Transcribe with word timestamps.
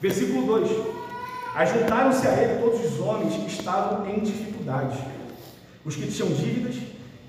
Versículo 0.00 0.46
2: 0.46 0.70
Ajuntaram-se 1.54 2.26
a 2.26 2.32
ele 2.32 2.60
todos 2.60 2.84
os 2.84 3.00
homens 3.00 3.34
que 3.34 3.46
estavam 3.46 4.08
em 4.08 4.20
dificuldades, 4.20 4.98
os 5.84 5.94
que 5.94 6.06
tinham 6.08 6.28
dívidas 6.30 6.76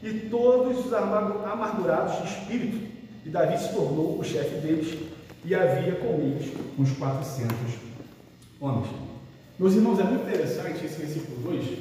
e 0.04 0.12
todos 0.30 0.86
os 0.86 0.94
amargurados 0.94 2.18
de 2.18 2.28
espírito. 2.28 2.96
E 3.26 3.30
Davi 3.30 3.58
se 3.58 3.74
tornou 3.74 4.20
o 4.20 4.24
chefe 4.24 4.56
deles 4.58 4.98
e 5.44 5.56
havia 5.56 5.96
com 5.96 6.20
eles 6.22 6.52
uns 6.78 6.92
400 6.92 7.56
homens. 8.60 8.88
Meus 9.58 9.74
irmãos, 9.74 10.00
é 10.00 10.04
muito 10.04 10.24
interessante 10.24 10.86
esse 10.86 10.98
versículo 10.98 11.38
2, 11.52 11.78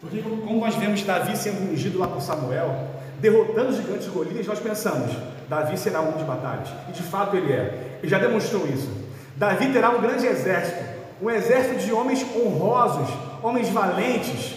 porque 0.00 0.20
como 0.22 0.60
nós 0.60 0.74
vemos 0.74 1.02
Davi 1.02 1.36
sendo 1.36 1.72
ungido 1.72 1.98
lá 1.98 2.08
por 2.08 2.20
Samuel, 2.20 2.90
derrotando 3.20 3.70
os 3.70 3.76
gigantes 3.76 4.08
Golias, 4.08 4.46
nós 4.46 4.58
pensamos, 4.58 5.12
Davi 5.48 5.78
será 5.78 6.00
um 6.00 6.12
de 6.12 6.24
batalhas. 6.24 6.68
E 6.88 6.92
de 6.92 7.02
fato 7.02 7.36
ele 7.36 7.52
é. 7.52 7.98
Ele 8.00 8.08
já 8.08 8.18
demonstrou 8.18 8.66
isso. 8.66 8.90
Davi 9.36 9.72
terá 9.72 9.90
um 9.90 10.00
grande 10.00 10.26
exército, 10.26 10.82
um 11.20 11.30
exército 11.30 11.84
de 11.84 11.92
homens 11.92 12.24
honrosos, 12.34 13.08
homens 13.42 13.68
valentes. 13.68 14.56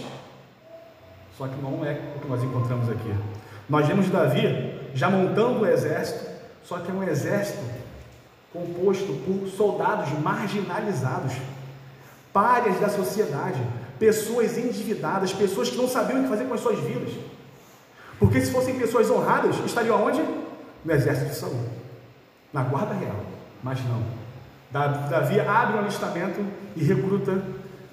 Só 1.37 1.47
que 1.47 1.61
não 1.61 1.85
é 1.85 1.97
o 2.15 2.19
que 2.19 2.27
nós 2.27 2.43
encontramos 2.43 2.89
aqui. 2.89 3.13
Nós 3.69 3.87
vemos 3.87 4.09
Davi 4.09 4.89
já 4.93 5.09
montando 5.09 5.59
o 5.59 5.65
exército, 5.65 6.25
só 6.63 6.79
que 6.79 6.89
é 6.89 6.93
um 6.93 7.03
exército 7.03 7.63
composto 8.51 9.13
por 9.25 9.47
soldados 9.49 10.09
marginalizados, 10.19 11.33
párias 12.33 12.79
da 12.79 12.89
sociedade, 12.89 13.61
pessoas 13.99 14.57
endividadas, 14.57 15.31
pessoas 15.33 15.69
que 15.69 15.77
não 15.77 15.87
sabiam 15.87 16.19
o 16.19 16.23
que 16.23 16.29
fazer 16.29 16.45
com 16.45 16.53
as 16.53 16.61
suas 16.61 16.79
vidas. 16.79 17.11
Porque 18.17 18.41
se 18.41 18.51
fossem 18.51 18.77
pessoas 18.77 19.09
honradas, 19.09 19.55
estariam 19.65 19.97
aonde? 19.97 20.21
No 20.83 20.93
exército 20.93 21.29
de 21.29 21.35
Saul, 21.35 21.65
na 22.53 22.63
guarda 22.63 22.93
real. 22.93 23.19
Mas 23.61 23.79
não. 23.85 24.03
Davi 24.71 25.39
abre 25.39 25.77
um 25.77 25.79
alistamento 25.79 26.45
e 26.75 26.83
recruta 26.83 27.41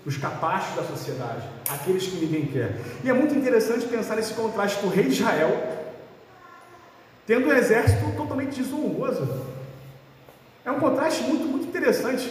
os 0.05 0.16
capazes 0.16 0.77
da 0.77 0.84
sociedade, 0.84 1.42
aqueles 1.69 2.06
que 2.06 2.24
ninguém 2.24 2.46
quer. 2.46 2.80
E 3.02 3.11
é 3.11 3.12
muito 3.12 3.34
interessante 3.34 3.86
pensar 3.86 4.14
nesse 4.14 4.34
contraste 4.34 4.80
do 4.80 4.88
rei 4.88 5.05
de 5.05 5.14
Israel, 5.14 5.84
tendo 7.27 7.48
um 7.48 7.52
exército 7.52 8.12
totalmente 8.16 8.62
desonroso. 8.62 9.44
É 10.64 10.70
um 10.70 10.78
contraste 10.78 11.24
muito, 11.24 11.48
muito 11.48 11.66
interessante, 11.66 12.30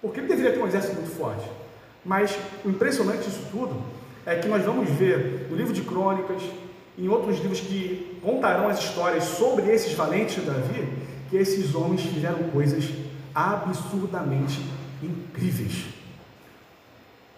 porque 0.00 0.20
ele 0.20 0.28
deveria 0.28 0.52
ter 0.52 0.62
um 0.62 0.66
exército 0.66 0.94
muito 0.94 1.10
forte. 1.10 1.50
Mas 2.04 2.38
o 2.64 2.68
impressionante 2.68 3.24
disso 3.24 3.42
tudo 3.50 3.82
é 4.24 4.36
que 4.36 4.46
nós 4.46 4.62
vamos 4.64 4.88
ver 4.90 5.48
no 5.50 5.56
livro 5.56 5.72
de 5.72 5.82
Crônicas, 5.82 6.42
em 7.00 7.08
outros 7.08 7.38
livros 7.38 7.60
que 7.60 8.20
contarão 8.22 8.68
as 8.68 8.78
histórias 8.78 9.24
sobre 9.24 9.70
esses 9.72 9.94
valentes 9.94 10.34
de 10.34 10.42
Davi, 10.42 10.86
que 11.30 11.36
esses 11.36 11.74
homens 11.74 12.02
fizeram 12.02 12.50
coisas 12.50 12.84
absurdamente 13.34 14.62
incríveis. 15.02 15.86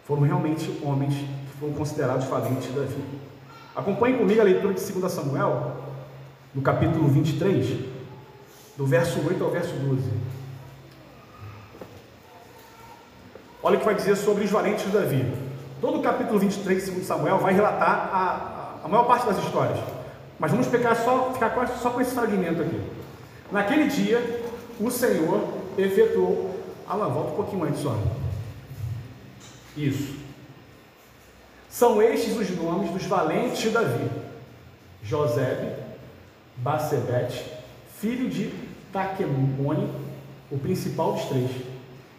Foram 0.05 0.23
realmente 0.23 0.69
homens 0.83 1.15
que 1.15 1.59
foram 1.61 1.75
considerados 1.75 2.27
valentes 2.27 2.65
de 2.65 2.73
Davi. 2.73 3.05
Acompanhe 3.77 4.19
comigo 4.19 4.41
a 4.41 4.45
leitura 4.45 4.75
de 4.75 4.93
2 4.93 5.13
Samuel, 5.13 5.77
no 6.53 6.61
capítulo 6.61 7.07
23, 7.07 7.79
do 8.77 8.85
verso 8.85 9.21
8 9.25 9.45
ao 9.45 9.51
verso 9.51 9.75
12. 9.75 10.11
Olha 13.63 13.77
o 13.77 13.79
que 13.79 13.87
vai 13.87 13.95
dizer 13.95 14.17
sobre 14.17 14.43
os 14.45 14.51
valentes 14.51 14.85
de 14.85 14.91
Davi. 14.91 15.25
Todo 15.81 16.01
o 16.01 16.03
capítulo 16.03 16.41
23 16.41 16.85
de 16.85 16.91
2 16.91 17.07
Samuel 17.07 17.39
vai 17.39 17.55
relatar 17.55 18.11
a, 18.13 18.62
a 18.83 18.89
maior 18.89 19.05
parte 19.05 19.27
das 19.27 19.39
histórias. 19.39 19.79
Mas 20.39 20.51
vamos 20.51 20.67
pegar 20.67 20.95
só, 20.97 21.33
ficar 21.33 21.69
só 21.81 21.91
com 21.91 22.01
esse 22.01 22.15
fragmento 22.15 22.63
aqui. 22.63 22.81
Naquele 23.51 23.89
dia, 23.89 24.43
o 24.81 24.91
Senhor 24.91 25.41
efetuou. 25.79 26.51
Alan, 26.89 27.09
volta 27.09 27.33
um 27.33 27.37
pouquinho 27.37 27.65
antes 27.65 27.81
só. 27.81 27.97
Isso. 29.77 30.17
São 31.71 32.03
estes 32.03 32.37
os 32.37 32.51
nomes 32.57 32.91
dos 32.91 33.05
valentes 33.05 33.59
de 33.59 33.71
Davi: 33.71 34.11
José, 35.03 35.79
Bacebete, 36.57 37.45
filho 37.99 38.29
de 38.29 38.53
Taquemone, 38.93 39.89
o 40.51 40.59
principal 40.59 41.13
dos 41.13 41.25
três. 41.27 41.51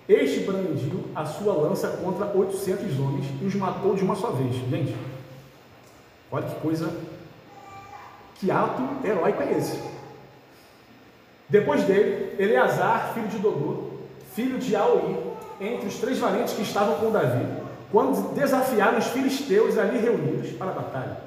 Este 0.07 0.41
brandiu 0.41 1.05
a 1.15 1.25
sua 1.25 1.53
lança 1.53 1.87
contra 1.89 2.25
800 2.35 2.99
homens 2.99 3.25
e 3.41 3.45
os 3.45 3.55
matou 3.55 3.95
de 3.95 4.03
uma 4.03 4.15
só 4.15 4.31
vez. 4.31 4.55
Gente, 4.69 4.95
Olha 6.33 6.47
que 6.47 6.59
coisa, 6.61 6.91
que 8.33 8.49
ato 8.49 8.81
heróico 9.05 9.43
é 9.43 9.51
esse. 9.51 9.79
Depois 11.47 11.83
dele, 11.83 12.35
Eleazar, 12.39 13.11
filho 13.13 13.27
de 13.27 13.37
Dodô, 13.37 13.91
filho 14.33 14.57
de 14.57 14.75
Aoi, 14.75 15.15
entre 15.61 15.85
os 15.85 15.99
três 15.99 16.17
valentes 16.17 16.55
que 16.55 16.63
estavam 16.63 16.95
com 16.95 17.11
Davi, 17.11 17.45
quando 17.91 18.33
desafiaram 18.33 18.97
os 18.97 19.05
filisteus 19.05 19.77
ali 19.77 19.99
reunidos 19.99 20.53
para 20.53 20.71
a 20.71 20.73
batalha. 20.73 21.17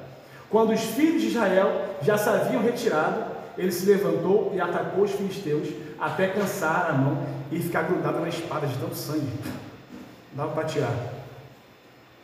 Quando 0.51 0.73
os 0.73 0.81
filhos 0.81 1.23
de 1.23 1.29
Israel 1.29 1.95
já 2.03 2.19
se 2.19 2.29
haviam 2.29 2.61
retirado, 2.61 3.27
ele 3.57 3.71
se 3.71 3.87
levantou 3.87 4.51
e 4.57 4.61
atacou 4.61 5.05
os 5.05 5.13
filisteus 5.13 5.69
até 6.01 6.27
cansar 6.31 6.91
a 6.91 6.93
mão 6.95 7.23
e 7.53 7.61
ficar 7.61 7.83
grudado 7.83 8.19
na 8.19 8.29
espada 8.29 8.67
de 8.67 8.77
tanto 8.77 8.97
sangue. 8.97 9.33
Dava 10.33 10.51
para 10.51 10.65
tirar. 10.65 10.93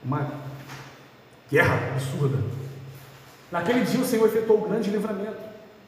Uma 0.05 0.33
guerra 1.49 1.93
absurda. 1.95 2.62
Naquele 3.53 3.85
dia 3.85 4.01
o 4.01 4.05
Senhor 4.05 4.27
efetuou 4.27 4.65
um 4.65 4.69
grande 4.69 4.91
livramento, 4.91 5.37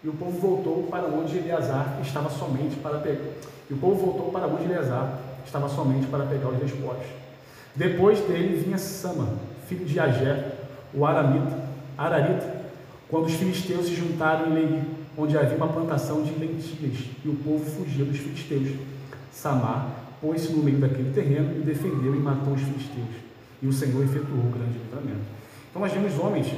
e 0.04 0.08
o 0.08 0.12
povo 0.12 0.38
voltou 0.38 0.82
para 0.90 1.06
onde 1.06 1.38
Eleazar 1.38 1.98
estava 2.02 2.28
somente 2.28 2.76
para 2.76 2.98
pegar. 2.98 3.24
E 3.70 3.72
o 3.72 3.78
povo 3.78 4.04
voltou 4.04 4.30
para 4.30 4.46
onde 4.46 4.64
Eleazar 4.64 5.18
estava 5.46 5.66
somente 5.70 6.06
para 6.08 6.26
pegar 6.26 6.50
os 6.50 6.58
despojos. 6.58 7.06
Depois 7.74 8.20
dele 8.20 8.62
vinha 8.62 8.76
Sama, 8.76 9.28
filho 9.66 9.86
de 9.86 9.98
Agé, 9.98 10.52
o 10.92 11.06
aramita, 11.06 11.58
Ararita, 11.96 12.64
quando 13.08 13.26
os 13.26 13.32
filisteus 13.32 13.86
se 13.86 13.94
juntaram 13.94 14.48
em 14.48 14.54
Leí, 14.54 14.82
onde 15.16 15.38
havia 15.38 15.56
uma 15.56 15.68
plantação 15.68 16.22
de 16.22 16.34
lentilhas, 16.34 16.98
e 17.24 17.28
o 17.28 17.34
povo 17.36 17.64
fugia 17.64 18.04
dos 18.04 18.18
filisteus. 18.18 18.76
Samar 19.32 19.88
pôs-se 20.20 20.52
no 20.52 20.62
meio 20.62 20.78
daquele 20.78 21.12
terreno 21.14 21.56
e 21.56 21.60
defendeu 21.60 22.14
e 22.14 22.18
matou 22.18 22.52
os 22.52 22.60
filisteus. 22.60 23.24
E 23.62 23.66
o 23.66 23.72
Senhor 23.72 24.04
efetuou 24.04 24.40
o 24.40 24.50
grande 24.50 24.78
livramento. 24.78 25.24
Então 25.70 25.80
nós 25.80 25.92
vemos 25.92 26.18
homens 26.18 26.48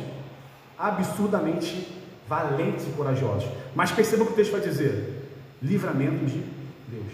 absurdamente 0.78 1.96
valentes 2.28 2.86
e 2.86 2.90
corajosos. 2.90 3.48
Mas 3.74 3.90
perceba 3.90 4.22
o 4.22 4.26
que 4.26 4.32
o 4.32 4.36
texto 4.36 4.52
vai 4.52 4.60
dizer: 4.60 5.28
livramento 5.62 6.24
de 6.24 6.42
Deus. 6.88 7.12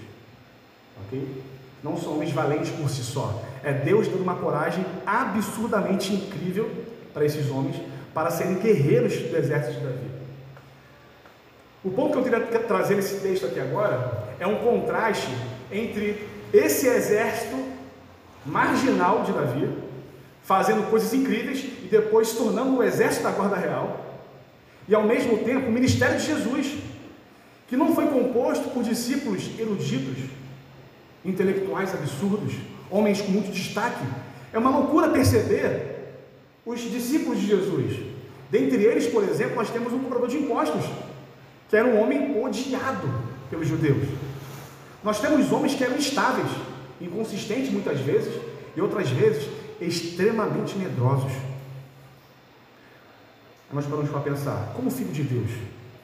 Ok? 1.05 1.43
Não 1.83 1.97
são 1.97 2.15
homens 2.15 2.33
valentes 2.33 2.71
por 2.71 2.89
si 2.89 3.03
só. 3.03 3.43
É 3.63 3.73
Deus 3.73 4.07
dando 4.09 4.23
uma 4.23 4.37
coragem 4.37 4.85
absurdamente 5.05 6.13
incrível 6.15 6.71
para 7.13 7.25
esses 7.25 7.51
homens, 7.51 7.77
para 8.15 8.31
serem 8.31 8.55
guerreiros 8.55 9.15
do 9.17 9.37
exército 9.37 9.79
de 9.79 9.85
Davi. 9.85 10.11
O 11.85 11.91
ponto 11.91 12.13
que 12.13 12.19
eu 12.19 12.23
queria 12.23 12.61
trazer 12.61 12.95
nesse 12.95 13.21
texto 13.21 13.47
aqui 13.47 13.59
agora 13.59 14.29
é 14.39 14.47
um 14.47 14.57
contraste 14.57 15.29
entre 15.71 16.29
esse 16.53 16.87
exército 16.87 17.57
marginal 18.47 19.25
de 19.25 19.33
Davi 19.33 19.69
fazendo 20.43 20.89
coisas 20.91 21.13
incríveis 21.15 21.65
e 21.85 21.89
depois 21.91 22.29
se 22.29 22.37
tornando 22.37 22.77
o 22.77 22.83
exército 22.83 23.25
da 23.25 23.31
guarda 23.31 23.57
real, 23.57 24.13
e 24.89 24.95
ao 24.95 25.05
mesmo 25.05 25.39
tempo 25.39 25.69
o 25.69 25.73
ministério 25.73 26.19
de 26.19 26.27
Jesus, 26.27 26.75
que 27.69 27.77
não 27.77 27.95
foi 27.95 28.07
composto 28.09 28.69
por 28.71 28.83
discípulos 28.83 29.49
eruditos, 29.59 30.25
intelectuais 31.25 31.95
absurdos, 31.95 32.55
homens 32.91 33.21
com 33.21 33.31
muito 33.31 33.53
destaque. 33.53 34.05
É 34.53 34.59
uma 34.59 34.71
loucura 34.71 35.09
perceber 35.09 35.93
os 36.67 36.81
discípulos 36.81 37.41
de 37.41 37.47
Jesus. 37.47 38.01
Dentre 38.51 38.83
eles, 38.83 39.07
por 39.07 39.25
exemplo, 39.25 39.57
nós 39.57 39.71
temos 39.71 39.93
um 39.93 40.01
cobrador 40.01 40.29
de 40.29 40.37
impostos, 40.37 40.85
que 41.71 41.77
era 41.77 41.89
um 41.89 42.03
homem 42.03 42.43
odiado 42.43 43.09
pelos 43.49 43.67
judeus. 43.67 44.07
Nós 45.03 45.21
temos 45.21 45.51
homens 45.51 45.75
que 45.75 45.83
eram 45.83 45.97
estáveis, 45.97 46.51
inconsistentes 47.01 47.73
muitas 47.73 47.99
vezes, 48.01 48.35
e 48.77 48.81
outras 48.81 49.09
vezes 49.09 49.49
extremamente 49.85 50.77
medrosos. 50.77 51.33
Nós 53.73 53.87
paramos 53.87 54.11
para 54.11 54.21
pensar, 54.21 54.73
como 54.75 54.91
filho 54.91 55.13
de 55.13 55.23
Deus, 55.23 55.51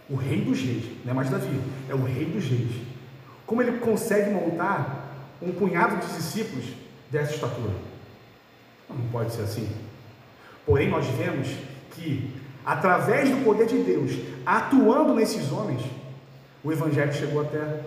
o 0.09 0.17
rei 0.17 0.41
dos 0.41 0.59
reis, 0.61 0.85
não 1.05 1.13
é 1.13 1.15
mais 1.15 1.29
Davi, 1.29 1.61
é 1.89 1.95
o 1.95 2.03
rei 2.03 2.25
dos 2.25 2.45
reis, 2.45 2.73
como 3.47 3.63
ele 3.63 3.79
consegue 3.79 4.31
montar 4.31 5.27
um 5.41 5.53
punhado 5.53 5.97
de 5.97 6.15
discípulos 6.15 6.65
dessa 7.11 7.35
estatura? 7.35 7.73
Não 8.89 9.09
pode 9.11 9.33
ser 9.33 9.43
assim. 9.43 9.69
Porém, 10.65 10.91
nós 10.91 11.07
vemos 11.07 11.49
que, 11.93 12.31
através 12.65 13.31
do 13.31 13.45
poder 13.45 13.67
de 13.67 13.83
Deus, 13.83 14.13
atuando 14.45 15.15
nesses 15.15 15.53
homens, 15.53 15.83
o 16.65 16.73
Evangelho 16.73 17.13
chegou 17.13 17.43
até 17.43 17.83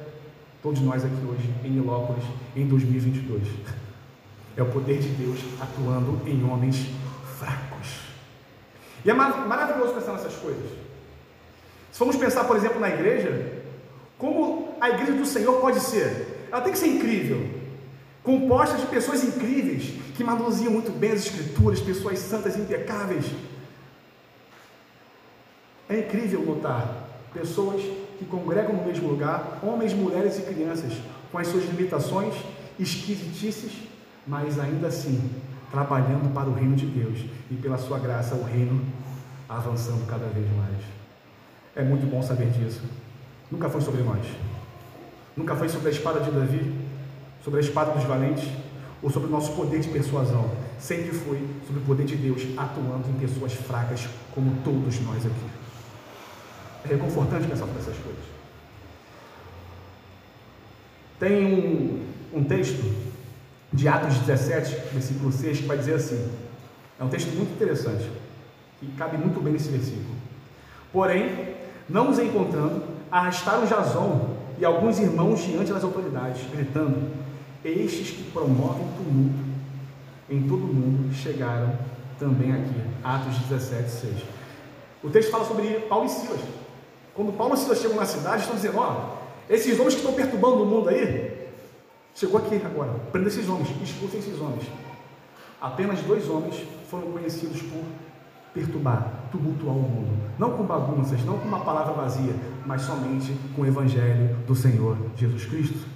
todos 0.62 0.80
nós 0.82 1.04
aqui 1.04 1.26
hoje, 1.28 1.50
em 1.64 1.72
Nilópolis, 1.72 2.24
em 2.56 2.68
2022. 2.68 3.42
É 4.56 4.62
o 4.62 4.68
poder 4.68 5.00
de 5.00 5.10
Deus 5.10 5.40
atuando 5.60 6.28
em 6.28 6.44
homens 6.44 6.88
fracos. 7.38 8.02
E 9.04 9.10
é 9.10 9.14
maravilhoso 9.14 9.94
pensar 9.94 10.14
nessas 10.14 10.36
coisas. 10.36 10.70
Se 11.92 11.98
formos 11.98 12.16
pensar, 12.16 12.44
por 12.44 12.56
exemplo, 12.56 12.80
na 12.80 12.90
igreja, 12.90 13.64
como 14.18 14.76
a 14.80 14.90
igreja 14.90 15.14
do 15.14 15.26
Senhor 15.26 15.60
pode 15.60 15.80
ser 15.80 16.40
ela 16.52 16.62
tem 16.62 16.74
que 16.74 16.80
ser 16.80 16.88
incrível, 16.88 17.50
composta 18.22 18.78
de 18.78 18.86
pessoas 18.88 19.24
incríveis, 19.24 19.94
que 20.16 20.24
manuseam 20.24 20.72
muito 20.72 20.92
bem 20.92 21.12
as 21.12 21.26
escrituras, 21.26 21.80
pessoas 21.80 22.20
santas 22.20 22.58
impecáveis. 22.58 23.26
É 25.88 26.00
incrível 26.00 26.42
notar 26.42 27.08
pessoas 27.34 27.82
que 28.20 28.26
congregam 28.26 28.76
no 28.76 28.86
mesmo 28.86 29.08
lugar, 29.08 29.60
homens, 29.64 29.94
mulheres 29.94 30.38
e 30.38 30.42
crianças, 30.42 30.94
com 31.32 31.38
as 31.38 31.48
suas 31.48 31.64
limitações, 31.64 32.34
esquisitices, 32.78 33.72
mas 34.26 34.60
ainda 34.60 34.88
assim 34.88 35.32
trabalhando 35.72 36.34
para 36.34 36.50
o 36.50 36.54
reino 36.54 36.76
de 36.76 36.86
Deus 36.86 37.26
e 37.50 37.56
pela 37.56 37.78
sua 37.78 37.98
graça 37.98 38.36
o 38.36 38.44
reino 38.44 38.84
avançando 39.48 40.06
cada 40.08 40.28
vez 40.28 40.46
mais. 40.56 40.78
É 41.76 41.84
muito 41.84 42.10
bom 42.10 42.22
saber 42.22 42.50
disso. 42.50 42.82
Nunca 43.50 43.70
foi 43.70 43.82
sobre 43.82 44.02
nós. 44.04 44.26
Nunca 45.36 45.56
foi 45.56 45.70
sobre 45.70 45.88
a 45.88 45.92
espada 45.92 46.20
de 46.20 46.32
Davi, 46.32 46.74
sobre 47.44 47.60
a 47.60 47.64
espada 47.64 47.92
dos 47.92 48.04
valentes 48.04 48.48
ou 49.02 49.10
sobre 49.10 49.30
o 49.30 49.32
nosso 49.32 49.54
poder 49.54 49.80
de 49.80 49.90
persuasão. 49.90 50.50
Sempre 50.78 51.12
foi 51.12 51.38
sobre 51.66 51.82
o 51.82 51.86
poder 51.86 52.06
de 52.06 52.16
Deus 52.16 52.42
atuando 52.58 53.10
em 53.10 53.14
pessoas 53.20 53.54
fracas 53.54 54.08
como 54.34 54.62
todos 54.64 55.00
nós 55.02 55.26
aqui. 55.26 55.50
É 56.84 56.88
reconfortante 56.90 57.48
pensar 57.48 57.66
sobre 57.66 57.80
essas 57.80 57.98
coisas. 57.98 58.24
Tem 61.20 61.46
um, 61.46 62.04
um 62.34 62.44
texto 62.44 63.11
de 63.74 63.88
Atos 63.88 64.18
17, 64.20 64.76
versículo 64.94 65.32
6, 65.32 65.60
que 65.60 65.66
vai 65.66 65.78
dizer 65.78 65.96
assim: 65.96 66.32
é 67.00 67.04
um 67.04 67.10
texto 67.10 67.30
muito 67.36 67.54
interessante, 67.54 68.10
e 68.82 68.88
cabe 68.98 69.18
muito 69.18 69.42
bem 69.42 69.54
nesse 69.54 69.70
versículo. 69.70 70.16
Porém, 70.92 71.56
não 71.90 72.10
os 72.10 72.20
encontrando, 72.20 72.84
arrastaram 73.12 73.66
Jason 73.66 74.38
e 74.60 74.66
alguns 74.66 75.00
irmãos 75.00 75.42
diante 75.42 75.72
das 75.72 75.84
autoridades, 75.84 76.42
gritando: 76.52 77.12
Estes 77.64 78.12
que 78.12 78.24
promovem 78.32 78.88
tumulto 78.98 79.52
em 80.30 80.44
todo 80.44 80.64
o 80.64 80.74
mundo 80.74 81.14
chegaram 81.14 81.78
também 82.20 82.54
aqui. 82.54 82.76
Atos 83.04 83.38
17, 83.50 83.90
6. 83.90 84.14
O 85.04 85.10
texto 85.10 85.32
fala 85.32 85.46
sobre 85.46 85.68
Paulo 85.90 86.06
e 86.06 86.10
Silas. 86.10 86.40
Quando 87.14 87.36
Paulo 87.36 87.56
e 87.56 87.58
Silas 87.58 87.80
chegam 87.80 87.98
na 87.98 88.06
cidade, 88.06 88.44
estão 88.44 88.56
dizendo: 88.56 88.78
Ó, 88.78 89.18
esses 89.50 89.78
homens 89.80 89.96
que 89.96 90.02
estão 90.02 90.14
perturbando 90.14 90.64
o 90.64 90.66
mundo 90.66 90.90
aí, 90.90 91.31
Chegou 92.14 92.40
aqui 92.40 92.62
agora, 92.64 92.92
prenda 93.12 93.30
esses 93.30 93.48
homens, 93.48 93.70
expulsem 93.82 94.20
esses 94.20 94.40
homens. 94.40 94.64
Apenas 95.62 96.02
dois 96.02 96.30
homens 96.30 96.56
foram 96.90 97.12
conhecidos 97.12 97.62
por 97.62 97.84
perturbar, 98.54 99.12
tumultuar 99.32 99.76
o 99.76 99.82
mundo. 99.82 100.10
Não 100.38 100.52
com 100.58 100.64
bagunças, 100.64 101.24
não 101.24 101.38
com 101.38 101.48
uma 101.48 101.62
palavra 101.62 101.94
vazia, 101.94 102.34
mas 102.66 102.82
somente 102.82 103.34
com 103.56 103.62
o 103.62 103.66
Evangelho 103.66 104.36
do 104.46 104.56
Senhor 104.56 104.98
Jesus 105.16 105.46
Cristo. 105.46 105.88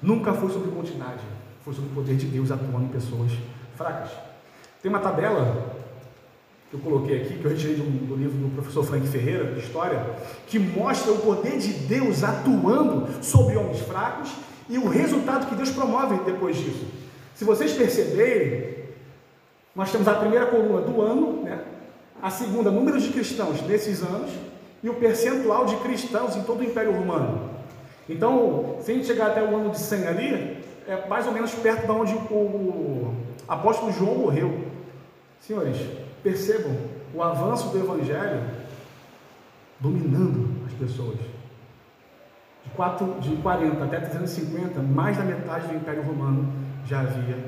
Nunca 0.00 0.32
foi 0.32 0.50
sobre 0.50 0.70
quantidade, 0.70 1.22
foi 1.64 1.74
sobre 1.74 1.90
o 1.90 1.94
poder 1.94 2.16
de 2.16 2.26
Deus 2.26 2.50
atuando 2.50 2.84
em 2.84 2.88
pessoas 2.88 3.32
fracas. 3.74 4.10
Tem 4.82 4.88
uma 4.88 5.00
tabela 5.00 5.74
que 6.70 6.76
eu 6.76 6.80
coloquei 6.80 7.22
aqui, 7.22 7.38
que 7.38 7.44
eu 7.44 7.50
retirei 7.50 7.76
do, 7.76 8.06
do 8.06 8.16
livro 8.16 8.36
do 8.36 8.54
professor 8.54 8.84
Frank 8.84 9.06
Ferreira, 9.08 9.52
de 9.52 9.60
História, 9.60 10.04
que 10.46 10.58
mostra 10.58 11.12
o 11.12 11.18
poder 11.18 11.58
de 11.58 11.72
Deus 11.72 12.22
atuando 12.22 13.22
sobre 13.22 13.56
homens 13.56 13.80
fracos 13.80 14.30
e 14.68 14.78
o 14.78 14.88
resultado 14.88 15.46
que 15.46 15.54
Deus 15.54 15.70
promove 15.70 16.18
depois 16.24 16.56
disso. 16.56 16.86
Se 17.34 17.44
vocês 17.44 17.72
perceberem, 17.72 18.76
nós 19.74 19.92
temos 19.92 20.08
a 20.08 20.14
primeira 20.14 20.46
coluna 20.46 20.80
do 20.80 21.00
ano, 21.00 21.42
né? 21.42 21.62
a 22.22 22.30
segunda, 22.30 22.70
número 22.70 23.00
de 23.00 23.10
cristãos 23.10 23.60
nesses 23.62 24.02
anos, 24.02 24.30
e 24.82 24.88
o 24.88 24.94
percentual 24.94 25.66
de 25.66 25.76
cristãos 25.76 26.36
em 26.36 26.42
todo 26.42 26.60
o 26.60 26.64
Império 26.64 26.92
Romano. 26.92 27.50
Então, 28.08 28.76
se 28.80 28.90
a 28.90 28.94
gente 28.94 29.06
chegar 29.06 29.28
até 29.28 29.42
o 29.42 29.56
ano 29.56 29.70
de 29.70 29.78
100 29.78 30.06
ali, 30.06 30.64
é 30.86 31.06
mais 31.08 31.26
ou 31.26 31.32
menos 31.32 31.52
perto 31.52 31.84
de 31.84 31.90
onde 31.90 32.14
o 32.14 33.12
apóstolo 33.48 33.92
João 33.92 34.14
morreu. 34.14 34.66
Senhores, 35.40 35.76
percebam 36.22 36.76
o 37.14 37.22
avanço 37.22 37.68
do 37.68 37.78
Evangelho 37.78 38.42
dominando 39.80 40.48
as 40.66 40.72
pessoas. 40.72 41.18
De, 42.76 42.82
4, 42.82 43.20
de 43.20 43.36
40 43.36 43.84
até 43.84 44.00
350, 44.00 44.82
mais 44.82 45.16
da 45.16 45.24
metade 45.24 45.66
do 45.68 45.76
Império 45.76 46.02
Romano 46.02 46.52
já 46.84 47.00
havia 47.00 47.38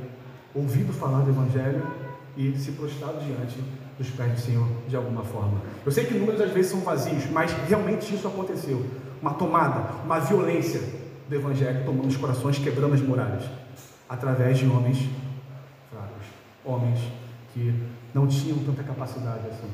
ouvido 0.55 0.91
falar 0.91 1.21
do 1.21 1.29
Evangelho 1.29 1.87
e 2.35 2.57
se 2.57 2.73
prostrado 2.73 3.19
diante 3.21 3.63
dos 3.99 4.09
pés 4.09 4.33
do 4.33 4.41
Senhor 4.41 4.67
de 4.89 4.97
alguma 4.97 5.23
forma. 5.23 5.61
Eu 5.85 5.93
sei 5.93 6.07
que 6.07 6.15
números 6.15 6.41
às 6.41 6.51
vezes 6.51 6.71
são 6.71 6.81
vazios, 6.81 7.31
mas 7.31 7.53
realmente 7.69 8.15
isso 8.15 8.27
aconteceu. 8.27 8.87
Uma 9.21 9.35
tomada, 9.35 9.93
uma 10.03 10.19
violência 10.19 10.81
do 11.29 11.35
Evangelho 11.35 11.85
tomando 11.85 12.09
os 12.09 12.17
corações, 12.17 12.59
quebrando 12.59 12.95
as 12.95 13.03
muralhas, 13.03 13.45
através 14.09 14.57
de 14.57 14.67
homens 14.67 15.11
fracos, 15.91 16.27
homens 16.65 17.01
que 17.53 17.75
não 18.15 18.27
tinham 18.27 18.57
tanta 18.61 18.83
capacidade 18.83 19.47
assim 19.47 19.69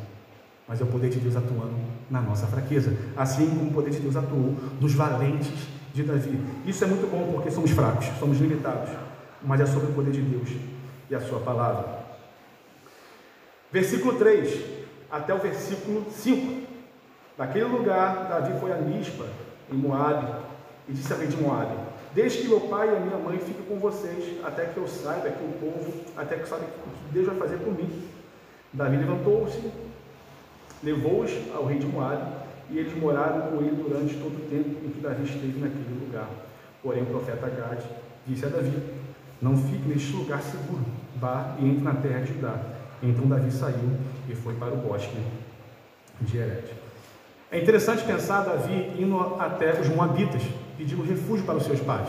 mas 0.67 0.81
é 0.81 0.85
o 0.85 0.87
poder 0.87 1.11
de 1.11 1.19
Deus 1.19 1.37
atuando 1.37 1.75
na 2.11 2.21
nossa 2.21 2.47
fraqueza, 2.47 2.97
assim 3.17 3.49
como 3.51 3.71
o 3.71 3.75
poder 3.75 3.91
de 3.91 4.01
Deus 4.01 4.17
atuou 4.17 4.57
nos 4.81 4.95
valentes 4.95 5.69
de 5.93 6.03
Davi. 6.03 6.41
Isso 6.67 6.83
é 6.85 6.87
muito 6.87 7.11
bom 7.11 7.33
porque 7.33 7.51
somos 7.51 7.71
fracos, 7.71 8.07
somos 8.19 8.39
limitados, 8.39 8.91
mas 9.43 9.61
é 9.61 9.67
sobre 9.67 9.91
o 9.91 9.95
poder 9.95 10.11
de 10.11 10.23
Deus 10.23 10.49
e 11.11 11.15
a 11.15 11.21
sua 11.21 11.41
palavra. 11.41 12.05
Versículo 13.71 14.15
3 14.19 14.85
até 15.11 15.33
o 15.33 15.39
versículo 15.39 16.07
5. 16.11 16.65
Naquele 17.39 17.67
lugar, 17.67 18.29
Davi 18.29 18.59
foi 18.59 18.73
a 18.73 18.77
Mispa, 18.77 19.27
em 19.71 19.77
Moabe, 19.77 20.27
e 20.89 20.93
disse 20.93 21.13
a 21.13 21.17
rei 21.17 21.29
de 21.29 21.37
Moabe: 21.37 21.77
Desde 22.13 22.43
que 22.43 22.49
meu 22.49 22.61
pai 22.61 22.93
e 22.93 22.97
a 22.97 23.01
minha 23.01 23.19
mãe 23.19 23.39
fiquem 23.39 23.65
com 23.67 23.79
vocês, 23.79 24.39
até 24.45 24.67
que 24.67 24.77
eu 24.77 24.89
saiba 24.89 25.31
que 25.31 25.45
o 25.45 25.53
povo, 25.61 25.93
até 26.17 26.37
que 26.37 26.49
saiba 26.49 26.65
o 26.65 26.69
que 26.69 27.13
Deus 27.13 27.27
vai 27.27 27.37
fazer 27.37 27.59
por 27.59 27.73
mim. 27.73 28.09
Davi 28.73 28.97
levantou-se 28.97 29.71
levou-os 30.85 31.31
ao 31.55 31.65
rei 31.65 31.79
de 31.79 31.87
Moabe, 31.87 32.45
e 32.71 32.79
eles 32.79 32.97
moraram 32.97 33.49
com 33.49 33.63
ele 33.63 33.77
durante 33.77 34.15
todo 34.15 34.37
o 34.37 34.49
tempo 34.49 34.85
em 34.85 34.91
que 34.91 35.01
Davi 35.01 35.25
esteve 35.25 35.61
naquele 35.61 36.05
lugar. 36.05 36.29
Porém, 36.83 37.03
o 37.03 37.07
profeta 37.07 37.49
Gad 37.49 37.81
disse 38.27 38.45
a 38.45 38.49
Davi: 38.49 38.73
Não 39.41 39.57
fique 39.57 39.89
neste 39.89 40.13
lugar 40.13 40.43
seguro, 40.43 40.85
vá 41.17 41.57
e 41.59 41.67
entre 41.67 41.83
na 41.83 41.95
terra 41.95 42.21
de 42.21 42.35
Judá. 42.35 42.59
Então 43.03 43.27
Davi 43.27 43.51
saiu 43.51 43.91
e 44.29 44.35
foi 44.35 44.55
para 44.55 44.73
o 44.73 44.77
bosque 44.77 45.17
de 46.21 46.37
Hered. 46.39 46.69
É 47.51 47.61
interessante 47.61 48.03
pensar 48.05 48.45
Davi 48.45 48.93
indo 48.99 49.19
até 49.39 49.79
os 49.81 49.89
Moabitas, 49.89 50.43
pedindo 50.77 51.03
refúgio 51.03 51.45
para 51.45 51.57
os 51.57 51.65
seus 51.65 51.81
pais. 51.81 52.09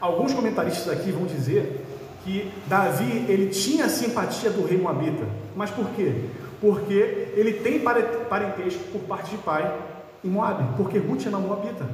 Alguns 0.00 0.32
comentaristas 0.32 0.88
aqui 0.88 1.12
vão 1.12 1.26
dizer 1.26 1.84
que 2.24 2.50
Davi 2.66 3.24
ele 3.28 3.48
tinha 3.48 3.88
simpatia 3.88 4.50
do 4.50 4.66
rei 4.66 4.78
Moabita, 4.78 5.24
mas 5.54 5.70
por 5.70 5.88
quê? 5.90 6.24
Porque 6.62 7.32
ele 7.34 7.54
tem 7.54 7.80
parentesco 7.80 8.84
por 8.92 9.00
parte 9.00 9.32
de 9.32 9.38
pai 9.38 9.76
em 10.24 10.28
Moab, 10.28 10.76
porque 10.76 10.96
Ruth 10.96 11.26
é 11.26 11.28
uma 11.28 11.40
Moabita. 11.40 11.84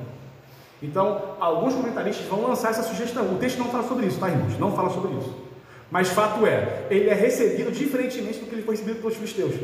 Então, 0.82 1.36
alguns 1.40 1.74
comentaristas 1.74 2.26
vão 2.26 2.46
lançar 2.46 2.70
essa 2.70 2.82
sugestão. 2.82 3.34
O 3.34 3.38
texto 3.38 3.56
não 3.56 3.70
fala 3.70 3.88
sobre 3.88 4.06
isso, 4.06 4.20
tá, 4.20 4.28
irmãos? 4.28 4.58
Não 4.58 4.76
fala 4.76 4.90
sobre 4.90 5.12
isso. 5.14 5.34
Mas 5.90 6.10
fato 6.10 6.46
é, 6.46 6.86
ele 6.90 7.08
é 7.08 7.14
recebido 7.14 7.72
diferentemente 7.72 8.40
do 8.40 8.46
que 8.46 8.56
ele 8.56 8.62
foi 8.62 8.74
recebido 8.74 9.00
pelos 9.00 9.16
filisteus. 9.16 9.54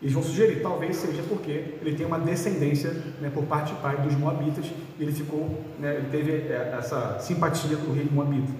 Eles 0.00 0.14
vão 0.14 0.22
sugerir, 0.22 0.62
talvez 0.62 0.96
seja 0.96 1.22
porque 1.28 1.74
ele 1.82 1.94
tem 1.94 2.06
uma 2.06 2.18
descendência 2.18 2.90
né, 3.20 3.30
por 3.32 3.44
parte 3.44 3.74
de 3.74 3.80
pai 3.80 3.98
dos 3.98 4.14
Moabitas, 4.16 4.64
e 4.98 5.02
ele 5.02 5.12
ficou, 5.12 5.62
né, 5.78 5.96
ele 5.96 6.08
teve 6.10 6.32
é, 6.32 6.74
essa 6.78 7.18
simpatia 7.20 7.76
do 7.76 7.92
rei 7.92 8.08
Moabita. 8.10 8.50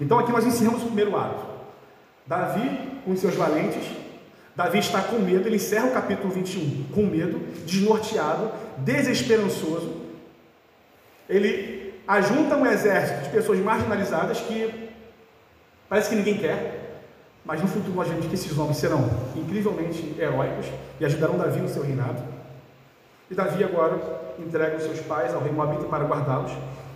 Então 0.00 0.18
aqui 0.18 0.32
nós 0.32 0.44
encerramos 0.44 0.82
o 0.82 0.86
primeiro 0.86 1.16
ato. 1.16 1.48
Davi 2.26 2.90
com 3.04 3.16
seus 3.16 3.34
valentes. 3.34 3.99
Davi 4.54 4.78
está 4.78 5.00
com 5.00 5.18
medo, 5.18 5.46
ele 5.46 5.56
encerra 5.56 5.86
o 5.86 5.92
capítulo 5.92 6.30
21 6.30 6.86
com 6.92 7.06
medo, 7.06 7.38
desnorteado, 7.64 8.50
desesperançoso. 8.78 10.00
Ele 11.28 11.94
ajunta 12.06 12.56
um 12.56 12.66
exército 12.66 13.22
de 13.22 13.28
pessoas 13.30 13.58
marginalizadas 13.60 14.40
que 14.40 14.90
parece 15.88 16.10
que 16.10 16.16
ninguém 16.16 16.36
quer, 16.36 17.02
mas 17.44 17.62
no 17.62 17.68
futuro 17.68 17.94
nós 17.94 18.08
vemos 18.08 18.26
que 18.26 18.34
esses 18.34 18.56
homens 18.58 18.78
serão 18.78 19.08
incrivelmente 19.36 20.14
heróicos 20.18 20.66
e 20.98 21.04
ajudarão 21.04 21.38
Davi 21.38 21.60
no 21.60 21.68
seu 21.68 21.82
reinado. 21.82 22.22
E 23.30 23.34
Davi 23.34 23.62
agora 23.62 23.98
entrega 24.38 24.76
os 24.76 24.82
seus 24.82 25.00
pais 25.00 25.32
ao 25.32 25.40
rei 25.40 25.52
Moabita 25.52 25.84
para 25.84 26.04
guardá-los. 26.04 26.50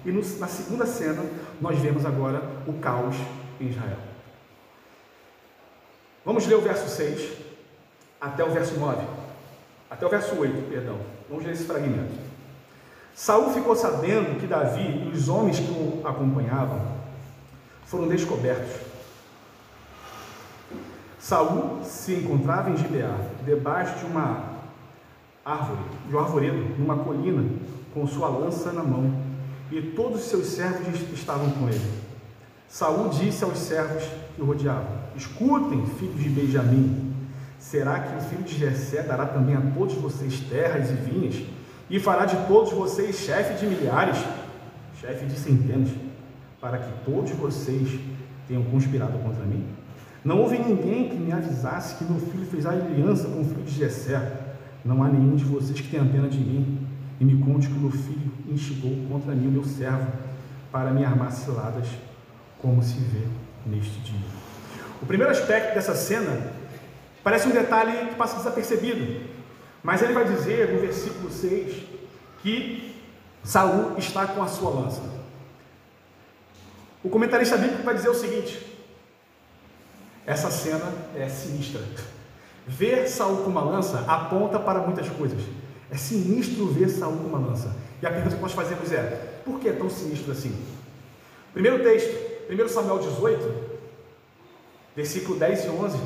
E 0.04 0.11
na 0.11 0.49
segunda 0.49 0.84
cena 0.84 1.25
nós 1.61 1.78
vemos 1.78 2.04
agora 2.04 2.42
o 2.66 2.73
caos 2.75 3.14
em 3.61 3.68
Israel. 3.68 3.99
Vamos 6.25 6.46
ler 6.46 6.56
o 6.56 6.61
verso 6.61 6.88
6 6.88 7.43
até 8.25 8.43
o 8.43 8.50
verso 8.50 8.78
9. 8.78 9.02
Até 9.90 10.07
o 10.07 10.09
verso 10.09 10.35
8, 10.35 10.71
perdão. 10.71 10.97
Vamos 11.28 11.45
ler 11.45 11.52
esse 11.52 11.64
fragmento. 11.64 12.14
Saul 13.14 13.52
ficou 13.52 13.76
sabendo 13.76 14.40
que 14.40 14.47
Davi 14.47 15.09
e 15.09 15.14
os 15.14 15.28
homens 15.28 15.59
que 15.59 15.71
o 15.71 16.00
acompanhavam 16.04 16.81
foram 17.85 18.09
descobertos. 18.09 18.81
Saul 21.19 21.85
se 21.85 22.14
encontrava 22.14 22.71
em 22.71 22.76
Gibeá, 22.76 23.14
debaixo 23.45 23.99
de 23.99 24.07
uma 24.07 24.54
árvore, 25.45 25.81
de 26.09 26.16
um 26.16 26.19
arvoredo, 26.19 26.78
numa 26.78 26.99
colina, 26.99 27.45
com 27.93 28.07
sua 28.07 28.28
lança 28.28 28.73
na 28.73 28.83
mão. 28.83 29.23
e 29.71 29.81
todos 29.81 30.21
os 30.21 30.28
seus 30.28 30.47
servos 30.47 31.00
estavam 31.12 31.50
com 31.50 31.69
ele. 31.69 32.02
Saul 32.69 33.09
disse 33.09 33.45
aos 33.45 33.59
servos 33.59 34.04
que 34.35 34.43
o 34.43 34.45
rodeavam: 34.45 34.87
Escutem, 35.16 35.87
filhos 35.87 36.23
de 36.23 36.28
Benjamim, 36.28 37.13
será 37.64 37.99
que 38.00 38.14
o 38.14 38.21
filho 38.21 38.42
de 38.42 38.59
Jessé 38.59 39.02
dará 39.02 39.25
também 39.25 39.56
a 39.56 39.61
todos 39.75 39.94
vocês 39.94 40.38
terras 40.40 40.90
e 40.90 40.94
vinhas, 40.94 41.42
e 41.88 41.99
fará 41.99 42.26
de 42.26 42.37
todos 42.47 42.73
vocês 42.73 43.16
chefe 43.16 43.54
de 43.54 43.66
milhares, 43.66 44.18
chefe 45.00 45.25
de 45.25 45.35
centenas, 45.35 45.88
para 46.61 46.76
que 46.76 47.04
todos 47.06 47.30
vocês 47.30 47.99
tenham 48.47 48.62
conspirado 48.64 49.18
contra 49.18 49.42
mim? 49.44 49.64
Não 50.23 50.40
houve 50.40 50.59
ninguém 50.59 51.09
que 51.09 51.16
me 51.16 51.33
avisasse 51.33 51.94
que 51.97 52.04
meu 52.04 52.21
filho 52.21 52.44
fez 52.47 52.66
aliança 52.66 53.28
com 53.28 53.40
o 53.40 53.44
filho 53.44 53.62
de 53.62 53.73
Jessé. 53.73 54.21
Não 54.85 55.02
há 55.02 55.09
nenhum 55.09 55.35
de 55.35 55.44
vocês 55.44 55.80
que 55.80 55.88
tenha 55.88 56.04
pena 56.04 56.28
de 56.28 56.38
mim 56.38 56.87
e 57.18 57.25
me 57.25 57.42
conte 57.42 57.68
que 57.68 57.75
o 57.75 57.80
meu 57.80 57.90
filho 57.90 58.30
instigou 58.47 58.94
contra 59.09 59.35
mim 59.35 59.49
o 59.49 59.50
meu 59.50 59.64
servo 59.64 60.06
para 60.71 60.90
me 60.90 61.02
armar 61.02 61.33
ciladas, 61.33 61.88
como 62.61 62.83
se 62.83 62.99
vê 62.99 63.26
neste 63.66 64.00
dia. 64.00 64.26
O 65.00 65.06
primeiro 65.06 65.33
aspecto 65.33 65.75
dessa 65.75 65.94
cena 65.94 66.53
parece 67.25 67.49
um 67.49 67.50
detalhe 67.50 68.09
que 68.09 68.14
passa 68.14 68.37
desapercebido, 68.37 69.28
mas 69.83 70.02
ele 70.02 70.12
vai 70.12 70.25
dizer 70.26 70.73
no 70.73 70.81
versículo 70.81 71.31
6 71.31 71.83
que 72.43 72.95
Saul 73.43 73.97
está 73.99 74.26
com 74.26 74.43
a 74.43 74.47
sua 74.47 74.71
lança. 74.71 75.02
O 77.02 77.09
comentarista 77.09 77.57
bíblico 77.57 77.83
vai 77.83 77.95
dizer 77.95 78.11
o 78.11 78.14
seguinte: 78.14 78.75
essa 80.26 80.50
cena 80.50 80.93
é 81.16 81.28
sinistra. 81.28 81.83
Ver 82.66 83.07
Saul 83.09 83.38
com 83.38 83.50
uma 83.50 83.62
lança 83.62 84.04
aponta 84.07 84.59
para 84.59 84.81
muitas 84.81 85.09
coisas. 85.11 85.43
É 85.90 85.97
sinistro 85.97 86.66
ver 86.69 86.88
Saul 86.88 87.16
com 87.19 87.28
uma 87.28 87.38
lança. 87.38 87.75
E 88.00 88.07
a 88.07 88.11
pergunta 88.11 88.37
que 88.37 88.43
nós 88.43 88.52
fazemos 88.52 88.90
é: 88.93 89.40
por 89.45 89.61
que 89.61 89.69
é 89.69 89.73
tão 89.73 89.90
sinistro 89.90 90.33
assim? 90.33 90.54
Primeiro 91.52 91.83
texto, 91.83 92.11
1 92.50 92.69
Samuel 92.69 92.99
18, 92.99 93.54
versículo 94.97 95.38
10 95.38 95.64
e 95.64 95.69
11. 95.69 95.99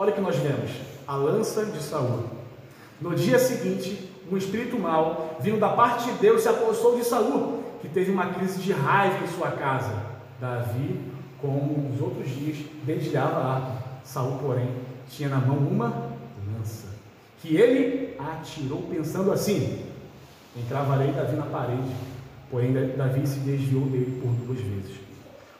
Olha 0.00 0.12
o 0.12 0.14
que 0.14 0.20
nós 0.22 0.36
vemos: 0.36 0.70
a 1.06 1.14
lança 1.14 1.62
de 1.66 1.78
Saul. 1.78 2.24
No 3.02 3.14
dia 3.14 3.38
seguinte, 3.38 4.10
um 4.32 4.36
espírito 4.38 4.78
mau, 4.78 5.36
vindo 5.40 5.60
da 5.60 5.68
parte 5.68 6.06
de 6.06 6.12
Deus, 6.12 6.40
se 6.40 6.48
apossou 6.48 6.96
de 6.96 7.04
Saul, 7.04 7.62
que 7.82 7.88
teve 7.88 8.10
uma 8.10 8.28
crise 8.28 8.60
de 8.60 8.72
raiva 8.72 9.22
em 9.22 9.28
sua 9.28 9.50
casa. 9.50 9.92
Davi, 10.40 10.98
como 11.38 11.90
nos 11.90 12.00
outros 12.00 12.30
dias, 12.30 12.56
dedilhava 12.82 13.40
a 13.40 13.54
arma. 13.56 13.78
Saul, 14.02 14.38
porém, 14.38 14.70
tinha 15.10 15.28
na 15.28 15.36
mão 15.36 15.58
uma 15.58 16.08
lança, 16.56 16.86
que 17.42 17.56
ele 17.56 18.16
atirou 18.18 18.80
pensando 18.90 19.30
assim: 19.30 19.84
encravarei 20.56 21.12
Davi 21.12 21.36
na 21.36 21.44
parede. 21.44 21.94
Porém, 22.50 22.72
Davi 22.72 23.26
se 23.26 23.40
desviou 23.40 23.84
dele 23.84 24.18
por 24.22 24.32
duas 24.46 24.60
vezes. 24.60 24.96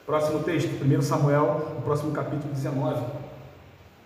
Próximo 0.07 0.43
texto, 0.43 0.83
1 0.83 1.03
Samuel, 1.03 1.75
no 1.77 1.83
próximo 1.83 2.11
capítulo 2.13 2.55
19. 2.55 3.20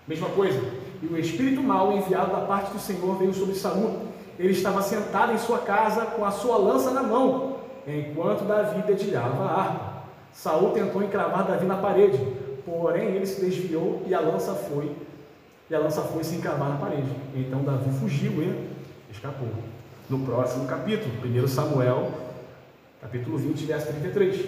Mesma 0.06 0.28
coisa. 0.30 0.60
E 1.02 1.06
o 1.06 1.18
espírito 1.18 1.62
mau 1.62 1.92
enviado 1.92 2.32
da 2.32 2.42
parte 2.42 2.72
do 2.72 2.78
Senhor 2.78 3.16
veio 3.16 3.34
sobre 3.34 3.54
Saul. 3.54 4.00
Ele 4.38 4.52
estava 4.52 4.82
sentado 4.82 5.32
em 5.32 5.38
sua 5.38 5.58
casa 5.58 6.06
com 6.06 6.24
a 6.24 6.30
sua 6.30 6.56
lança 6.56 6.90
na 6.90 7.02
mão, 7.02 7.58
enquanto 7.86 8.44
Davi 8.44 8.82
dedilhava 8.82 9.44
a 9.44 9.60
harpa. 9.60 9.94
Saul 10.32 10.72
tentou 10.72 11.02
encravar 11.02 11.46
Davi 11.46 11.66
na 11.66 11.76
parede, 11.76 12.18
porém 12.66 13.08
ele 13.10 13.26
se 13.26 13.40
desviou 13.40 14.02
e 14.06 14.14
a 14.14 14.20
lança 14.20 14.52
foi 14.54 14.90
e 15.68 15.74
a 15.74 15.78
lança 15.78 16.02
foi 16.02 16.22
se 16.22 16.36
encravar 16.36 16.68
na 16.68 16.76
parede. 16.76 17.08
Então 17.34 17.62
Davi 17.62 17.90
fugiu 17.98 18.32
e 18.42 18.70
escapou. 19.10 19.48
No 20.08 20.18
próximo 20.20 20.66
capítulo, 20.66 21.10
1 21.24 21.48
Samuel, 21.48 22.10
capítulo 23.00 23.38
20, 23.38 23.64
verso 23.64 23.86
33. 23.86 24.46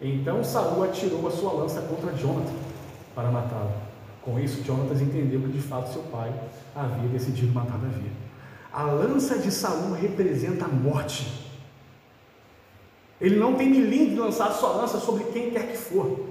Então 0.00 0.42
Saul 0.42 0.82
atirou 0.84 1.26
a 1.28 1.30
sua 1.30 1.52
lança 1.52 1.82
contra 1.82 2.12
Jonathan 2.16 2.54
para 3.14 3.30
matá-lo. 3.30 3.83
Com 4.24 4.40
isso, 4.40 4.64
Jonatas 4.64 5.02
entendeu 5.02 5.40
que 5.40 5.48
de 5.48 5.60
fato 5.60 5.92
seu 5.92 6.02
pai 6.04 6.32
havia 6.74 7.08
decidido 7.10 7.52
matar 7.52 7.76
Davi. 7.76 8.10
A 8.72 8.84
lança 8.84 9.38
de 9.38 9.52
Saul 9.52 9.92
representa 9.92 10.64
a 10.64 10.68
morte. 10.68 11.52
Ele 13.20 13.36
não 13.36 13.54
tem 13.54 13.68
milímetro 13.68 14.14
de 14.14 14.20
lançar 14.20 14.50
sua 14.52 14.70
lança 14.70 14.98
sobre 14.98 15.24
quem 15.24 15.50
quer 15.50 15.70
que 15.70 15.76
for, 15.76 16.26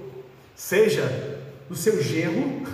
seja 0.56 1.40
no 1.70 1.76
seu 1.76 2.02
genro, 2.02 2.66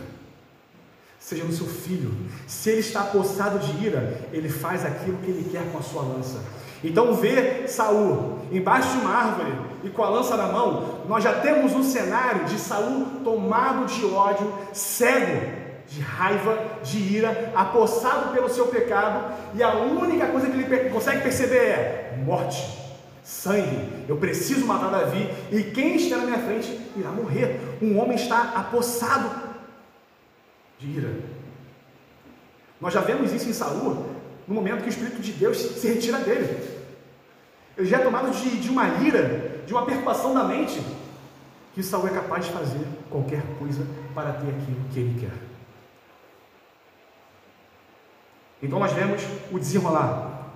seja 1.19 1.45
no 1.45 1.53
seu 1.53 1.67
filho. 1.67 2.13
Se 2.47 2.71
ele 2.71 2.81
está 2.81 3.03
apossado 3.03 3.59
de 3.59 3.85
ira, 3.85 4.29
ele 4.33 4.49
faz 4.49 4.85
aquilo 4.85 5.19
que 5.19 5.31
ele 5.31 5.51
quer 5.51 5.71
com 5.71 5.79
a 5.79 5.83
sua 5.83 6.03
lança. 6.03 6.41
Então, 6.83 7.15
ver 7.15 7.69
Saul 7.69 8.39
embaixo 8.51 8.91
de 8.93 8.99
uma 8.99 9.15
árvore 9.15 9.53
e 9.85 9.91
com 9.91 10.03
a 10.03 10.09
lança 10.09 10.37
na 10.37 10.47
mão, 10.47 11.01
nós 11.09 11.23
já 11.23 11.35
temos 11.41 11.73
um 11.73 11.83
cenário 11.83 12.45
de 12.47 12.59
Saul 12.59 13.07
tomado 13.23 13.87
de 13.87 14.05
ódio, 14.07 14.53
cego 14.73 15.61
de 15.89 16.01
raiva, 16.01 16.57
de 16.85 16.99
ira, 17.17 17.53
apossado 17.55 18.33
pelo 18.33 18.49
seu 18.49 18.69
pecado, 18.69 19.35
e 19.55 19.63
a 19.63 19.75
única 19.75 20.29
coisa 20.29 20.49
que 20.49 20.57
ele 20.57 20.91
consegue 20.91 21.23
perceber 21.23 21.57
é 21.57 22.23
morte 22.25 22.79
sangue, 23.25 24.05
eu 24.09 24.17
preciso 24.17 24.67
matar 24.67 24.91
Davi, 24.91 25.29
e 25.51 25.65
quem 25.65 25.97
está 25.97 26.17
na 26.17 26.27
minha 26.27 26.39
frente 26.39 26.81
irá 26.97 27.11
morrer. 27.11 27.61
Um 27.81 27.99
homem 27.99 28.17
está 28.17 28.53
apossado 28.57 29.31
de 30.79 30.87
ira. 30.87 31.11
Nós 32.81 32.95
já 32.95 33.01
vemos 33.01 33.33
isso 33.33 33.49
em 33.49 33.53
Saul, 33.53 34.07
no 34.51 34.57
momento 34.57 34.83
que 34.83 34.89
o 34.89 34.91
Espírito 34.91 35.23
de 35.23 35.33
Deus 35.33 35.57
se 35.57 35.87
retira 35.87 36.19
dele. 36.19 36.69
Ele 37.79 37.87
já 37.87 37.99
é 37.99 38.03
tomado 38.03 38.33
de, 38.33 38.59
de 38.59 38.69
uma 38.69 38.89
ira, 39.01 39.63
de 39.65 39.73
uma 39.73 39.87
perturbação 39.87 40.35
da 40.35 40.43
mente, 40.43 40.83
que 41.73 41.85
Saul 41.85 42.09
é 42.09 42.11
capaz 42.11 42.47
de 42.47 42.51
fazer 42.51 42.85
qualquer 43.09 43.43
coisa 43.61 43.87
para 44.13 44.33
ter 44.33 44.49
aquilo 44.49 44.85
que 44.93 44.99
ele 44.99 45.21
quer. 45.21 45.33
Então 48.61 48.81
nós 48.81 48.93
vemos 48.93 49.23
o 49.53 49.59
desenrolar 49.59 50.51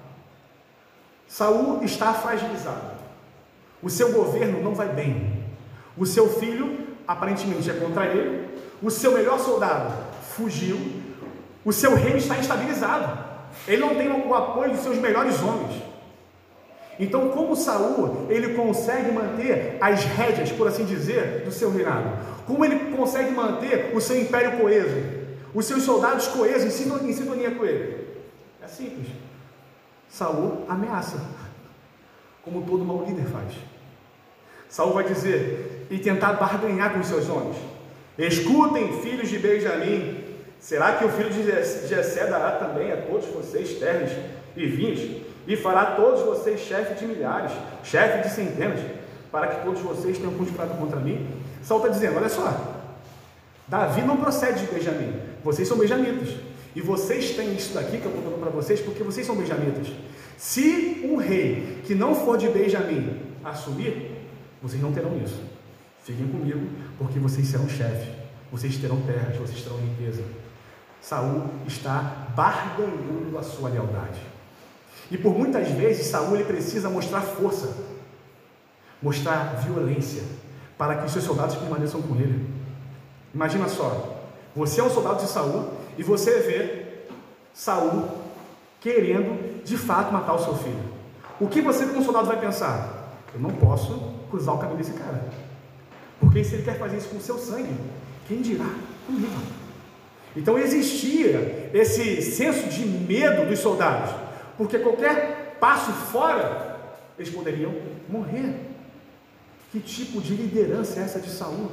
Saul 1.28 1.82
está 1.84 2.12
fragilizado. 2.14 2.94
O 3.80 3.88
seu 3.88 4.12
governo 4.12 4.62
não 4.62 4.74
vai 4.74 4.88
bem. 4.88 5.44
O 5.96 6.04
seu 6.04 6.28
filho, 6.28 6.86
aparentemente, 7.06 7.70
é 7.70 7.74
contra 7.74 8.06
ele. 8.06 8.48
O 8.82 8.90
seu 8.90 9.12
melhor 9.12 9.38
soldado 9.38 9.94
fugiu. 10.36 10.78
O 11.64 11.72
seu 11.72 11.94
reino 11.94 12.18
está 12.18 12.38
instabilizado. 12.38 13.24
Ele 13.66 13.80
não 13.80 13.94
tem 13.94 14.11
o 14.11 14.35
apoio 14.35 14.73
dos 14.73 14.80
seus 14.80 14.99
melhores 14.99 15.42
homens. 15.42 15.83
Então, 16.99 17.30
como 17.30 17.56
Saul, 17.56 18.26
ele 18.28 18.54
consegue 18.54 19.11
manter 19.11 19.78
as 19.80 20.04
rédeas, 20.04 20.52
por 20.52 20.68
assim 20.68 20.85
dizer, 20.85 21.42
do 21.44 21.50
seu 21.50 21.71
reinado? 21.71 22.11
Como 22.47 22.64
ele 22.64 22.97
consegue 22.97 23.33
manter 23.33 23.90
o 23.94 24.00
seu 24.00 24.21
império 24.21 24.59
coeso? 24.59 25.25
Os 25.52 25.66
seus 25.66 25.83
soldados 25.83 26.28
coesos 26.28 26.80
em 26.80 27.12
sintonia 27.12 27.50
com 27.52 27.64
ele? 27.64 28.06
É 28.62 28.68
simples. 28.68 29.09
Saul 30.09 30.64
ameaça, 30.68 31.21
como 32.42 32.62
todo 32.62 32.85
mau 32.85 33.04
líder 33.04 33.26
faz. 33.26 33.52
Saul 34.68 34.92
vai 34.92 35.04
dizer 35.04 35.87
e 35.90 35.99
tentar 35.99 36.35
barganhar 36.35 36.92
com 36.92 37.02
seus 37.02 37.28
homens. 37.28 37.56
Escutem, 38.16 39.00
filhos 39.00 39.28
de 39.28 39.38
Benjamim, 39.38 40.23
será 40.64 40.94
que 40.94 41.04
o 41.04 41.11
filho 41.11 41.28
de 41.28 41.42
Jessé 41.42 42.26
dará 42.26 42.52
também 42.52 42.90
a 42.90 42.97
todos 42.97 43.26
vocês 43.26 43.78
terras 43.78 44.11
e 44.56 44.66
vinhos, 44.66 45.23
e 45.47 45.56
fará 45.56 45.94
todos 45.94 46.23
vocês 46.23 46.59
chefe 46.59 46.94
de 46.94 47.04
milhares, 47.04 47.52
chefe 47.83 48.26
de 48.26 48.35
centenas, 48.35 48.80
para 49.30 49.49
que 49.49 49.62
todos 49.62 49.83
vocês 49.83 50.16
tenham 50.16 50.33
conspirado 50.33 50.73
contra 50.78 50.99
mim? 50.99 51.28
Saul 51.62 51.83
está 51.83 51.92
dizendo: 51.92 52.16
olha 52.16 52.30
só, 52.30 52.80
Davi 53.68 54.00
não 54.00 54.16
procede 54.16 54.61
de 54.61 54.73
Benjamim, 54.73 55.12
vocês 55.44 55.68
são 55.68 55.76
benjamitas. 55.76 56.30
E 56.75 56.80
vocês 56.80 57.37
têm 57.37 57.54
isso 57.54 57.75
daqui 57.75 57.99
que 57.99 58.06
eu 58.06 58.11
estou 58.11 58.30
dando 58.30 58.40
para 58.40 58.50
vocês 58.50 58.80
porque 58.80 59.02
vocês 59.02 59.26
são 59.26 59.37
benjamitas. 59.37 59.92
Se 60.38 61.02
um 61.04 61.16
rei 61.16 61.83
que 61.85 61.94
não 61.94 62.14
for 62.14 62.38
de 62.38 62.49
Benjamim 62.49 63.21
assumir, 63.44 64.11
vocês 64.62 64.83
não 64.83 64.92
terão 64.92 65.16
isso. 65.23 65.40
Fiquem 66.02 66.26
comigo, 66.26 66.66
porque 66.99 67.18
vocês 67.18 67.47
serão 67.47 67.68
chefe, 67.68 68.11
vocês 68.50 68.76
terão 68.78 69.00
terras, 69.02 69.37
vocês 69.37 69.62
terão 69.62 69.76
riqueza. 69.76 70.25
Saul 71.04 71.42
está 71.66 72.28
barganhando 72.34 73.37
a 73.38 73.42
sua 73.42 73.68
lealdade. 73.68 74.23
E 75.11 75.18
por 75.18 75.37
muitas 75.37 75.68
vezes 75.68 76.06
Saul 76.06 76.34
ele 76.34 76.44
precisa 76.44 76.88
mostrar 76.88 77.20
força, 77.20 77.76
mostrar 79.02 79.56
violência, 79.56 80.23
para 80.78 80.96
que 80.96 81.04
os 81.04 81.12
seus 81.12 81.25
soldados 81.25 81.56
permaneçam 81.56 82.00
com 82.00 82.14
ele. 82.16 82.49
Imagina 83.34 83.68
só, 83.68 84.23
você 84.56 84.80
é 84.80 84.84
um 84.84 84.88
soldado 84.88 85.23
de 85.23 85.28
Saul 85.28 85.73
e 85.99 86.02
você 86.02 86.40
vê 86.40 86.87
Saul 87.52 88.08
querendo 88.80 89.62
de 89.62 89.76
fato 89.76 90.11
matar 90.11 90.32
o 90.32 90.42
seu 90.42 90.56
filho. 90.56 90.94
O 91.38 91.49
que 91.49 91.61
você 91.61 91.84
como 91.84 92.02
soldado 92.02 92.28
vai 92.28 92.40
pensar? 92.40 93.12
Eu 93.34 93.40
não 93.40 93.50
posso 93.50 94.14
cruzar 94.30 94.54
o 94.54 94.58
caminho 94.58 94.78
desse 94.78 94.92
cara. 94.92 95.23
Porque 96.18 96.42
se 96.42 96.54
ele 96.54 96.62
quer 96.62 96.78
fazer 96.78 96.96
isso 96.96 97.11
com 97.11 97.18
o 97.18 97.20
seu 97.20 97.37
sangue, 97.37 97.76
quem 98.26 98.40
dirá 98.40 98.70
comigo? 99.06 99.63
Então 100.36 100.58
existia 100.58 101.70
esse 101.72 102.20
senso 102.22 102.68
de 102.68 102.84
medo 102.84 103.46
dos 103.48 103.60
soldados, 103.60 104.14
porque 104.56 104.78
qualquer 104.78 105.56
passo 105.60 105.92
fora 105.92 106.78
eles 107.18 107.30
poderiam 107.30 107.72
morrer. 108.08 108.54
Que 109.70 109.80
tipo 109.80 110.20
de 110.20 110.34
liderança 110.34 111.00
é 111.00 111.02
essa 111.02 111.20
de 111.20 111.28
Saul? 111.28 111.70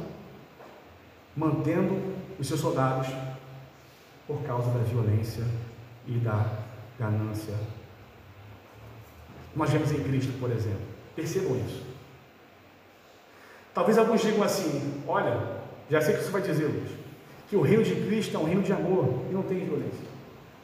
Mantendo 1.36 2.16
os 2.40 2.48
seus 2.48 2.60
soldados 2.60 3.08
por 4.28 4.42
causa 4.44 4.70
da 4.72 4.80
violência 4.80 5.44
e 6.08 6.14
da 6.14 6.46
ganância. 7.00 7.54
Nós 9.56 9.70
vemos 9.70 9.92
em 9.92 10.04
Cristo, 10.04 10.34
por 10.40 10.52
exemplo. 10.52 10.82
Percebam 11.16 11.58
isso. 11.66 11.84
Talvez 13.74 13.98
alguns 13.98 14.22
digam 14.22 14.44
assim: 14.44 15.04
olha, 15.08 15.62
já 15.90 16.02
sei 16.02 16.16
o 16.16 16.18
que 16.18 16.24
você 16.24 16.32
vai 16.32 16.42
dizer, 16.42 16.66
Luiz, 16.66 16.92
que 17.52 17.58
o 17.58 17.62
reino 17.62 17.84
de 17.84 17.94
Cristo 17.94 18.38
é 18.38 18.40
um 18.40 18.46
reino 18.46 18.64
de 18.64 18.72
amor 18.72 19.26
e 19.30 19.34
não 19.34 19.44
tem 19.44 19.60
violência. 19.60 20.06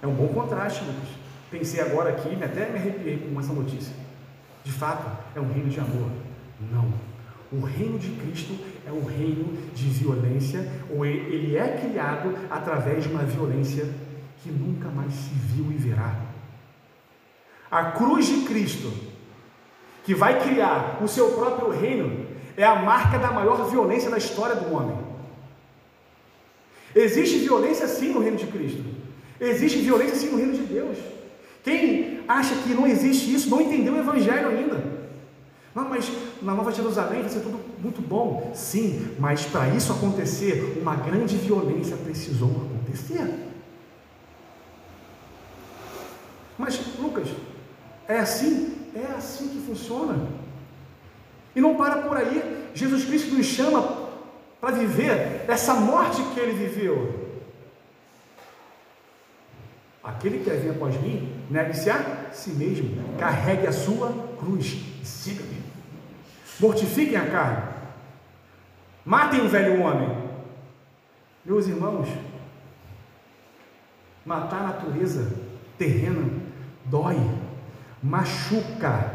É 0.02 0.08
um 0.08 0.14
bom 0.14 0.30
contraste, 0.30 0.86
Lucas. 0.86 1.10
Pensei 1.52 1.82
agora 1.82 2.12
aqui, 2.12 2.42
até 2.42 2.70
me 2.70 2.78
arrepiei 2.78 3.18
com 3.18 3.38
essa 3.38 3.52
notícia. 3.52 3.94
De 4.64 4.72
fato, 4.72 5.06
é 5.36 5.42
um 5.42 5.52
reino 5.52 5.70
de 5.70 5.82
amor. 5.82 6.10
Não. 6.72 6.94
O 7.52 7.66
reino 7.66 8.00
de 8.00 8.12
Cristo 8.12 8.58
é 8.88 8.92
um 8.94 9.04
reino 9.04 9.58
de 9.76 9.90
violência, 9.90 10.66
ou 10.90 11.06
ele 11.06 11.58
é 11.58 11.78
criado 11.78 12.34
através 12.50 13.04
de 13.04 13.10
uma 13.10 13.24
violência 13.24 13.86
que 14.42 14.50
nunca 14.50 14.88
mais 14.88 15.12
se 15.12 15.34
viu 15.34 15.70
e 15.70 15.76
verá. 15.76 16.16
A 17.70 17.92
cruz 17.92 18.28
de 18.28 18.46
Cristo, 18.46 18.94
que 20.06 20.16
vai 20.16 20.42
criar 20.42 21.00
o 21.04 21.08
seu 21.10 21.34
próprio 21.34 21.70
reino, 21.70 22.26
é 22.56 22.64
a 22.64 22.76
marca 22.76 23.20
da 23.20 23.30
maior 23.30 23.70
violência 23.70 24.10
da 24.10 24.18
história 24.18 24.56
do 24.56 24.74
homem. 24.74 25.07
Existe 26.98 27.38
violência 27.38 27.88
sim 27.88 28.12
no 28.12 28.20
reino 28.20 28.38
de 28.38 28.48
Cristo. 28.48 28.84
Existe 29.40 29.78
violência 29.80 30.16
sim 30.16 30.32
no 30.32 30.38
reino 30.38 30.54
de 30.54 30.64
Deus. 30.64 30.98
Quem 31.64 32.22
acha 32.28 32.56
que 32.56 32.74
não 32.74 32.88
existe 32.88 33.32
isso 33.32 33.52
não 33.52 33.62
entendeu 33.62 33.94
o 33.94 34.00
Evangelho 34.00 34.50
ainda. 34.50 34.84
Não, 35.76 35.88
mas 35.88 36.12
na 36.42 36.56
Nova 36.56 36.72
Jerusalém 36.72 37.22
vai 37.22 37.30
ser 37.30 37.42
tudo 37.42 37.60
muito 37.78 38.02
bom. 38.02 38.52
Sim, 38.56 39.10
mas 39.20 39.46
para 39.46 39.70
isso 39.70 39.92
acontecer, 39.92 40.80
uma 40.82 40.96
grande 40.96 41.38
violência 41.38 41.96
precisou 41.98 42.50
acontecer. 42.50 43.32
Mas, 46.58 46.80
Lucas, 47.00 47.28
é 48.08 48.18
assim? 48.18 48.76
É 48.96 49.14
assim 49.16 49.50
que 49.50 49.60
funciona. 49.60 50.30
E 51.56 51.62
não 51.62 51.76
para 51.76 51.98
por 51.98 52.18
aí. 52.18 52.70
Jesus 52.74 53.06
Cristo 53.06 53.36
nos 53.36 53.46
chama 53.46 54.07
para 54.60 54.72
viver 54.72 55.46
essa 55.48 55.74
morte 55.76 56.22
que 56.34 56.40
ele 56.40 56.54
viveu. 56.54 57.28
Aquele 60.04 60.40
que 60.40 60.46
quer 60.46 60.58
vir 60.58 60.72
após 60.72 60.96
mim, 61.02 61.44
negue-se 61.50 61.90
a 61.90 62.32
si 62.32 62.52
mesmo, 62.52 63.18
carregue 63.18 63.68
a 63.68 63.74
sua 63.74 64.14
cruz 64.40 64.78
siga-me. 65.04 65.62
Mortifiquem 66.60 67.18
a 67.18 67.30
carne, 67.30 67.74
matem 69.06 69.42
o 69.42 69.50
velho 69.50 69.82
homem. 69.82 70.28
Meus 71.46 71.68
irmãos, 71.68 72.08
matar 74.26 74.60
a 74.60 74.68
natureza 74.68 75.34
terrena 75.78 76.30
dói, 76.86 77.18
machuca, 78.02 79.14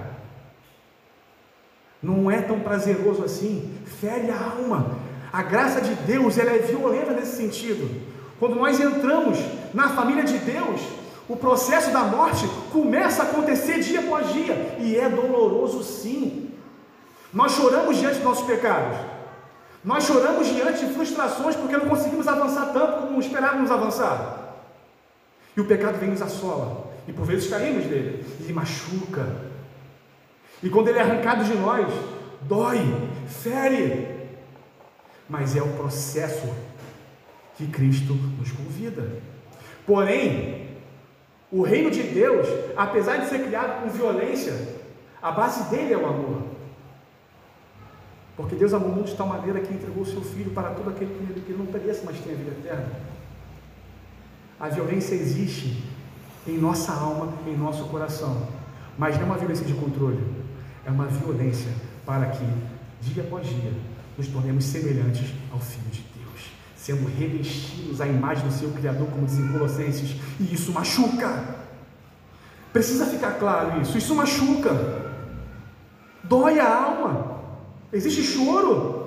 não 2.02 2.30
é 2.30 2.40
tão 2.42 2.60
prazeroso 2.60 3.24
assim, 3.24 3.78
fere 3.86 4.30
a 4.30 4.40
alma. 4.40 5.01
A 5.32 5.42
graça 5.42 5.80
de 5.80 5.94
Deus 5.94 6.36
ela 6.36 6.50
é 6.50 6.58
violenta 6.58 7.12
nesse 7.12 7.36
sentido. 7.36 7.88
Quando 8.38 8.56
nós 8.56 8.78
entramos 8.78 9.38
na 9.72 9.88
família 9.90 10.24
de 10.24 10.36
Deus, 10.38 10.80
o 11.28 11.36
processo 11.36 11.90
da 11.90 12.00
morte 12.00 12.46
começa 12.70 13.22
a 13.22 13.26
acontecer 13.26 13.80
dia 13.80 14.00
após 14.00 14.32
dia 14.32 14.76
e 14.78 14.96
é 14.96 15.08
doloroso 15.08 15.82
sim. 15.82 16.50
Nós 17.32 17.52
choramos 17.52 17.96
diante 17.96 18.16
dos 18.16 18.24
nossos 18.24 18.46
pecados. 18.46 18.98
Nós 19.82 20.04
choramos 20.04 20.48
diante 20.48 20.84
de 20.84 20.92
frustrações 20.92 21.56
porque 21.56 21.76
não 21.76 21.88
conseguimos 21.88 22.28
avançar 22.28 22.66
tanto 22.72 23.06
como 23.06 23.18
esperávamos 23.18 23.70
avançar. 23.70 24.56
E 25.56 25.60
o 25.60 25.64
pecado 25.64 25.98
vem 25.98 26.10
nos 26.10 26.20
assola. 26.20 26.92
E 27.08 27.12
por 27.12 27.24
vezes 27.24 27.48
caímos 27.48 27.84
dele. 27.84 28.24
E 28.46 28.52
machuca. 28.52 29.26
E 30.62 30.68
quando 30.68 30.88
ele 30.88 30.98
é 30.98 31.02
arrancado 31.02 31.44
de 31.44 31.54
nós, 31.54 31.86
dói, 32.42 32.78
fere. 33.26 34.11
Mas 35.28 35.56
é 35.56 35.62
o 35.62 35.68
processo 35.74 36.48
que 37.56 37.66
Cristo 37.66 38.14
nos 38.14 38.50
convida. 38.52 39.08
Porém, 39.86 40.68
o 41.50 41.62
reino 41.62 41.90
de 41.90 42.02
Deus, 42.02 42.46
apesar 42.76 43.18
de 43.18 43.28
ser 43.28 43.44
criado 43.44 43.82
com 43.82 43.90
violência, 43.90 44.54
a 45.20 45.30
base 45.30 45.70
dele 45.70 45.92
é 45.92 45.98
o 45.98 46.06
amor. 46.06 46.42
Porque 48.36 48.56
Deus 48.56 48.72
amou 48.72 48.88
o 48.88 48.94
mundo 48.94 49.06
de 49.06 49.14
tal 49.14 49.26
maneira 49.26 49.60
que 49.60 49.72
entregou 49.72 50.02
o 50.02 50.06
seu 50.06 50.22
Filho 50.22 50.50
para 50.52 50.70
todo 50.70 50.88
aquele 50.90 51.42
que 51.46 51.52
não 51.52 51.66
pereça, 51.66 52.02
mas 52.04 52.18
tenha 52.20 52.34
vida 52.34 52.50
eterna. 52.52 52.90
A 54.58 54.68
violência 54.68 55.14
existe 55.14 55.84
em 56.46 56.56
nossa 56.56 56.92
alma, 56.92 57.34
em 57.46 57.56
nosso 57.56 57.84
coração, 57.84 58.48
mas 58.96 59.16
não 59.16 59.22
é 59.22 59.26
uma 59.26 59.36
violência 59.36 59.66
de 59.66 59.74
controle, 59.74 60.20
é 60.86 60.90
uma 60.90 61.06
violência 61.06 61.70
para 62.06 62.26
que, 62.26 62.44
dia 63.00 63.22
após 63.22 63.46
dia, 63.46 63.72
nos 64.16 64.28
tornemos 64.28 64.64
semelhantes 64.64 65.30
ao 65.52 65.58
Filho 65.58 65.90
de 65.90 66.04
Deus, 66.16 66.40
sendo 66.76 67.06
revestidos 67.06 68.00
à 68.00 68.06
imagem 68.06 68.46
do 68.46 68.52
seu 68.52 68.70
Criador, 68.70 69.06
como 69.08 69.26
dizem 69.26 69.48
Colossenses, 69.48 70.16
e 70.38 70.54
isso 70.54 70.72
machuca. 70.72 71.56
Precisa 72.72 73.06
ficar 73.06 73.32
claro 73.32 73.80
isso, 73.82 73.98
isso 73.98 74.14
machuca, 74.14 75.12
dói 76.24 76.58
a 76.58 76.84
alma, 76.84 77.40
existe 77.92 78.22
choro. 78.22 79.02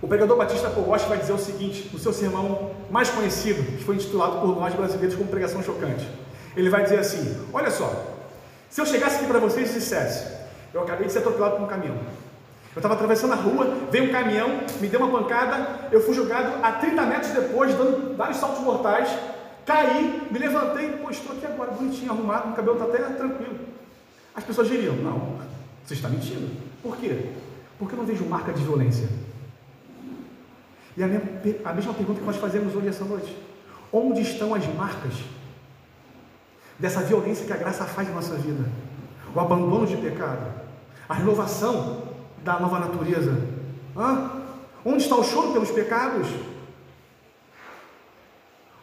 O 0.00 0.06
pregador 0.06 0.36
Batista 0.36 0.70
Paul 0.70 0.86
vai 0.86 1.18
dizer 1.18 1.32
o 1.32 1.38
seguinte, 1.38 1.90
no 1.92 1.98
seu 1.98 2.12
sermão 2.12 2.70
mais 2.90 3.10
conhecido, 3.10 3.62
que 3.76 3.84
foi 3.84 3.96
intitulado 3.96 4.40
por 4.40 4.54
nós 4.56 4.72
brasileiros 4.74 5.16
como 5.16 5.28
pregação 5.28 5.62
chocante. 5.62 6.08
Ele 6.56 6.70
vai 6.70 6.84
dizer 6.84 7.00
assim: 7.00 7.36
Olha 7.52 7.70
só, 7.70 8.16
se 8.70 8.80
eu 8.80 8.86
chegasse 8.86 9.16
aqui 9.16 9.26
para 9.26 9.40
vocês 9.40 9.70
e 9.70 9.74
dissesse, 9.74 10.38
eu 10.72 10.82
acabei 10.82 11.06
de 11.06 11.12
ser 11.12 11.20
atropelado 11.20 11.56
por 11.56 11.64
um 11.64 11.66
caminhão, 11.66 11.98
eu 12.78 12.80
estava 12.80 12.94
atravessando 12.94 13.32
a 13.32 13.34
rua, 13.34 13.88
veio 13.90 14.04
um 14.04 14.12
caminhão, 14.12 14.60
me 14.80 14.86
deu 14.86 15.00
uma 15.00 15.20
pancada, 15.20 15.88
eu 15.90 16.00
fui 16.00 16.14
jogado 16.14 16.64
a 16.64 16.70
30 16.70 17.06
metros 17.06 17.32
depois, 17.32 17.74
dando 17.74 18.16
vários 18.16 18.38
saltos 18.38 18.62
mortais, 18.62 19.08
caí, 19.66 20.28
me 20.30 20.38
levantei, 20.38 20.90
pô, 20.92 21.10
estou 21.10 21.36
aqui 21.36 21.44
agora, 21.44 21.72
bonitinho, 21.72 22.12
arrumado, 22.12 22.46
meu 22.46 22.54
cabelo 22.54 22.78
está 22.78 22.84
até 22.84 23.14
tranquilo. 23.14 23.58
As 24.32 24.44
pessoas 24.44 24.68
diriam, 24.68 24.94
não, 24.94 25.38
você 25.84 25.94
está 25.94 26.08
mentindo. 26.08 26.48
Por 26.80 26.96
quê? 26.98 27.32
Porque 27.80 27.94
eu 27.94 27.98
não 27.98 28.06
vejo 28.06 28.24
marca 28.24 28.52
de 28.52 28.62
violência. 28.62 29.08
E 30.96 31.02
a, 31.02 31.08
minha, 31.08 31.22
a 31.64 31.72
mesma 31.72 31.92
pergunta 31.92 32.20
que 32.20 32.26
nós 32.26 32.36
fazemos 32.36 32.76
hoje 32.76 32.86
essa 32.86 33.04
noite: 33.04 33.36
onde 33.92 34.20
estão 34.20 34.54
as 34.54 34.64
marcas 34.74 35.14
dessa 36.78 37.00
violência 37.00 37.44
que 37.44 37.52
a 37.52 37.56
graça 37.56 37.84
faz 37.86 38.06
na 38.06 38.14
nossa 38.14 38.36
vida? 38.36 38.64
O 39.34 39.40
abandono 39.40 39.84
de 39.84 39.96
pecado, 39.96 40.46
a 41.08 41.14
renovação 41.14 42.07
da 42.48 42.58
nova 42.58 42.78
natureza. 42.78 43.38
Hã? 43.94 44.30
Onde 44.82 45.02
está 45.02 45.16
o 45.16 45.22
choro 45.22 45.52
pelos 45.52 45.70
pecados? 45.70 46.26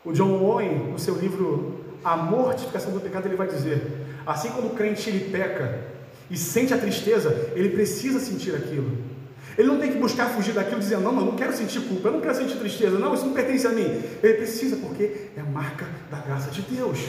O 0.04 0.14
John 0.14 0.40
Owen, 0.40 0.92
no 0.92 1.00
seu 1.00 1.16
livro 1.16 1.84
A 2.04 2.16
Mortificação 2.16 2.92
do 2.92 3.00
Pecado, 3.00 3.26
ele 3.26 3.36
vai 3.36 3.48
dizer: 3.48 4.06
assim 4.24 4.52
como 4.52 4.68
o 4.68 4.76
crente 4.76 5.10
ele 5.10 5.32
peca 5.32 5.82
e 6.30 6.38
sente 6.38 6.76
a 6.76 6.78
tristeza, 6.78 7.52
ele 7.56 7.70
precisa 7.70 8.20
sentir 8.20 8.54
aquilo. 8.54 9.16
Ele 9.58 9.68
não 9.68 9.80
tem 9.80 9.92
que 9.92 9.98
buscar 9.98 10.28
fugir 10.28 10.54
daquilo 10.54 10.80
dizendo, 10.80 11.02
não, 11.02 11.18
eu 11.18 11.26
não 11.26 11.36
quero 11.36 11.56
sentir 11.56 11.80
culpa, 11.88 12.10
eu 12.10 12.12
não 12.12 12.22
quero 12.22 12.36
sentir 12.36 12.58
tristeza, 12.58 13.00
não, 13.00 13.14
isso 13.14 13.26
não 13.26 13.34
pertence 13.34 13.66
a 13.66 13.72
mim. 13.72 14.04
Ele 14.22 14.34
precisa, 14.34 14.76
porque 14.76 15.30
é 15.36 15.40
a 15.40 15.46
marca 15.46 15.88
da 16.12 16.20
graça 16.20 16.52
de 16.52 16.62
Deus. 16.62 17.00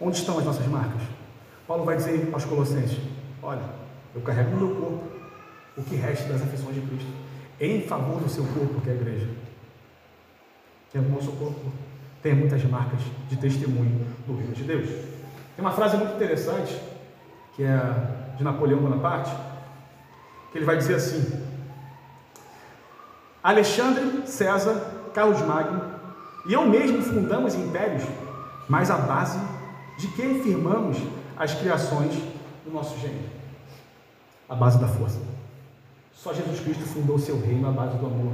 Onde 0.00 0.16
estão 0.16 0.38
as 0.38 0.44
nossas 0.44 0.66
marcas? 0.66 1.02
Paulo 1.66 1.84
vai 1.84 1.96
dizer 1.96 2.28
aos 2.32 2.44
Colossenses: 2.44 2.98
Olha, 3.42 3.83
eu 4.14 4.20
carrego 4.22 4.50
no 4.50 4.66
meu 4.66 4.76
corpo 4.76 5.04
o 5.76 5.82
que 5.82 5.96
resta 5.96 6.32
das 6.32 6.42
aflições 6.42 6.74
de 6.74 6.80
Cristo, 6.82 7.10
em 7.60 7.82
favor 7.82 8.20
do 8.20 8.28
seu 8.28 8.44
corpo, 8.44 8.80
que 8.80 8.88
é 8.88 8.92
a 8.92 8.96
igreja. 8.96 9.28
Que 10.90 10.98
é 10.98 11.00
o 11.00 11.08
nosso 11.08 11.32
corpo 11.32 11.72
tem 12.22 12.34
muitas 12.34 12.64
marcas 12.64 13.00
de 13.28 13.36
testemunho 13.36 14.06
do 14.26 14.36
reino 14.36 14.54
de 14.54 14.64
Deus. 14.64 14.88
Tem 14.88 15.64
uma 15.64 15.72
frase 15.72 15.96
muito 15.96 16.14
interessante, 16.14 16.80
que 17.54 17.62
é 17.62 17.78
de 18.36 18.42
Napoleão 18.42 18.80
Bonaparte, 18.80 19.30
que 20.50 20.58
ele 20.58 20.64
vai 20.64 20.78
dizer 20.78 20.94
assim: 20.94 21.44
Alexandre, 23.42 24.26
César, 24.26 25.10
Carlos 25.12 25.42
Magno 25.42 25.94
e 26.46 26.52
eu 26.52 26.66
mesmo 26.66 27.02
fundamos 27.02 27.54
impérios, 27.54 28.04
mas 28.68 28.90
a 28.90 28.96
base 28.96 29.38
de 29.98 30.08
que 30.08 30.42
firmamos 30.42 30.98
as 31.36 31.54
criações 31.54 32.14
do 32.64 32.72
nosso 32.72 32.98
gênero? 32.98 33.43
A 34.48 34.54
base 34.54 34.78
da 34.78 34.88
força. 34.88 35.20
Só 36.12 36.32
Jesus 36.32 36.60
Cristo 36.60 36.84
fundou 36.84 37.18
seu 37.18 37.40
reino 37.40 37.68
à 37.68 37.72
base 37.72 37.96
do 37.98 38.06
amor. 38.06 38.32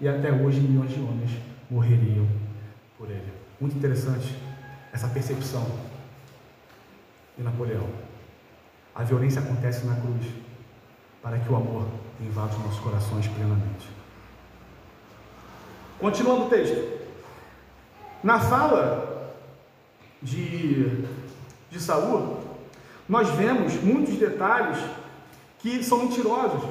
E 0.00 0.08
até 0.08 0.32
hoje 0.32 0.60
milhões 0.60 0.90
de 0.90 1.00
homens 1.00 1.30
morreriam 1.70 2.26
por 2.98 3.10
ele. 3.10 3.32
Muito 3.60 3.76
interessante 3.76 4.36
essa 4.92 5.08
percepção. 5.08 5.66
e 7.38 7.42
Napoleão. 7.42 7.86
A 8.94 9.02
violência 9.04 9.40
acontece 9.40 9.86
na 9.86 9.94
cruz 9.96 10.26
para 11.22 11.38
que 11.38 11.50
o 11.50 11.56
amor 11.56 11.86
invada 12.20 12.52
os 12.54 12.64
nossos 12.64 12.80
corações 12.80 13.26
plenamente. 13.28 13.88
Continuando 15.98 16.46
o 16.46 16.48
texto. 16.48 17.00
Na 18.22 18.38
fala 18.38 19.34
de, 20.22 21.04
de 21.70 21.80
Saul, 21.80 22.38
nós 23.08 23.28
vemos 23.30 23.74
muitos 23.82 24.16
detalhes 24.16 24.78
que 25.60 25.82
são 25.84 25.98
mentirosos. 25.98 26.62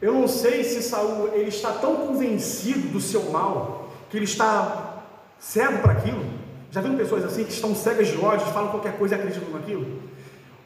Eu 0.00 0.14
não 0.14 0.26
sei 0.26 0.64
se 0.64 0.82
Saul 0.82 1.28
ele 1.34 1.48
está 1.48 1.72
tão 1.72 1.96
convencido 1.96 2.88
do 2.88 3.00
seu 3.00 3.30
mal 3.30 3.92
que 4.08 4.16
ele 4.16 4.24
está 4.24 5.02
cego 5.38 5.78
para 5.78 5.92
aquilo. 5.92 6.24
Já 6.70 6.80
viram 6.80 6.96
pessoas 6.96 7.24
assim 7.24 7.44
que 7.44 7.52
estão 7.52 7.74
cegas 7.74 8.08
de 8.08 8.16
ódio, 8.18 8.46
falam 8.46 8.70
qualquer 8.70 8.96
coisa 8.96 9.16
e 9.16 9.18
acreditam 9.18 9.50
naquilo? 9.50 9.86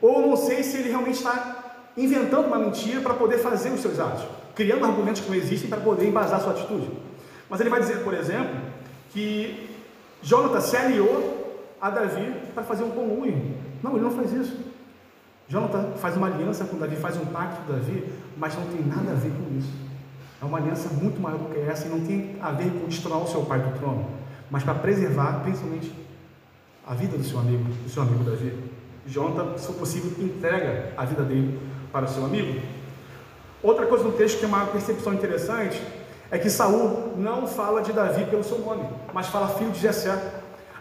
Ou 0.00 0.20
não 0.20 0.36
sei 0.36 0.62
se 0.62 0.76
ele 0.76 0.90
realmente 0.90 1.16
está 1.16 1.80
inventando 1.96 2.46
uma 2.46 2.58
mentira 2.58 3.00
para 3.00 3.14
poder 3.14 3.38
fazer 3.38 3.70
os 3.70 3.80
seus 3.80 3.98
atos, 3.98 4.24
criando 4.54 4.84
argumentos 4.84 5.22
que 5.22 5.28
não 5.28 5.36
existem 5.36 5.68
para 5.68 5.80
poder 5.80 6.06
embasar 6.06 6.40
sua 6.40 6.52
atitude. 6.52 6.90
Mas 7.48 7.60
ele 7.60 7.70
vai 7.70 7.80
dizer, 7.80 8.02
por 8.02 8.14
exemplo, 8.14 8.54
que 9.12 9.70
Jonathan 10.22 10.60
se 10.60 10.76
aliou 10.76 11.62
a 11.80 11.90
Davi 11.90 12.34
para 12.54 12.64
fazer 12.64 12.84
um 12.84 12.90
conluio. 12.90 13.54
Não, 13.82 13.92
ele 13.92 14.04
não 14.04 14.10
faz 14.10 14.32
isso. 14.32 14.56
Jonathan 15.48 15.92
faz 15.96 16.16
uma 16.16 16.26
aliança 16.26 16.64
com 16.64 16.78
Davi, 16.78 16.96
faz 16.96 17.16
um 17.16 17.26
pacto 17.26 17.62
com 17.62 17.72
Davi, 17.72 18.04
mas 18.36 18.54
não 18.54 18.64
tem 18.66 18.84
nada 18.84 19.12
a 19.12 19.14
ver 19.14 19.30
com 19.30 19.58
isso. 19.58 19.72
É 20.40 20.44
uma 20.44 20.58
aliança 20.58 20.88
muito 20.88 21.20
maior 21.20 21.38
do 21.38 21.52
que 21.52 21.58
essa 21.60 21.86
e 21.86 21.90
não 21.90 22.00
tem 22.00 22.36
a 22.40 22.50
ver 22.50 22.70
com 22.70 22.86
destronar 22.86 23.22
o 23.22 23.26
seu 23.26 23.42
pai 23.42 23.60
do 23.60 23.78
trono, 23.78 24.06
mas 24.50 24.62
para 24.62 24.74
preservar 24.74 25.40
principalmente 25.42 25.92
a 26.86 26.94
vida 26.94 27.16
do 27.16 27.24
seu 27.24 27.38
amigo, 27.38 27.64
do 27.64 27.88
seu 27.88 28.02
amigo 28.02 28.24
Davi. 28.24 28.52
Jonathan, 29.06 29.56
se 29.58 29.66
for 29.66 29.76
possível, 29.76 30.12
entrega 30.18 30.92
a 30.96 31.04
vida 31.04 31.22
dele 31.22 31.58
para 31.92 32.06
o 32.06 32.08
seu 32.08 32.24
amigo. 32.24 32.60
Outra 33.62 33.86
coisa 33.86 34.04
no 34.04 34.12
texto 34.12 34.38
que 34.38 34.44
é 34.44 34.48
uma 34.48 34.66
percepção 34.66 35.14
interessante 35.14 35.80
é 36.30 36.38
que 36.38 36.50
Saul 36.50 37.14
não 37.16 37.46
fala 37.46 37.80
de 37.80 37.92
Davi 37.92 38.24
pelo 38.26 38.44
seu 38.44 38.58
nome, 38.58 38.84
mas 39.12 39.28
fala 39.28 39.48
filho 39.48 39.70
de 39.70 39.78
Jessé. 39.78 40.18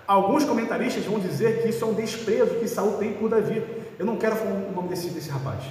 Alguns 0.05 0.43
comentaristas 0.43 1.05
vão 1.05 1.19
dizer 1.19 1.61
que 1.61 1.69
isso 1.69 1.83
é 1.83 1.87
um 1.87 1.93
desprezo 1.93 2.55
que 2.55 2.67
Saul 2.67 2.97
tem 2.97 3.13
por 3.13 3.29
Davi. 3.29 3.63
Eu 3.97 4.05
não 4.05 4.17
quero 4.17 4.35
falar 4.35 4.51
o 4.51 4.71
nome 4.71 4.89
desse, 4.89 5.09
desse 5.09 5.29
rapaz. 5.29 5.63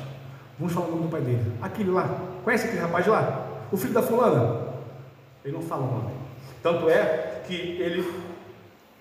Vamos 0.58 0.72
falar 0.72 0.86
o 0.86 0.90
nome 0.90 1.02
do 1.02 1.08
pai 1.08 1.20
dele. 1.20 1.52
Aquele 1.60 1.90
lá. 1.90 2.08
Conhece 2.44 2.66
aquele 2.66 2.80
rapaz 2.80 3.06
lá? 3.06 3.46
O 3.70 3.76
filho 3.76 3.92
da 3.92 4.02
fulana? 4.02 4.72
Ele 5.44 5.54
não 5.54 5.62
fala 5.62 5.82
o 5.82 5.90
nome. 5.90 6.14
Tanto 6.62 6.88
é 6.88 7.42
que 7.46 7.54
ele 7.54 8.08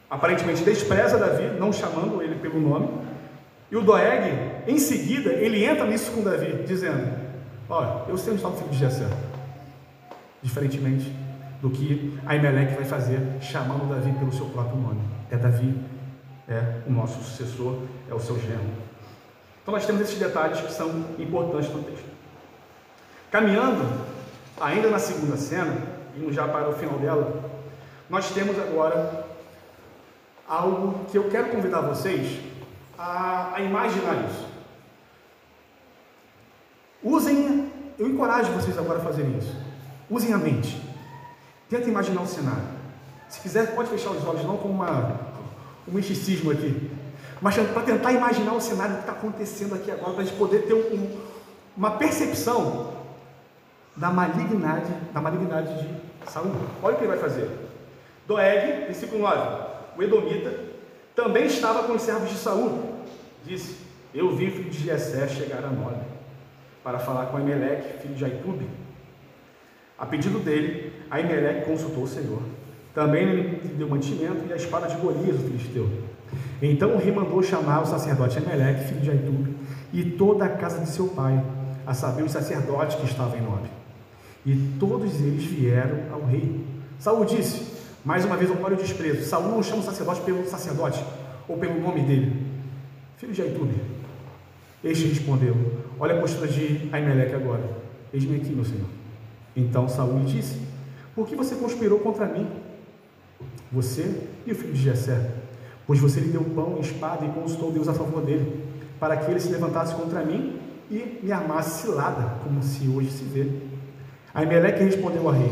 aparentemente 0.09 0.63
despreza 0.63 1.17
Davi, 1.17 1.57
não 1.59 1.71
chamando 1.71 2.21
ele 2.21 2.35
pelo 2.35 2.59
nome. 2.59 2.89
E 3.69 3.75
o 3.75 3.81
Doeg, 3.81 4.65
em 4.67 4.77
seguida, 4.77 5.31
ele 5.31 5.63
entra 5.63 5.85
nisso 5.85 6.11
com 6.11 6.23
Davi, 6.23 6.63
dizendo: 6.65 7.15
Olha, 7.69 8.03
eu 8.09 8.17
sei 8.17 8.33
onde 8.33 8.41
está 8.41 8.49
o 8.49 8.57
filho 8.57 8.69
de 8.69 8.77
Jessé 8.77 9.07
diferentemente 10.41 11.15
do 11.61 11.69
que 11.69 12.17
Aimeleque 12.25 12.73
vai 12.73 12.85
fazer, 12.85 13.19
chamando 13.39 13.87
Davi 13.87 14.11
pelo 14.13 14.33
seu 14.33 14.47
próprio 14.47 14.77
nome. 14.77 15.01
É 15.29 15.37
Davi, 15.37 15.75
é 16.49 16.81
o 16.87 16.91
nosso 16.91 17.23
sucessor, 17.23 17.83
é 18.09 18.13
o 18.13 18.19
seu 18.19 18.39
genro. 18.39 18.90
Então 19.61 19.73
nós 19.73 19.85
temos 19.85 20.01
esses 20.01 20.17
detalhes 20.17 20.59
que 20.59 20.71
são 20.71 20.89
importantes 21.19 21.69
no 21.69 21.83
texto. 21.83 22.05
Caminhando, 23.29 23.83
ainda 24.59 24.89
na 24.89 24.99
segunda 24.99 25.37
cena, 25.37 25.77
indo 26.17 26.33
já 26.33 26.47
para 26.47 26.69
o 26.69 26.73
final 26.73 26.97
dela, 26.97 27.49
nós 28.09 28.29
temos 28.31 28.57
agora 28.59 29.25
algo 30.47 31.05
que 31.05 31.17
eu 31.17 31.29
quero 31.29 31.49
convidar 31.49 31.81
vocês 31.81 32.41
a, 32.97 33.53
a 33.55 33.61
imaginar 33.61 34.25
isso. 34.29 34.45
Usem, 37.03 37.71
eu 37.97 38.07
encorajo 38.07 38.51
vocês 38.51 38.77
agora 38.77 38.99
a 38.99 39.03
fazerem 39.03 39.37
isso. 39.37 39.55
Usem 40.09 40.33
a 40.33 40.37
mente. 40.37 40.79
Tenta 41.69 41.87
imaginar 41.87 42.21
o 42.21 42.27
cenário. 42.27 42.67
Se 43.29 43.39
quiser, 43.39 43.73
pode 43.73 43.89
fechar 43.89 44.11
os 44.11 44.27
olhos, 44.27 44.43
não 44.43 44.57
com 44.57 44.67
uma, 44.67 45.19
um 45.87 45.93
misticismo 45.93 46.51
aqui. 46.51 46.91
Mas 47.41 47.55
para 47.55 47.81
tentar 47.81 48.11
imaginar 48.11 48.53
o 48.53 48.61
cenário 48.61 48.95
que 48.95 49.01
está 49.01 49.13
acontecendo 49.13 49.73
aqui 49.75 49.89
agora, 49.89 50.13
para 50.13 50.21
a 50.21 50.25
gente 50.25 50.37
poder 50.37 50.59
ter 50.59 50.73
um, 50.73 51.19
uma 51.75 51.91
percepção 51.91 52.93
da 53.95 54.09
malignidade, 54.11 54.93
da 55.11 55.19
malignidade 55.19 55.73
de 55.81 56.31
Saul. 56.31 56.53
Olha 56.83 56.93
o 56.93 56.97
que 56.97 57.03
ele 57.03 57.11
vai 57.11 57.19
fazer. 57.19 57.49
Doeg, 58.27 58.85
versículo 58.85 59.21
9, 59.21 59.63
o 59.97 60.03
Edomita, 60.03 60.53
também 61.15 61.45
estava 61.45 61.83
com 61.83 61.93
os 61.93 62.01
servos 62.01 62.29
de 62.29 62.37
Saul. 62.37 63.03
Disse: 63.43 63.75
Eu 64.13 64.35
vi 64.35 64.47
o 64.47 64.51
filho 64.51 64.69
de 64.69 64.83
Jessé 64.83 65.27
chegar 65.27 65.65
a 65.65 65.69
Nob 65.69 65.97
para 66.83 66.99
falar 66.99 67.25
com 67.27 67.39
Emelec, 67.39 68.01
filho 68.01 68.15
de 68.15 68.23
Aitube 68.23 68.67
a 70.01 70.05
pedido 70.07 70.39
dele, 70.39 70.91
Aimeleque 71.11 71.69
consultou 71.69 72.05
o 72.05 72.07
Senhor. 72.07 72.41
Também 72.91 73.21
ele 73.21 73.67
deu 73.75 73.87
mantimento 73.87 74.47
e 74.49 74.51
a 74.51 74.55
espada 74.55 74.87
de 74.87 74.95
Golias, 74.95 75.35
o 75.35 75.43
filisteu. 75.43 75.87
Então 76.61 76.95
o 76.95 76.97
rei 76.97 77.11
mandou 77.11 77.41
chamar 77.41 77.81
o 77.81 77.85
sacerdote 77.85 78.37
Aimeleque, 78.37 78.87
filho 78.87 79.01
de 79.01 79.11
Aitube, 79.11 79.55
e 79.91 80.03
toda 80.03 80.45
a 80.45 80.49
casa 80.49 80.79
de 80.79 80.89
seu 80.89 81.07
pai, 81.07 81.43
a 81.85 81.93
saber, 81.93 82.23
os 82.23 82.31
sacerdotes 82.31 82.95
que 82.95 83.05
estavam 83.05 83.37
em 83.37 83.41
Nob. 83.41 83.67
E 84.45 84.55
todos 84.79 85.19
eles 85.19 85.43
vieram 85.43 85.97
ao 86.11 86.25
rei. 86.25 86.65
Saul 86.99 87.25
disse, 87.25 87.71
mais 88.05 88.25
uma 88.25 88.37
vez 88.37 88.49
olha 88.49 88.75
o 88.75 88.77
desprezo, 88.77 89.23
Saul 89.23 89.49
não 89.49 89.63
chama 89.63 89.81
o 89.81 89.85
sacerdote 89.85 90.21
pelo 90.21 90.45
sacerdote, 90.45 91.03
ou 91.47 91.57
pelo 91.57 91.79
nome 91.81 92.01
dele. 92.01 92.45
Filho 93.17 93.33
de 93.33 93.41
Aitube. 93.41 93.75
Este 94.83 95.07
respondeu, 95.07 95.55
olha 95.99 96.17
a 96.17 96.21
postura 96.21 96.47
de 96.47 96.89
Aimeleque 96.91 97.35
agora. 97.35 97.63
Eis-me 98.13 98.37
aqui, 98.37 98.51
meu 98.51 98.65
senhor. 98.65 98.87
Então 99.55 99.87
Saul 99.87 100.19
lhe 100.19 100.25
disse: 100.25 100.59
Por 101.13 101.27
que 101.27 101.35
você 101.35 101.55
conspirou 101.55 101.99
contra 101.99 102.25
mim? 102.25 102.47
Você 103.71 104.21
e 104.45 104.51
o 104.51 104.55
filho 104.55 104.73
de 104.73 104.81
Jessé, 104.81 105.29
pois 105.91 105.99
você 105.99 106.21
lhe 106.21 106.29
deu 106.29 106.41
pão 106.41 106.77
e 106.77 106.79
espada 106.79 107.25
e 107.25 107.29
consultou 107.37 107.69
Deus 107.69 107.85
a 107.89 107.93
favor 107.93 108.21
dele, 108.21 108.63
para 108.97 109.17
que 109.17 109.29
ele 109.29 109.41
se 109.41 109.51
levantasse 109.51 109.93
contra 109.93 110.23
mim 110.23 110.57
e 110.89 111.19
me 111.21 111.33
armasse 111.33 111.81
cilada, 111.81 112.35
como 112.41 112.63
se 112.63 112.87
hoje 112.87 113.11
se 113.11 113.25
vê. 113.25 113.45
Aimeleque 114.33 114.85
respondeu 114.85 115.27
ao 115.27 115.33
rei: 115.33 115.51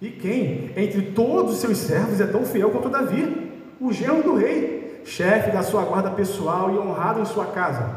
E 0.00 0.08
quem 0.08 0.70
entre 0.76 1.02
todos 1.02 1.54
os 1.54 1.58
seus 1.58 1.78
servos 1.78 2.20
é 2.20 2.28
tão 2.28 2.44
fiel 2.44 2.70
quanto 2.70 2.88
Davi, 2.88 3.50
o 3.80 3.92
genro 3.92 4.22
do 4.22 4.36
rei, 4.36 5.02
chefe 5.04 5.50
da 5.50 5.64
sua 5.64 5.82
guarda 5.82 6.12
pessoal 6.12 6.72
e 6.72 6.78
honrado 6.78 7.20
em 7.20 7.24
sua 7.24 7.46
casa? 7.46 7.90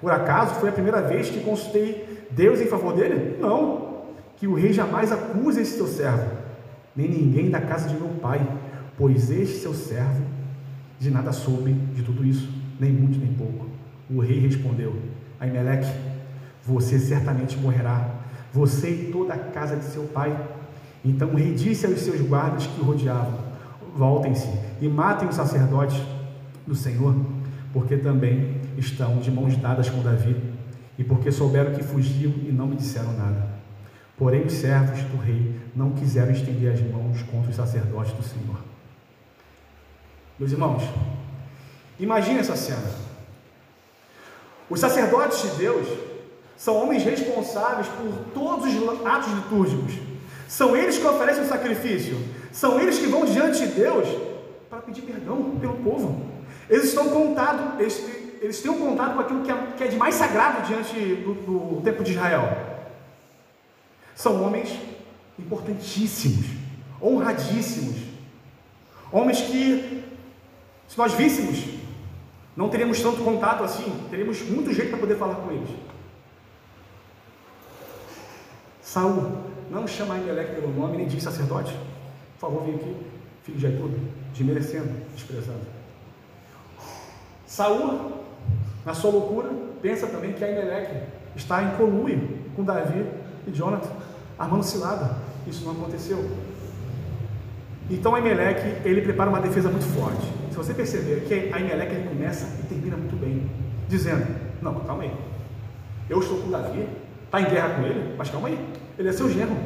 Por 0.00 0.12
acaso 0.12 0.54
foi 0.60 0.68
a 0.68 0.72
primeira 0.72 1.02
vez 1.02 1.28
que 1.28 1.40
consultei 1.40 2.24
Deus 2.30 2.60
em 2.60 2.66
favor 2.66 2.94
dele? 2.94 3.36
Não 3.40 3.94
que 4.36 4.46
o 4.46 4.54
rei 4.54 4.72
jamais 4.72 5.10
acuse 5.10 5.60
esse 5.60 5.76
teu 5.76 5.88
servo, 5.88 6.30
nem 6.94 7.08
ninguém 7.08 7.50
da 7.50 7.60
casa 7.60 7.88
de 7.88 7.96
meu 7.96 8.10
pai, 8.20 8.40
pois 8.96 9.28
este 9.28 9.56
seu 9.56 9.74
servo 9.74 10.33
de 10.98 11.10
nada 11.10 11.32
soube 11.32 11.72
de 11.72 12.02
tudo 12.02 12.24
isso, 12.24 12.48
nem 12.78 12.92
muito 12.92 13.18
nem 13.18 13.32
pouco. 13.32 13.66
O 14.10 14.20
rei 14.20 14.38
respondeu: 14.38 14.94
Aimeleque, 15.38 15.90
você 16.64 16.98
certamente 16.98 17.56
morrerá, 17.58 18.08
você 18.52 18.90
e 18.90 19.12
toda 19.12 19.34
a 19.34 19.38
casa 19.38 19.76
de 19.76 19.84
seu 19.84 20.04
pai. 20.04 20.36
Então 21.04 21.30
o 21.30 21.36
rei 21.36 21.54
disse 21.54 21.86
aos 21.86 22.00
seus 22.00 22.20
guardas 22.20 22.66
que 22.66 22.80
o 22.80 22.84
rodeavam: 22.84 23.38
Voltem-se 23.96 24.48
e 24.80 24.88
matem 24.88 25.28
os 25.28 25.34
sacerdotes 25.34 26.00
do 26.66 26.74
Senhor, 26.74 27.14
porque 27.72 27.96
também 27.96 28.60
estão 28.76 29.18
de 29.18 29.30
mãos 29.30 29.56
dadas 29.56 29.90
com 29.90 30.02
Davi, 30.02 30.36
e 30.98 31.04
porque 31.04 31.30
souberam 31.30 31.72
que 31.72 31.82
fugiu 31.82 32.32
e 32.46 32.52
não 32.52 32.66
me 32.66 32.76
disseram 32.76 33.12
nada. 33.12 33.54
Porém, 34.16 34.44
os 34.44 34.52
servos 34.52 35.02
do 35.02 35.16
rei 35.16 35.60
não 35.74 35.90
quiseram 35.90 36.30
estender 36.30 36.72
as 36.72 36.80
mãos 36.80 37.22
contra 37.22 37.50
os 37.50 37.56
sacerdotes 37.56 38.12
do 38.12 38.22
Senhor. 38.22 38.73
Meus 40.38 40.52
irmãos, 40.52 40.82
imagine 41.98 42.40
essa 42.40 42.56
cena. 42.56 42.90
Os 44.68 44.80
sacerdotes 44.80 45.42
de 45.42 45.48
Deus 45.56 45.86
são 46.56 46.76
homens 46.76 47.04
responsáveis 47.04 47.86
por 47.88 48.32
todos 48.32 48.74
os 48.74 49.06
atos 49.06 49.32
litúrgicos. 49.32 49.94
São 50.48 50.76
eles 50.76 50.98
que 50.98 51.06
oferecem 51.06 51.44
o 51.44 51.48
sacrifício. 51.48 52.18
São 52.52 52.80
eles 52.80 52.98
que 52.98 53.06
vão 53.06 53.24
diante 53.24 53.60
de 53.60 53.66
Deus 53.68 54.08
para 54.70 54.80
pedir 54.80 55.02
perdão 55.02 55.56
pelo 55.60 55.74
povo. 55.74 56.30
Eles 56.68 56.86
estão 56.86 57.08
contados, 57.08 57.80
eles, 57.80 58.04
eles 58.40 58.60
têm 58.60 58.70
um 58.70 58.78
contato 58.78 59.14
com 59.14 59.20
aquilo 59.20 59.42
que 59.42 59.50
é, 59.50 59.66
que 59.76 59.84
é 59.84 59.88
de 59.88 59.96
mais 59.96 60.14
sagrado 60.14 60.66
diante 60.66 60.94
do, 60.94 61.34
do 61.34 61.80
templo 61.82 62.02
de 62.02 62.12
Israel 62.12 62.74
são 64.14 64.42
homens 64.42 64.78
importantíssimos, 65.38 66.46
honradíssimos, 67.02 67.96
homens 69.12 69.40
que, 69.40 70.04
se 70.94 70.98
nós 70.98 71.12
víssemos, 71.14 71.58
não 72.56 72.68
teríamos 72.68 73.02
tanto 73.02 73.24
contato 73.24 73.64
assim, 73.64 74.06
teríamos 74.10 74.40
muito 74.48 74.72
jeito 74.72 74.90
para 74.90 75.00
poder 75.00 75.16
falar 75.16 75.34
com 75.34 75.50
eles. 75.50 75.68
Saul 78.80 79.38
não 79.72 79.88
chama 79.88 80.16
Emelec 80.16 80.54
pelo 80.54 80.72
nome 80.72 80.98
nem 80.98 81.08
diz 81.08 81.20
sacerdote. 81.20 81.76
Por 82.38 82.48
favor, 82.48 82.62
vem 82.62 82.76
aqui, 82.76 82.96
filho 83.42 83.58
de 83.58 83.66
Aitudo, 83.66 83.98
desmerecendo, 84.32 84.88
desprezando. 85.12 85.66
Saul 87.44 88.12
Na 88.86 88.94
sua 88.94 89.10
loucura, 89.10 89.50
pensa 89.82 90.06
também 90.06 90.32
que 90.32 90.44
Aimeleque 90.44 91.08
está 91.34 91.60
em 91.60 91.76
conluio 91.76 92.38
com 92.54 92.62
Davi 92.62 93.04
e 93.48 93.50
Jonathan, 93.50 93.90
armando 94.38 94.62
cilada. 94.62 95.16
Isso 95.44 95.64
não 95.64 95.72
aconteceu. 95.72 96.24
Então 97.90 98.14
Aimeleque, 98.14 98.86
ele 98.88 99.02
prepara 99.02 99.28
uma 99.28 99.40
defesa 99.40 99.68
muito 99.68 99.86
forte. 99.86 100.33
Se 100.54 100.58
você 100.58 100.72
perceber 100.72 101.24
que 101.26 101.52
Aimeleque 101.52 101.96
ele 101.96 102.08
começa 102.08 102.46
e 102.60 102.66
termina 102.68 102.96
muito 102.96 103.16
bem, 103.16 103.50
dizendo: 103.88 104.24
Não, 104.62 104.72
calma 104.84 105.02
aí. 105.02 105.12
Eu 106.08 106.20
estou 106.20 106.40
com 106.40 106.48
Davi, 106.48 106.88
está 107.24 107.40
em 107.40 107.46
guerra 107.46 107.70
com 107.70 107.82
ele, 107.82 108.14
mas 108.16 108.30
calma 108.30 108.46
aí. 108.46 108.68
Ele 108.96 109.08
é 109.08 109.12
seu 109.12 109.28
genro. 109.28 109.56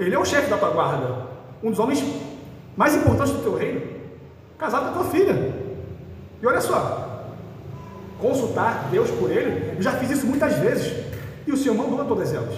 Ele 0.00 0.14
é 0.14 0.18
o 0.18 0.24
chefe 0.24 0.48
da 0.48 0.56
tua 0.56 0.70
guarda, 0.70 1.26
um 1.62 1.68
dos 1.68 1.78
homens 1.78 2.02
mais 2.74 2.94
importantes 2.94 3.34
do 3.34 3.42
teu 3.42 3.54
reino, 3.54 3.82
casado 4.56 4.84
com 4.84 5.00
a 5.00 5.02
tua 5.02 5.12
filha. 5.12 5.34
E 6.40 6.46
olha 6.46 6.62
só, 6.62 7.26
consultar 8.18 8.88
Deus 8.90 9.10
por 9.10 9.30
ele, 9.30 9.74
eu 9.76 9.82
já 9.82 9.92
fiz 9.92 10.10
isso 10.10 10.26
muitas 10.26 10.54
vezes, 10.54 11.04
e 11.46 11.52
o 11.52 11.56
Senhor 11.58 11.74
mandou 11.74 12.00
a 12.00 12.04
todas 12.06 12.32
elas. 12.32 12.54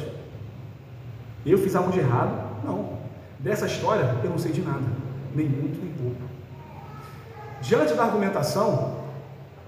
Eu 1.45 1.59
fiz 1.59 1.75
algo 1.75 1.91
de 1.91 1.99
errado? 1.99 2.63
Não. 2.65 3.01
Dessa 3.41 3.67
história 3.67 4.19
eu 4.23 4.31
não 4.31 4.39
sei 4.39 4.53
de 4.53 4.61
nada, 4.61 4.87
nem 5.35 5.49
muito 5.49 5.83
nem 5.83 5.93
pouco. 5.95 6.30
Diante 7.61 7.95
da 7.95 8.05
argumentação, 8.05 9.05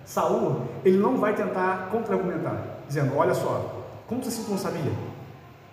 Saul 0.04 0.62
ele 0.84 0.98
não 0.98 1.18
vai 1.18 1.34
tentar 1.34 1.88
contra-argumentar, 1.90 2.80
dizendo: 2.86 3.16
Olha 3.16 3.34
só, 3.34 3.84
como 4.06 4.22
você 4.22 4.30
se 4.30 4.50
não 4.50 4.58
sabia? 4.58 4.92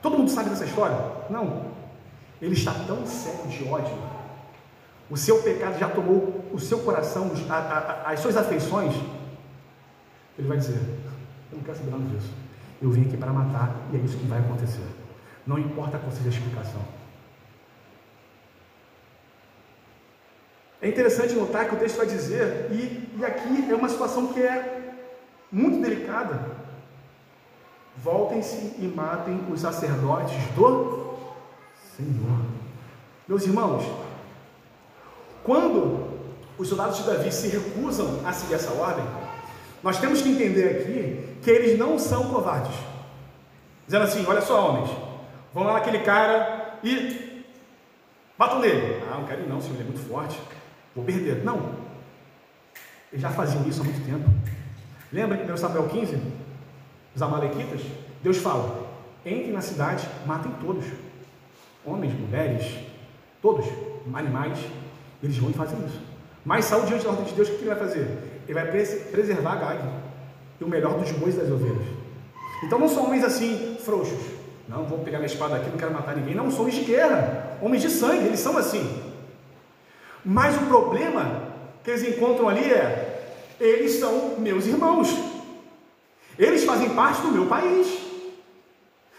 Todo 0.01 0.17
mundo 0.17 0.29
sabe 0.29 0.49
dessa 0.49 0.65
história? 0.65 0.97
Não. 1.29 1.65
Ele 2.41 2.53
está 2.53 2.73
tão 2.87 3.05
cego 3.05 3.47
de 3.47 3.67
ódio. 3.67 3.97
O 5.09 5.17
seu 5.17 5.41
pecado 5.41 5.77
já 5.79 5.89
tomou 5.89 6.45
o 6.53 6.59
seu 6.59 6.79
coração, 6.79 7.31
a, 7.49 7.53
a, 7.53 8.11
as 8.11 8.19
suas 8.19 8.37
afeições. 8.37 8.93
Ele 10.37 10.47
vai 10.47 10.57
dizer: 10.57 10.79
Eu 11.51 11.57
não 11.57 11.63
quero 11.63 11.77
saber 11.77 11.91
nada 11.91 12.03
disso. 12.05 12.31
Eu 12.81 12.91
vim 12.91 13.01
aqui 13.01 13.17
para 13.17 13.33
matar 13.33 13.75
e 13.91 13.97
é 13.97 13.99
isso 13.99 14.17
que 14.17 14.25
vai 14.25 14.39
acontecer. 14.39 14.85
Não 15.45 15.57
importa 15.57 15.97
qual 15.97 16.11
seja 16.11 16.29
a 16.29 16.31
explicação. 16.31 16.98
É 20.81 20.87
interessante 20.87 21.33
notar 21.33 21.67
que 21.67 21.75
o 21.75 21.77
texto 21.77 21.97
vai 21.97 22.07
dizer, 22.07 22.69
e, 22.71 23.17
e 23.17 23.25
aqui 23.25 23.69
é 23.69 23.75
uma 23.75 23.89
situação 23.89 24.27
que 24.27 24.41
é 24.41 24.93
muito 25.51 25.81
delicada. 25.81 26.39
Voltem-se 27.97 28.75
e 28.79 28.87
matem 28.95 29.43
os 29.51 29.59
sacerdotes 29.59 30.37
do 30.55 31.17
Senhor. 31.97 32.45
Meus 33.27 33.45
irmãos, 33.45 33.83
quando 35.43 36.07
os 36.57 36.69
soldados 36.69 36.97
de 36.97 37.03
Davi 37.03 37.31
se 37.31 37.49
recusam 37.49 38.21
a 38.25 38.31
seguir 38.31 38.53
essa 38.53 38.71
ordem, 38.71 39.05
nós 39.83 39.99
temos 39.99 40.21
que 40.21 40.29
entender 40.29 40.81
aqui 40.81 41.37
que 41.41 41.49
eles 41.49 41.77
não 41.77 41.99
são 41.99 42.29
covardes. 42.29 42.75
Dizendo 43.85 44.05
assim: 44.05 44.25
olha 44.25 44.41
só, 44.41 44.69
homens, 44.69 44.89
vão 45.53 45.63
lá 45.65 45.73
naquele 45.73 45.99
cara 45.99 46.77
e 46.81 47.43
matam 48.37 48.59
nele. 48.59 49.03
Ah, 49.11 49.15
não 49.17 49.25
quero 49.25 49.41
ir 49.41 49.49
não, 49.49 49.59
senhor, 49.59 49.75
ele 49.75 49.83
é 49.83 49.85
muito 49.85 50.07
forte. 50.07 50.39
Vou 50.95 51.05
perder. 51.05 51.43
Não. 51.43 51.89
Eles 53.11 53.21
já 53.21 53.29
faziam 53.29 53.67
isso 53.67 53.81
há 53.81 53.83
muito 53.83 54.05
tempo. 54.05 54.29
Lembra 55.11 55.37
que 55.37 55.45
no 55.45 55.57
Samuel 55.57 55.87
15, 55.87 56.21
os 57.15 57.21
Amalequitas? 57.21 57.81
Deus 58.21 58.37
fala: 58.37 58.87
entrem 59.25 59.51
na 59.51 59.61
cidade, 59.61 60.07
matem 60.25 60.51
todos. 60.61 60.85
Homens, 61.85 62.13
mulheres, 62.13 62.77
todos, 63.41 63.65
animais. 64.13 64.59
Eles 65.23 65.37
vão 65.37 65.51
fazem 65.51 65.79
isso. 65.85 65.99
Mas 66.45 66.65
Saul, 66.65 66.85
diante 66.85 67.03
da 67.03 67.09
ordem 67.09 67.25
de 67.25 67.33
Deus, 67.33 67.49
o 67.49 67.51
que 67.53 67.61
ele 67.61 67.69
vai 67.69 67.79
fazer? 67.79 68.07
Ele 68.47 68.53
vai 68.53 68.65
preservar 68.65 69.55
Gag 69.55 69.79
e 70.59 70.63
o 70.63 70.67
melhor 70.67 70.97
dos 70.97 71.11
bois 71.11 71.35
das 71.35 71.49
ovelhas. 71.49 71.87
Então 72.63 72.79
não 72.79 72.89
são 72.89 73.05
homens 73.05 73.23
assim, 73.23 73.77
frouxos. 73.83 74.19
Não, 74.67 74.85
vou 74.85 74.99
pegar 74.99 75.17
minha 75.17 75.27
espada 75.27 75.55
aqui, 75.55 75.69
não 75.69 75.77
quero 75.77 75.93
matar 75.93 76.15
ninguém. 76.15 76.35
Não, 76.35 76.51
são 76.51 76.61
homens 76.61 76.75
de 76.75 76.85
guerra, 76.85 77.57
homens 77.61 77.81
de 77.81 77.89
sangue, 77.89 78.25
eles 78.25 78.39
são 78.39 78.57
assim. 78.57 79.08
Mas 80.23 80.55
o 80.57 80.65
problema 80.65 81.49
que 81.83 81.91
eles 81.91 82.03
encontram 82.03 82.49
ali 82.49 82.71
é: 82.71 83.55
eles 83.59 83.99
são 83.99 84.35
meus 84.37 84.65
irmãos, 84.65 85.09
eles 86.37 86.63
fazem 86.63 86.89
parte 86.89 87.21
do 87.21 87.31
meu 87.31 87.45
país, 87.45 87.87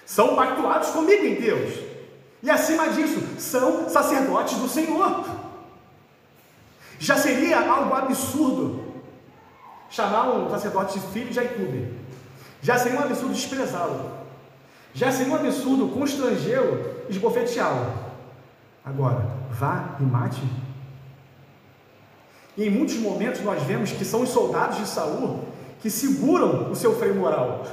são 0.05 0.35
pactuados 0.35 0.91
comigo 0.91 1.25
em 1.25 1.35
Deus, 1.35 1.75
e 2.43 2.51
acima 2.51 2.89
disso, 2.89 3.21
são 3.39 3.89
sacerdotes 3.89 4.59
do 4.59 4.69
Senhor. 4.69 5.25
Já 6.99 7.17
seria 7.17 7.61
algo 7.61 7.95
absurdo 7.95 8.85
chamar 9.89 10.31
um 10.31 10.49
sacerdote 10.51 10.99
de 10.99 11.07
filho 11.09 11.29
de 11.29 11.35
Jacob, 11.35 11.89
já 12.63 12.79
seria 12.79 12.99
um 12.99 13.03
absurdo 13.03 13.35
desprezá-lo, 13.35 14.11
já 14.95 15.11
seria 15.11 15.33
um 15.33 15.37
absurdo 15.37 15.89
constrangê-lo, 15.89 17.07
esbofeteá-lo. 17.09 18.11
Agora, 18.85 19.27
vá 19.51 19.97
e 19.99 20.03
mate 20.03 20.41
e 22.61 22.67
em 22.67 22.71
muitos 22.71 22.97
momentos 22.97 23.41
nós 23.41 23.63
vemos 23.63 23.91
que 23.91 24.05
são 24.05 24.21
os 24.21 24.29
soldados 24.29 24.77
de 24.77 24.87
Saul 24.87 25.45
que 25.81 25.89
seguram 25.89 26.71
o 26.71 26.77
seu 26.77 26.95
freio 26.95 27.15
moral. 27.15 27.65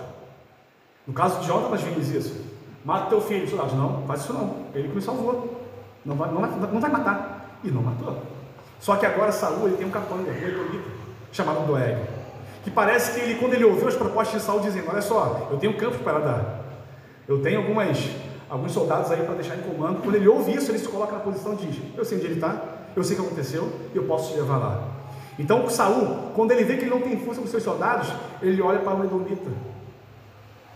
No 1.06 1.14
caso 1.14 1.42
de 1.42 1.48
Jonathan, 1.48 1.72
nós 1.72 1.82
vimos 1.82 2.08
isso. 2.10 2.34
Mata 2.86 3.10
teu 3.10 3.20
filho, 3.20 3.46
soldados. 3.50 3.74
Não, 3.74 4.04
faz 4.08 4.22
isso 4.22 4.32
não. 4.32 4.56
Ele 4.74 4.88
que 4.88 4.96
me 4.96 5.02
salvou. 5.02 5.62
Não 6.06 6.16
vai, 6.16 6.32
não, 6.32 6.40
vai, 6.40 6.50
não 6.72 6.80
vai 6.80 6.90
matar. 6.90 7.60
E 7.66 7.68
não 7.70 7.82
matou. 7.82 8.16
Só 8.80 8.96
que 8.96 9.06
agora 9.06 9.30
Saul 9.30 9.68
ele 9.68 9.76
tem 9.76 9.86
um 9.86 9.92
capanga, 9.92 10.32
um 10.32 10.82
chamado 11.34 11.68
Doeg. 11.68 11.98
Que 12.64 12.72
parece 12.72 13.12
que 13.12 13.20
ele, 13.20 13.36
quando 13.36 13.56
ele 13.56 13.66
ouviu 13.66 13.90
as 13.90 13.96
propostas 13.96 14.40
de 14.40 14.48
Saul, 14.48 14.62
dizendo: 14.62 14.90
Olha 14.90 15.02
só, 15.02 15.50
eu 15.52 15.58
tenho 15.58 15.76
campos 15.76 16.00
para 16.00 16.20
dar. 16.20 16.62
Eu 17.28 17.42
tenho 17.42 17.60
algumas, 17.60 18.10
alguns 18.50 18.72
soldados 18.72 19.12
aí 19.12 19.22
para 19.22 19.36
deixar 19.36 19.58
em 19.58 19.64
comando. 19.64 20.02
Quando 20.02 20.16
ele 20.16 20.30
ouve 20.30 20.54
isso, 20.54 20.72
ele 20.72 20.80
se 20.80 20.88
coloca 20.88 21.12
na 21.12 21.20
posição 21.20 21.56
e 21.56 21.58
diz: 21.58 21.82
Eu 21.98 22.06
sei 22.06 22.18
onde 22.18 22.28
ele 22.28 22.36
está, 22.36 22.77
eu 23.00 23.04
sei 23.04 23.16
o 23.16 23.22
que 23.22 23.26
aconteceu 23.28 23.72
e 23.94 23.98
eu 23.98 24.06
posso 24.06 24.32
te 24.32 24.40
levar 24.40 24.58
lá. 24.58 24.90
Então 25.38 25.70
Saul, 25.70 26.32
quando 26.34 26.52
ele 26.52 26.64
vê 26.64 26.78
que 26.78 26.84
ele 26.84 26.90
não 26.90 27.02
tem 27.02 27.20
força 27.20 27.42
com 27.42 27.48
seus 27.48 27.64
soldados, 27.64 28.08
ele 28.42 28.62
olha 28.62 28.80
para 28.80 28.96
o 28.96 29.04
Edomita 29.04 29.52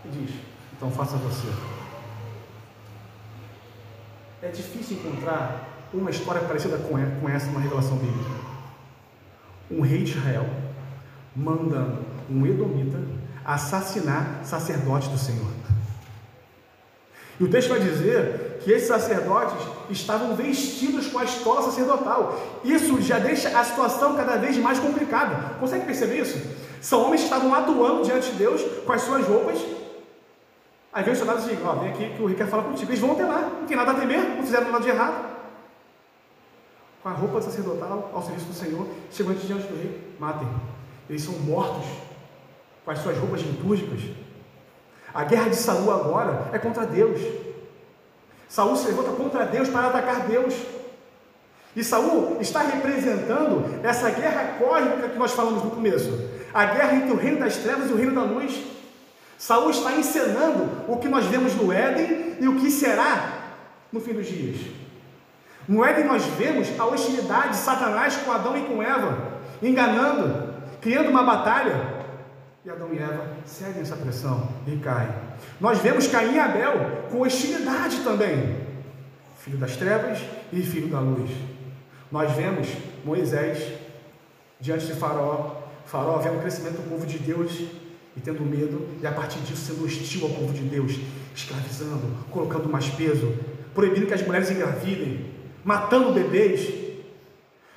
e 0.04 0.08
diz: 0.08 0.34
Então 0.76 0.90
faça 0.90 1.16
você. 1.16 1.48
É 4.40 4.48
difícil 4.48 4.96
encontrar 4.96 5.68
uma 5.92 6.10
história 6.10 6.40
parecida 6.42 6.78
com 6.78 7.28
essa 7.28 7.46
numa 7.46 7.60
revelação 7.60 7.96
bíblica. 7.96 8.30
Um 9.70 9.80
rei 9.80 10.02
de 10.04 10.12
Israel 10.12 10.46
mandando 11.34 11.98
um 12.30 12.46
Edomita 12.46 12.98
assassinar 13.44 14.40
sacerdotes 14.44 15.08
do 15.08 15.18
Senhor. 15.18 15.50
E 17.40 17.44
o 17.44 17.50
texto 17.50 17.70
vai 17.70 17.80
dizer 17.80 18.51
que 18.62 18.72
esses 18.72 18.88
sacerdotes 18.88 19.66
estavam 19.90 20.34
vestidos 20.34 21.08
com 21.08 21.18
a 21.18 21.24
estola 21.24 21.62
sacerdotal. 21.62 22.40
Isso 22.64 23.00
já 23.00 23.18
deixa 23.18 23.48
a 23.58 23.64
situação 23.64 24.16
cada 24.16 24.36
vez 24.36 24.56
mais 24.56 24.78
complicada. 24.78 25.54
Consegue 25.58 25.84
perceber 25.84 26.20
isso? 26.20 26.40
São 26.80 27.04
homens 27.04 27.22
que 27.22 27.26
estavam 27.26 27.54
atuando 27.54 28.04
diante 28.04 28.30
de 28.30 28.38
Deus 28.38 28.62
com 28.84 28.92
as 28.92 29.02
suas 29.02 29.26
roupas. 29.26 29.58
Aí 30.92 31.02
vem 31.02 31.12
os 31.12 31.18
soldados 31.18 31.44
e 31.44 31.48
dizem: 31.48 31.64
Ó, 31.64 31.74
vem 31.74 31.90
aqui 31.90 32.14
que 32.16 32.22
o 32.22 32.26
rei 32.26 32.36
quer 32.36 32.48
falar 32.48 32.64
contigo. 32.64 32.90
Eles 32.90 33.00
vão 33.00 33.12
até 33.12 33.24
lá, 33.24 33.40
não 33.60 33.66
tem 33.66 33.76
nada 33.76 33.92
a 33.92 33.94
temer, 33.94 34.36
não 34.36 34.42
fizeram 34.42 34.70
nada 34.70 34.82
de 34.82 34.90
errado. 34.90 35.32
Com 37.02 37.08
a 37.08 37.12
roupa 37.12 37.40
sacerdotal 37.40 38.10
ao 38.14 38.22
serviço 38.22 38.46
do 38.46 38.54
Senhor, 38.54 38.86
chegam 39.10 39.34
diante 39.34 39.66
do 39.66 39.76
rei, 39.76 40.14
matem. 40.18 40.48
Eles 41.08 41.22
são 41.22 41.34
mortos 41.34 41.86
com 42.84 42.90
as 42.90 42.98
suas 42.98 43.16
roupas 43.18 43.40
litúrgicas. 43.40 44.00
A 45.12 45.24
guerra 45.24 45.48
de 45.48 45.56
Saul 45.56 45.90
agora 45.90 46.48
é 46.52 46.58
contra 46.58 46.86
Deus. 46.86 47.20
Saul 48.52 48.76
se 48.76 48.86
levanta 48.86 49.12
contra 49.12 49.46
Deus 49.46 49.70
para 49.70 49.86
atacar 49.86 50.26
Deus. 50.26 50.54
E 51.74 51.82
Saul 51.82 52.36
está 52.38 52.60
representando 52.60 53.80
essa 53.82 54.10
guerra 54.10 54.58
cósmica 54.58 55.08
que 55.08 55.18
nós 55.18 55.32
falamos 55.32 55.64
no 55.64 55.70
começo. 55.70 56.28
A 56.52 56.66
guerra 56.66 56.96
entre 56.96 57.12
o 57.12 57.16
reino 57.16 57.40
das 57.40 57.56
trevas 57.56 57.88
e 57.88 57.94
o 57.94 57.96
reino 57.96 58.14
da 58.14 58.24
luz. 58.24 58.62
Saul 59.38 59.70
está 59.70 59.92
encenando 59.92 60.68
o 60.86 60.98
que 60.98 61.08
nós 61.08 61.24
vemos 61.24 61.54
no 61.54 61.72
Éden 61.72 62.36
e 62.40 62.46
o 62.46 62.60
que 62.60 62.70
será 62.70 63.54
no 63.90 64.00
fim 64.02 64.12
dos 64.12 64.26
dias. 64.26 64.60
No 65.66 65.82
Éden 65.82 66.04
nós 66.04 66.22
vemos 66.22 66.68
a 66.78 66.84
hostilidade 66.84 67.52
de 67.52 67.56
Satanás 67.56 68.16
com 68.16 68.32
Adão 68.32 68.54
e 68.54 68.66
com 68.66 68.82
Eva, 68.82 69.32
enganando, 69.62 70.52
criando 70.78 71.08
uma 71.08 71.22
batalha 71.22 72.04
e 72.66 72.70
Adão 72.70 72.92
e 72.92 72.98
Eva 72.98 73.28
seguem 73.46 73.80
essa 73.80 73.96
pressão 73.96 74.46
e 74.66 74.76
caem. 74.76 75.31
Nós 75.60 75.78
vemos 75.78 76.06
Caim 76.06 76.34
e 76.34 76.38
Abel 76.38 77.06
com 77.10 77.20
hostilidade 77.20 78.00
também, 78.00 78.56
filho 79.38 79.58
das 79.58 79.76
trevas 79.76 80.18
e 80.52 80.62
filho 80.62 80.88
da 80.88 81.00
luz. 81.00 81.30
Nós 82.10 82.32
vemos 82.32 82.68
Moisés 83.04 83.72
diante 84.60 84.86
de 84.86 84.94
Faraó, 84.94 85.62
Faraó 85.86 86.18
vendo 86.18 86.38
o 86.38 86.40
crescimento 86.40 86.76
do 86.76 86.88
povo 86.88 87.06
de 87.06 87.18
Deus 87.18 87.52
e 88.16 88.20
tendo 88.20 88.42
medo, 88.42 88.88
e 89.00 89.06
a 89.06 89.12
partir 89.12 89.38
disso 89.40 89.72
sendo 89.72 89.84
hostil 89.84 90.24
ao 90.24 90.30
povo 90.30 90.52
de 90.52 90.62
Deus, 90.62 90.92
escravizando, 91.34 92.06
colocando 92.30 92.68
mais 92.68 92.88
peso, 92.90 93.34
proibindo 93.74 94.06
que 94.06 94.14
as 94.14 94.22
mulheres 94.22 94.50
engravidem, 94.50 95.32
matando 95.64 96.12
bebês. 96.12 96.72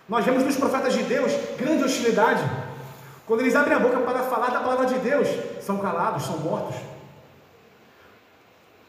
Nós 0.08 0.26
vemos 0.26 0.44
nos 0.44 0.56
profetas 0.56 0.94
de 0.94 1.04
Deus 1.04 1.32
grande 1.58 1.84
hostilidade 1.84 2.44
Quando 3.26 3.40
eles 3.42 3.56
abrem 3.56 3.76
a 3.76 3.80
boca 3.80 3.98
para 4.02 4.20
falar 4.24 4.52
da 4.52 4.60
palavra 4.60 4.86
de 4.86 5.00
Deus, 5.00 5.28
são 5.60 5.80
calados, 5.80 6.26
são 6.26 6.38
mortos. 6.38 6.76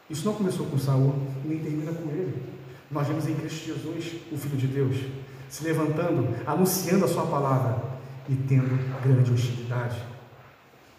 Isso 0.09 0.25
não 0.25 0.33
começou 0.33 0.65
com 0.67 0.77
Saul, 0.77 1.15
nem 1.43 1.59
termina 1.59 1.91
com 1.91 2.09
ele. 2.09 2.41
Nós 2.89 3.07
vemos 3.07 3.27
em 3.27 3.35
Cristo 3.35 3.65
Jesus, 3.65 4.15
o 4.31 4.37
Filho 4.37 4.57
de 4.57 4.67
Deus, 4.67 4.95
se 5.49 5.63
levantando, 5.63 6.27
anunciando 6.45 7.05
a 7.05 7.07
sua 7.07 7.25
palavra 7.25 7.83
e 8.29 8.35
tendo 8.35 9.01
grande 9.03 9.31
hostilidade, 9.31 10.01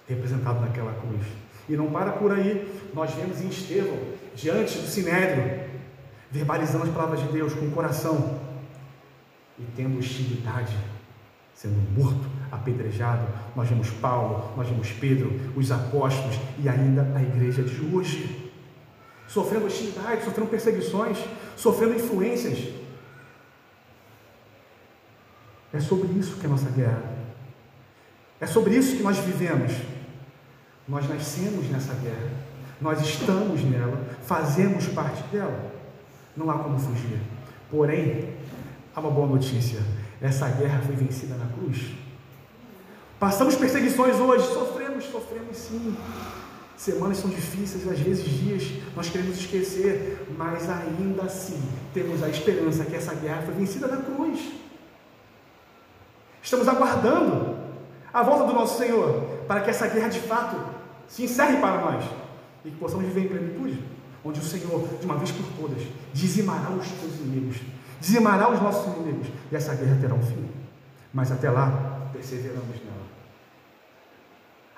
representado 0.07 0.61
naquela 0.61 0.92
cruz. 0.92 1.27
E 1.68 1.77
não 1.77 1.90
para 1.90 2.12
por 2.12 2.33
aí, 2.33 2.71
nós 2.94 3.12
vemos 3.12 3.40
em 3.40 3.49
Estevão, 3.49 3.99
diante 4.35 4.79
do 4.79 4.87
sinédrio, 4.87 5.68
verbalizando 6.31 6.85
as 6.85 6.90
palavras 6.90 7.21
de 7.21 7.29
Deus 7.29 7.55
com 7.55 7.66
o 7.66 7.71
coração 7.71 8.38
e 9.59 9.62
tendo 9.77 9.99
hostilidade, 9.99 10.77
sendo 11.55 11.77
morto, 11.99 12.27
apedrejado. 12.51 13.27
Nós 13.57 13.68
vemos 13.68 13.90
Paulo, 13.90 14.53
nós 14.57 14.68
vemos 14.68 14.90
Pedro, 14.92 15.33
os 15.57 15.71
apóstolos 15.71 16.38
e 16.59 16.68
ainda 16.68 17.11
a 17.14 17.23
igreja 17.23 17.62
de 17.62 17.94
hoje, 17.94 18.47
sofrendo 19.28 19.66
hostilidade, 19.66 20.24
sofrendo 20.24 20.50
perseguições, 20.50 21.18
sofrendo 21.56 21.94
influências. 21.94 22.74
É 25.72 25.78
sobre 25.78 26.08
isso 26.18 26.36
que 26.36 26.46
é 26.46 26.48
a 26.48 26.50
nossa 26.50 26.70
guerra. 26.70 27.02
É 28.40 28.46
sobre 28.46 28.74
isso 28.74 28.96
que 28.96 29.02
nós 29.02 29.18
vivemos. 29.18 29.72
Nós 30.88 31.06
nascemos 31.06 31.68
nessa 31.68 31.92
guerra, 31.94 32.30
nós 32.80 33.02
estamos 33.02 33.62
nela, 33.62 34.06
fazemos 34.22 34.86
parte 34.88 35.22
dela. 35.24 35.70
Não 36.34 36.50
há 36.50 36.58
como 36.58 36.78
fugir. 36.78 37.20
Porém, 37.70 38.32
há 38.96 39.00
uma 39.00 39.10
boa 39.10 39.26
notícia: 39.26 39.80
essa 40.22 40.48
guerra 40.48 40.80
foi 40.80 40.94
vencida 40.94 41.34
na 41.34 41.46
cruz. 41.46 41.92
Passamos 43.20 43.56
perseguições 43.56 44.16
hoje, 44.16 44.46
sofremos, 44.46 45.04
sofremos 45.04 45.56
sim. 45.56 45.94
Semanas 46.78 47.18
são 47.18 47.28
difíceis, 47.28 47.88
às 47.88 47.98
vezes 47.98 48.24
dias 48.24 48.62
nós 48.94 49.10
queremos 49.10 49.36
esquecer, 49.36 50.24
mas 50.38 50.70
ainda 50.70 51.24
assim 51.24 51.60
temos 51.92 52.22
a 52.22 52.28
esperança 52.28 52.84
que 52.84 52.94
essa 52.94 53.12
guerra 53.16 53.42
foi 53.42 53.54
vencida 53.54 53.88
na 53.88 53.96
cruz. 53.96 54.52
Estamos 56.40 56.68
aguardando 56.68 57.58
a 58.14 58.22
volta 58.22 58.44
do 58.44 58.52
nosso 58.52 58.78
Senhor 58.78 59.40
para 59.48 59.62
que 59.62 59.70
essa 59.70 59.88
guerra 59.88 60.06
de 60.06 60.20
fato 60.20 60.56
se 61.08 61.24
encerre 61.24 61.56
para 61.56 61.80
nós 61.80 62.04
e 62.64 62.70
que 62.70 62.76
possamos 62.76 63.06
viver 63.06 63.24
em 63.24 63.28
plenitude, 63.28 63.82
onde 64.24 64.38
o 64.38 64.44
Senhor, 64.44 64.86
de 65.00 65.04
uma 65.04 65.16
vez 65.16 65.32
por 65.32 65.46
todas, 65.60 65.82
dizimará 66.12 66.70
os 66.70 66.88
teus 66.92 67.16
inimigos, 67.16 67.56
dizimará 68.00 68.48
os 68.52 68.62
nossos 68.62 68.86
inimigos, 68.94 69.26
e 69.50 69.56
essa 69.56 69.74
guerra 69.74 69.98
terá 70.00 70.14
um 70.14 70.22
fim. 70.22 70.48
Mas 71.12 71.32
até 71.32 71.50
lá, 71.50 72.08
perseveramos 72.12 72.76
nela. 72.84 73.08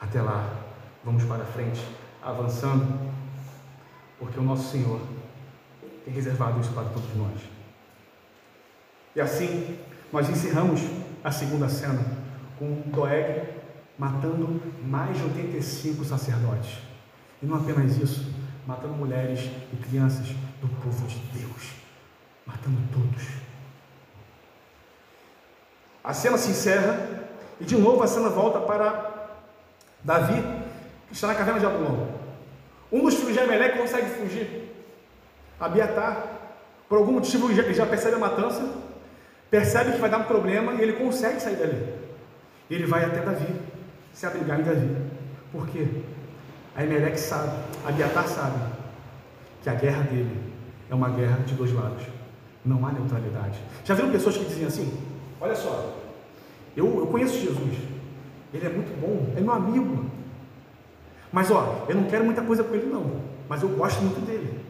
Até 0.01 0.23
lá, 0.23 0.70
vamos 1.05 1.25
para 1.25 1.45
frente, 1.45 1.81
avançando, 2.23 3.11
porque 4.19 4.39
o 4.39 4.43
nosso 4.43 4.71
Senhor 4.71 5.01
tem 6.05 6.13
reservado 6.13 6.61
isso 6.61 6.73
para 6.73 6.85
todos 6.85 7.15
nós. 7.17 7.41
E 9.15 9.21
assim, 9.21 9.79
nós 10.13 10.29
encerramos 10.29 10.81
a 11.23 11.31
segunda 11.31 11.69
cena 11.69 12.05
com 12.59 12.83
Doeg 12.87 13.61
matando 13.99 14.63
mais 14.83 15.17
de 15.17 15.25
85 15.25 16.05
sacerdotes. 16.05 16.79
E 17.43 17.47
não 17.47 17.57
apenas 17.57 17.99
isso, 17.99 18.33
matando 18.67 18.95
mulheres 18.95 19.51
e 19.73 19.77
crianças 19.77 20.27
do 20.61 20.69
povo 20.83 21.07
de 21.07 21.19
Deus. 21.39 21.73
Matando 22.47 22.79
todos. 22.93 23.29
A 26.03 26.15
cena 26.15 26.39
se 26.39 26.51
encerra 26.51 27.29
e 27.61 27.65
de 27.65 27.77
novo 27.77 28.03
a 28.03 28.07
cena 28.07 28.31
volta 28.31 28.61
para 28.61 29.29
Davi, 30.03 30.43
está 31.11 31.27
na 31.27 31.35
caverna 31.35 31.61
de 31.61 31.67
Abulão. 31.67 32.09
Um 32.93 33.03
dos 33.03 33.15
filhos 33.15 33.35
de 33.35 33.39
Emelec 33.39 33.79
consegue 33.79 34.09
fugir. 34.11 34.75
Abiatar, 35.59 36.27
por 36.89 36.99
algum 36.99 37.13
motivo, 37.13 37.51
ele 37.51 37.75
já 37.75 37.87
percebe 37.87 38.17
a 38.17 38.19
matança, 38.19 38.69
percebe 39.51 39.93
que 39.93 40.01
vai 40.01 40.11
dar 40.11 40.19
um 40.19 40.25
problema 40.25 40.75
e 40.75 40.81
ele 40.81 40.95
consegue 40.95 41.41
sair 41.41 41.57
dali. 41.57 41.95
Ele 42.71 42.87
vai 42.87 43.05
até 43.05 43.21
Davi 43.21 43.55
se 44.13 44.27
abrigar 44.27 44.61
em 44.61 44.65
Davi. 44.65 44.97
Por 45.53 45.69
quê? 45.69 45.87
A 46.75 46.85
Emelec 46.85 47.19
sabe, 47.19 47.53
Abiatar 47.85 48.27
sabe, 48.27 48.59
que 49.63 49.69
a 49.69 49.75
guerra 49.75 50.03
dele 50.05 50.41
é 50.91 50.95
uma 50.95 51.11
guerra 51.11 51.39
de 51.45 51.55
dois 51.55 51.73
lados. 51.73 52.03
Não 52.65 52.87
há 52.87 52.93
neutralidade. 52.93 53.59
Já 53.85 53.95
viram 53.95 54.11
pessoas 54.11 54.37
que 54.37 54.45
dizem 54.45 54.67
assim: 54.67 54.99
Olha 55.41 55.55
só, 55.55 55.97
eu, 56.77 56.87
eu 56.99 57.07
conheço 57.07 57.39
Jesus, 57.39 57.79
ele 58.53 58.67
é 58.67 58.69
muito 58.69 59.01
bom, 59.01 59.33
é 59.37 59.41
meu 59.41 59.53
amigo. 59.53 60.10
Mas 61.33 61.51
ó, 61.51 61.87
eu 61.89 61.95
não 61.95 62.05
quero 62.05 62.25
muita 62.25 62.43
coisa 62.43 62.65
com 62.65 62.75
ele, 62.75 62.87
não. 62.87 63.21
Mas 63.49 63.63
eu 63.63 63.69
gosto 63.71 64.01
muito 64.01 64.25
dele. 64.25 64.61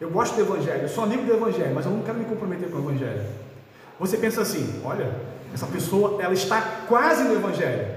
Eu 0.00 0.10
gosto 0.10 0.36
do 0.36 0.42
Evangelho, 0.42 0.82
eu 0.82 0.88
sou 0.88 1.04
amigo 1.04 1.24
do 1.24 1.32
Evangelho, 1.32 1.74
mas 1.74 1.84
eu 1.84 1.90
não 1.90 2.02
quero 2.02 2.18
me 2.18 2.24
comprometer 2.24 2.70
com 2.70 2.76
o 2.76 2.80
Evangelho. 2.80 3.26
Você 3.98 4.16
pensa 4.16 4.42
assim: 4.42 4.80
olha, 4.84 5.12
essa 5.52 5.66
pessoa 5.66 6.22
ela 6.22 6.34
está 6.34 6.60
quase 6.86 7.24
no 7.24 7.34
Evangelho, 7.34 7.96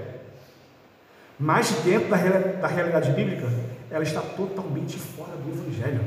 mas 1.38 1.70
dentro 1.84 2.08
da, 2.08 2.16
da 2.16 2.66
realidade 2.66 3.12
bíblica, 3.12 3.48
ela 3.90 4.02
está 4.02 4.20
totalmente 4.20 4.98
fora 4.98 5.36
do 5.36 5.50
Evangelho. 5.50 6.02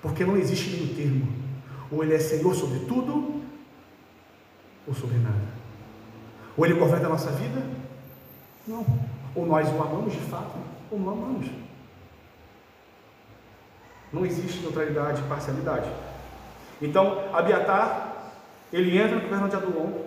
Porque 0.00 0.24
não 0.24 0.36
existe 0.36 0.70
meio 0.70 0.94
termo. 0.94 1.28
Ou 1.90 2.02
ele 2.02 2.14
é 2.14 2.18
Senhor 2.18 2.54
sobre 2.54 2.78
tudo, 2.80 3.42
ou 4.86 4.94
sobre 4.94 5.18
nada. 5.18 5.60
Ou 6.56 6.64
ele 6.64 6.74
governa 6.74 7.06
a 7.06 7.10
nossa 7.10 7.30
vida? 7.32 7.62
Não. 8.66 8.86
Ou 9.34 9.46
nós 9.46 9.68
o 9.68 9.82
amamos 9.82 10.12
de 10.12 10.20
fato, 10.20 10.56
ou 10.90 10.98
não 14.12 14.26
existe 14.26 14.60
neutralidade 14.60 15.20
e 15.20 15.28
parcialidade. 15.28 15.88
Então, 16.82 17.32
Abiatar, 17.32 18.32
ele 18.72 18.98
entra 18.98 19.16
no 19.16 19.22
governo 19.22 19.48
de 19.48 19.56
Adulão 19.56 20.04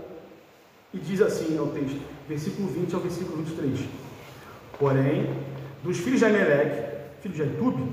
e 0.94 1.00
diz 1.00 1.22
assim 1.22 1.58
ao 1.58 1.68
texto, 1.68 2.02
versículo 2.28 2.68
20 2.68 2.94
ao 2.96 3.02
versículo 3.02 3.38
23. 3.38 3.88
Porém, 4.78 5.34
dos 5.84 5.98
filhos 5.98 6.20
de 6.20 6.26
Aimeleque, 6.26 7.22
filho 7.22 7.34
de 7.34 7.42
Aitube, 7.44 7.92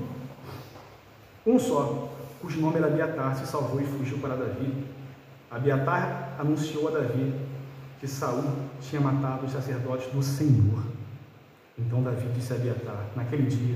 um 1.45 1.57
só, 1.57 2.09
cujo 2.41 2.59
nome 2.59 2.77
era 2.77 2.87
Abiatar, 2.87 3.35
se 3.37 3.47
salvou 3.47 3.79
e 3.79 3.85
fugiu 3.85 4.17
para 4.19 4.35
Davi. 4.35 4.85
Abiatar 5.49 6.35
anunciou 6.39 6.87
a 6.87 6.91
Davi 6.91 7.33
que 7.99 8.07
Saul 8.07 8.43
tinha 8.81 9.01
matado 9.01 9.45
os 9.45 9.51
sacerdotes 9.51 10.11
do 10.11 10.21
Senhor. 10.21 10.83
Então 11.85 12.03
Davi 12.03 12.27
disse 12.35 12.53
a 12.53 12.55
Abiatar, 12.55 13.07
naquele 13.15 13.43
dia, 13.43 13.75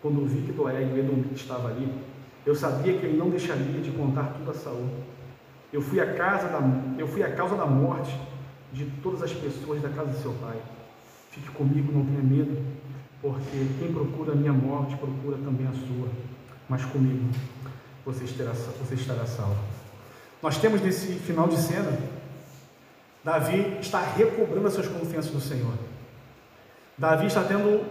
quando 0.00 0.20
ouvi 0.20 0.42
que 0.42 0.52
Doeg, 0.52 0.92
o 0.92 0.98
Edomita, 0.98 1.34
estava 1.34 1.68
ali, 1.68 1.88
eu 2.44 2.54
sabia 2.54 2.98
que 2.98 3.06
ele 3.06 3.16
não 3.16 3.30
deixaria 3.30 3.80
de 3.80 3.90
contar 3.92 4.34
tudo 4.36 4.50
a 4.50 4.54
Saul. 4.54 4.88
Eu 5.72 5.80
fui 5.80 6.00
a 6.00 6.14
casa 6.14 6.48
da, 6.48 6.60
eu 6.98 7.06
fui 7.08 7.22
a 7.22 7.34
causa 7.34 7.56
da 7.56 7.66
morte 7.66 8.14
de 8.72 8.84
todas 9.02 9.22
as 9.22 9.32
pessoas 9.32 9.80
da 9.80 9.88
casa 9.88 10.10
de 10.10 10.18
seu 10.18 10.32
pai. 10.34 10.60
Fique 11.30 11.50
comigo, 11.50 11.92
não 11.92 12.04
tenha 12.04 12.22
medo, 12.22 12.62
porque 13.20 13.66
quem 13.78 13.92
procura 13.92 14.32
a 14.32 14.36
minha 14.36 14.52
morte 14.52 14.96
procura 14.96 15.36
também 15.38 15.66
a 15.66 15.72
sua. 15.72 16.08
Mas 16.68 16.84
comigo 16.84 17.28
você 18.04 18.24
estará, 18.24 18.52
você 18.52 18.94
estará 18.94 19.24
salvo. 19.26 19.56
Nós 20.42 20.58
temos 20.58 20.82
nesse 20.82 21.14
final 21.14 21.48
de 21.48 21.56
cena, 21.56 21.98
Davi 23.24 23.78
está 23.80 24.00
recobrando 24.00 24.66
as 24.66 24.74
suas 24.74 24.86
confianças 24.86 25.32
no 25.32 25.40
Senhor. 25.40 25.72
Davi 26.96 27.26
está 27.26 27.42
tendo 27.42 27.84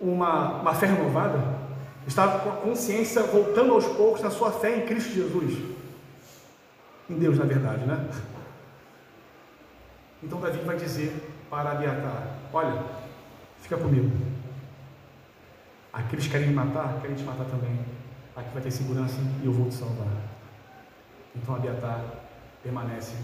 uma, 0.00 0.60
uma 0.60 0.74
fé 0.74 0.86
renovada, 0.86 1.38
está 2.06 2.38
com 2.38 2.50
a 2.50 2.56
consciência 2.56 3.22
voltando 3.22 3.72
aos 3.72 3.86
poucos 3.86 4.22
na 4.22 4.30
sua 4.30 4.50
fé 4.50 4.76
em 4.76 4.86
Cristo 4.86 5.12
Jesus. 5.12 5.76
Em 7.08 7.18
Deus, 7.18 7.38
na 7.38 7.44
verdade, 7.44 7.84
né? 7.84 8.08
Então 10.22 10.40
Davi 10.40 10.58
vai 10.58 10.76
dizer 10.76 11.12
para 11.50 11.72
Abiatar: 11.72 12.28
Olha, 12.52 12.82
fica 13.60 13.76
comigo. 13.76 14.10
Aqueles 15.92 16.26
que 16.26 16.32
querem 16.32 16.48
me 16.48 16.54
matar, 16.54 16.98
querem 17.00 17.16
te 17.16 17.22
matar 17.22 17.44
também. 17.44 17.78
Aqui 18.34 18.48
vai 18.52 18.62
ter 18.62 18.70
segurança 18.70 19.16
e 19.42 19.46
eu 19.46 19.52
vou 19.52 19.68
te 19.68 19.74
salvar. 19.74 20.08
Então 21.34 21.54
Abiatar 21.54 22.00
permanece 22.62 23.14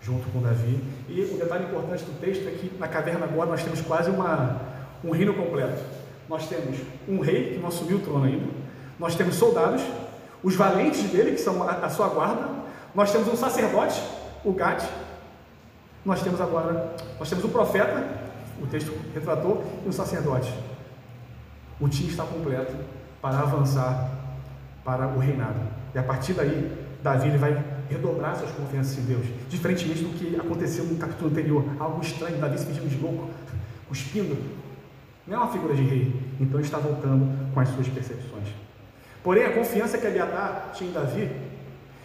junto 0.00 0.28
com 0.30 0.40
Davi. 0.40 0.82
E 1.08 1.22
o 1.22 1.38
detalhe 1.38 1.64
importante 1.64 2.04
do 2.04 2.20
texto 2.20 2.48
é 2.48 2.52
que 2.52 2.76
na 2.78 2.88
caverna 2.88 3.24
agora 3.24 3.50
nós 3.50 3.62
temos 3.62 3.80
quase 3.80 4.10
uma, 4.10 4.60
um 5.04 5.10
reino 5.10 5.34
completo. 5.34 5.82
Nós 6.28 6.48
temos 6.48 6.78
um 7.08 7.20
rei 7.20 7.54
que 7.54 7.58
não 7.58 7.68
assumiu 7.68 7.98
o 7.98 8.00
trono 8.00 8.24
ainda. 8.24 8.46
Nós 8.98 9.14
temos 9.14 9.34
soldados, 9.34 9.82
os 10.42 10.54
valentes 10.54 11.02
dele, 11.10 11.32
que 11.32 11.40
são 11.40 11.62
a, 11.62 11.72
a 11.72 11.88
sua 11.88 12.08
guarda. 12.08 12.48
Nós 12.94 13.10
temos 13.10 13.28
um 13.28 13.36
sacerdote, 13.36 14.00
o 14.44 14.52
Gade, 14.52 14.88
nós 16.04 16.22
temos 16.22 16.40
agora, 16.40 16.94
nós 17.18 17.28
temos 17.28 17.44
o 17.44 17.48
profeta, 17.48 18.04
o 18.60 18.66
texto 18.66 18.92
retratou, 19.14 19.64
e 19.84 19.88
o 19.88 19.92
sacerdote. 19.92 20.52
O 21.80 21.88
time 21.88 22.10
está 22.10 22.24
completo 22.24 22.74
para 23.20 23.38
avançar 23.38 24.10
para 24.84 25.06
o 25.06 25.18
reinado. 25.18 25.60
E 25.94 25.98
a 25.98 26.02
partir 26.02 26.32
daí, 26.32 26.70
Davi 27.02 27.28
ele 27.28 27.38
vai 27.38 27.62
redobrar 27.88 28.36
suas 28.36 28.50
confianças 28.52 28.98
em 28.98 29.02
Deus, 29.02 29.26
diferentemente 29.48 30.02
do 30.02 30.10
que 30.10 30.36
aconteceu 30.36 30.84
no 30.84 30.96
capítulo 30.96 31.30
anterior. 31.30 31.64
Algo 31.78 32.00
estranho, 32.02 32.38
Davi 32.38 32.58
se 32.58 32.66
fingindo 32.66 32.88
de 32.88 32.98
louco, 32.98 33.30
cuspindo. 33.88 34.36
Não 35.26 35.36
é 35.36 35.38
uma 35.38 35.52
figura 35.52 35.74
de 35.74 35.82
rei. 35.82 36.12
Então 36.40 36.60
está 36.60 36.78
voltando 36.78 37.52
com 37.52 37.60
as 37.60 37.68
suas 37.68 37.88
percepções. 37.88 38.48
Porém, 39.22 39.44
a 39.44 39.52
confiança 39.52 39.98
que 39.98 40.06
Abiatar 40.06 40.72
tinha 40.74 40.90
em 40.90 40.92
Davi 40.92 41.30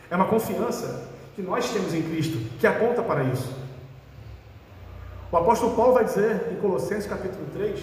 é 0.09 0.15
uma 0.15 0.26
confiança 0.26 1.09
que 1.36 1.41
nós 1.41 1.70
temos 1.70 1.93
em 1.93 2.01
Cristo, 2.03 2.38
que 2.59 2.68
aponta 2.68 3.01
para 3.01 3.24
isso. 3.24 3.53
O 5.32 5.38
apóstolo 5.38 5.76
Paulo 5.76 5.93
vai 5.93 6.05
dizer 6.05 6.51
em 6.51 6.55
Colossenses 6.61 7.07
capítulo 7.07 7.45
3 7.53 7.80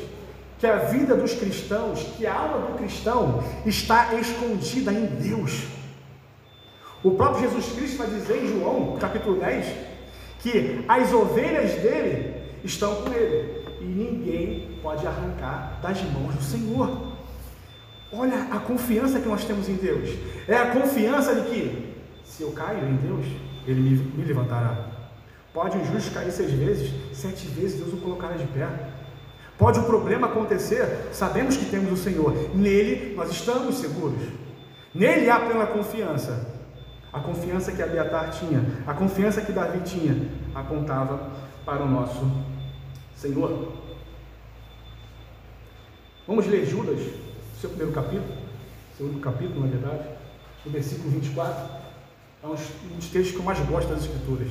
que 0.59 0.67
a 0.67 0.77
vida 0.77 1.15
dos 1.15 1.35
cristãos, 1.35 2.03
que 2.17 2.27
a 2.27 2.35
alma 2.35 2.67
do 2.67 2.79
cristão 2.79 3.43
está 3.67 4.15
escondida 4.15 4.93
em 4.93 5.07
Deus. 5.07 5.67
O 7.03 7.11
próprio 7.11 7.43
Jesus 7.43 7.73
Cristo 7.73 7.99
vai 7.99 8.07
dizer 8.07 8.45
em 8.45 8.49
João 8.49 8.97
capítulo 8.99 9.39
10 9.39 9.67
que 10.41 10.85
as 10.89 11.13
ovelhas 11.13 11.73
dele 11.83 12.35
estão 12.63 13.03
com 13.03 13.13
ele 13.13 13.63
e 13.81 13.85
ninguém 13.85 14.74
pode 14.85 15.07
arrancar 15.07 15.81
das 15.83 16.01
mãos 16.03 16.35
do 16.35 16.43
Senhor. 16.43 17.15
Olha 18.13 18.43
a 18.53 18.59
confiança 18.61 19.19
que 19.19 19.27
nós 19.27 19.45
temos 19.45 19.67
em 19.69 19.77
Deus. 19.77 20.11
É 20.47 20.57
a 20.57 20.73
confiança 20.73 21.35
de 21.35 21.49
que, 21.49 21.95
se 22.25 22.43
eu 22.43 22.53
caio 22.53 22.87
em 22.87 22.97
Deus, 22.97 23.25
Ele 23.67 23.81
me, 23.81 23.97
me 23.97 24.25
levantará. 24.25 24.91
Pode 25.55 25.79
o 25.79 25.85
justo 25.87 26.13
cair 26.13 26.31
seis 26.31 26.53
vezes, 26.53 26.93
sete 27.15 27.47
vezes 27.49 27.81
Deus 27.81 27.95
o 27.95 27.97
colocará 27.97 28.35
de 28.35 28.45
pé. 28.49 28.69
Pode 29.57 29.81
o 29.81 29.85
problema 29.85 30.27
acontecer, 30.27 31.09
sabemos 31.13 31.57
que 31.57 31.65
temos 31.65 31.91
o 31.93 31.97
Senhor, 31.97 32.35
nele 32.55 33.15
nós 33.17 33.31
estamos 33.31 33.77
seguros. 33.77 34.21
Nele 34.95 35.31
há 35.31 35.41
plena 35.41 35.67
confiança. 35.67 36.53
A 37.13 37.21
confiança 37.21 37.73
que 37.73 37.81
Abiatar 37.81 38.31
tinha, 38.33 38.65
a 38.87 38.93
confiança 38.93 39.41
que 39.41 39.53
Davi 39.53 39.81
tinha, 39.85 40.29
apontava 40.55 41.31
para 41.65 41.83
o 41.85 41.89
nosso 41.89 42.31
Senhor. 43.17 43.85
Vamos 46.27 46.47
ler 46.47 46.65
Judas, 46.65 47.01
seu 47.61 47.69
primeiro 47.69 47.93
capítulo, 47.93 48.25
segundo 48.97 49.21
capítulo, 49.21 49.61
na 49.61 49.67
verdade, 49.67 50.09
o 50.65 50.71
versículo 50.71 51.11
24. 51.11 51.85
É 52.43 52.47
um 52.47 52.55
dos 52.97 53.09
textos 53.11 53.33
que 53.33 53.37
eu 53.37 53.43
mais 53.43 53.59
gosto 53.61 53.91
das 53.91 54.05
Escrituras. 54.05 54.49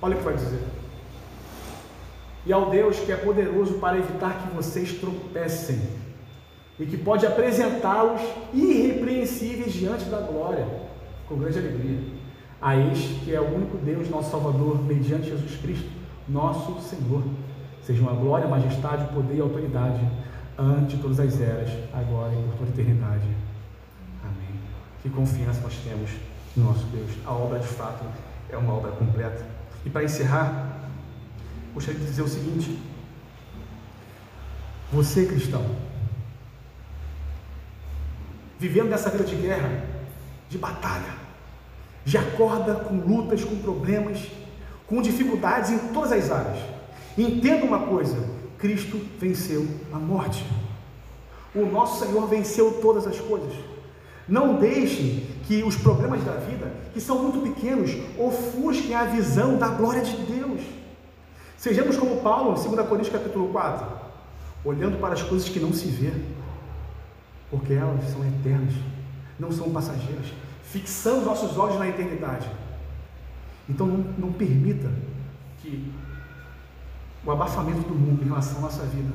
Olha 0.00 0.14
o 0.14 0.18
que 0.18 0.24
vai 0.24 0.36
dizer. 0.36 0.62
E 2.46 2.52
ao 2.52 2.70
Deus 2.70 3.00
que 3.00 3.10
é 3.10 3.16
poderoso 3.16 3.80
para 3.80 3.98
evitar 3.98 4.46
que 4.46 4.54
vocês 4.54 4.92
tropecem 4.92 5.82
e 6.78 6.86
que 6.86 6.96
pode 6.96 7.26
apresentá-los 7.26 8.20
irrepreensíveis 8.54 9.72
diante 9.72 10.04
da 10.04 10.20
glória, 10.20 10.68
com 11.28 11.36
grande 11.36 11.58
alegria. 11.58 11.98
A 12.60 12.76
este 12.76 13.14
que 13.24 13.34
é 13.34 13.40
o 13.40 13.52
único 13.52 13.76
Deus, 13.76 14.08
nosso 14.08 14.30
Salvador, 14.30 14.80
mediante 14.80 15.30
Jesus 15.30 15.56
Cristo, 15.60 15.90
nosso 16.28 16.80
Senhor. 16.80 17.24
Sejam 17.82 18.08
a 18.08 18.12
glória, 18.12 18.46
a 18.46 18.48
majestade, 18.48 19.02
o 19.06 19.14
poder 19.14 19.34
e 19.34 19.40
a 19.40 19.42
autoridade 19.42 20.00
ante 20.58 20.96
todas 20.98 21.20
as 21.20 21.40
eras, 21.40 21.70
agora 21.92 22.32
e 22.32 22.42
por 22.42 22.58
toda 22.58 22.70
a 22.70 22.74
eternidade. 22.74 23.26
Amém. 24.22 24.60
Que 25.02 25.10
confiança 25.10 25.60
nós 25.60 25.74
temos 25.84 26.10
no 26.56 26.64
nosso 26.64 26.84
Deus. 26.86 27.10
A 27.24 27.32
obra, 27.32 27.58
de 27.58 27.66
fato, 27.66 28.04
é 28.50 28.56
uma 28.56 28.74
obra 28.74 28.92
completa. 28.92 29.44
E 29.84 29.90
para 29.90 30.04
encerrar, 30.04 30.88
gostaria 31.74 32.00
de 32.00 32.06
dizer 32.06 32.22
o 32.22 32.28
seguinte: 32.28 32.78
você, 34.92 35.26
cristão, 35.26 35.64
vivendo 38.58 38.90
nessa 38.90 39.10
vida 39.10 39.24
de 39.24 39.34
guerra, 39.34 39.84
de 40.48 40.58
batalha, 40.58 41.14
de 42.04 42.18
acorda 42.18 42.74
com 42.74 42.94
lutas, 42.96 43.42
com 43.42 43.56
problemas, 43.56 44.28
com 44.86 45.00
dificuldades 45.00 45.70
em 45.70 45.78
todas 45.92 46.12
as 46.12 46.30
áreas. 46.30 46.58
Entenda 47.16 47.64
uma 47.64 47.86
coisa: 47.86 48.41
Cristo 48.62 49.00
venceu 49.18 49.66
a 49.92 49.98
morte. 49.98 50.46
O 51.52 51.66
nosso 51.66 52.06
Senhor 52.06 52.28
venceu 52.28 52.78
todas 52.80 53.08
as 53.08 53.18
coisas. 53.18 53.52
Não 54.28 54.54
deixe 54.54 55.26
que 55.48 55.64
os 55.64 55.74
problemas 55.74 56.22
da 56.22 56.34
vida, 56.34 56.72
que 56.94 57.00
são 57.00 57.24
muito 57.24 57.40
pequenos, 57.40 57.90
ofusquem 58.16 58.94
a 58.94 59.02
visão 59.02 59.58
da 59.58 59.66
glória 59.66 60.02
de 60.02 60.16
Deus. 60.16 60.60
Sejamos 61.58 61.96
como 61.96 62.20
Paulo, 62.20 62.52
em 62.52 62.70
2 62.70 62.88
Coríntios 62.88 63.12
capítulo 63.12 63.48
4, 63.48 63.84
olhando 64.64 65.00
para 65.00 65.14
as 65.14 65.22
coisas 65.22 65.48
que 65.48 65.58
não 65.58 65.72
se 65.72 65.88
vê, 65.88 66.12
porque 67.50 67.72
elas 67.72 68.08
são 68.12 68.24
eternas, 68.24 68.74
não 69.40 69.50
são 69.50 69.70
passageiras. 69.70 70.26
Fixando 70.62 71.24
nossos 71.24 71.58
olhos 71.58 71.80
na 71.80 71.88
eternidade. 71.88 72.48
Então 73.68 73.88
não, 73.88 73.98
não 74.16 74.32
permita 74.32 74.88
que 75.60 75.92
o 77.24 77.30
abafamento 77.30 77.80
do 77.82 77.94
mundo 77.94 78.22
em 78.22 78.28
relação 78.28 78.58
à 78.58 78.60
nossa 78.62 78.82
vida 78.84 79.12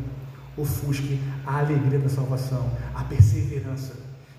ofusque 0.57 1.19
a 1.45 1.59
alegria 1.59 1.99
da 1.99 2.09
salvação, 2.09 2.65
a 2.95 3.03
perseverança. 3.03 3.93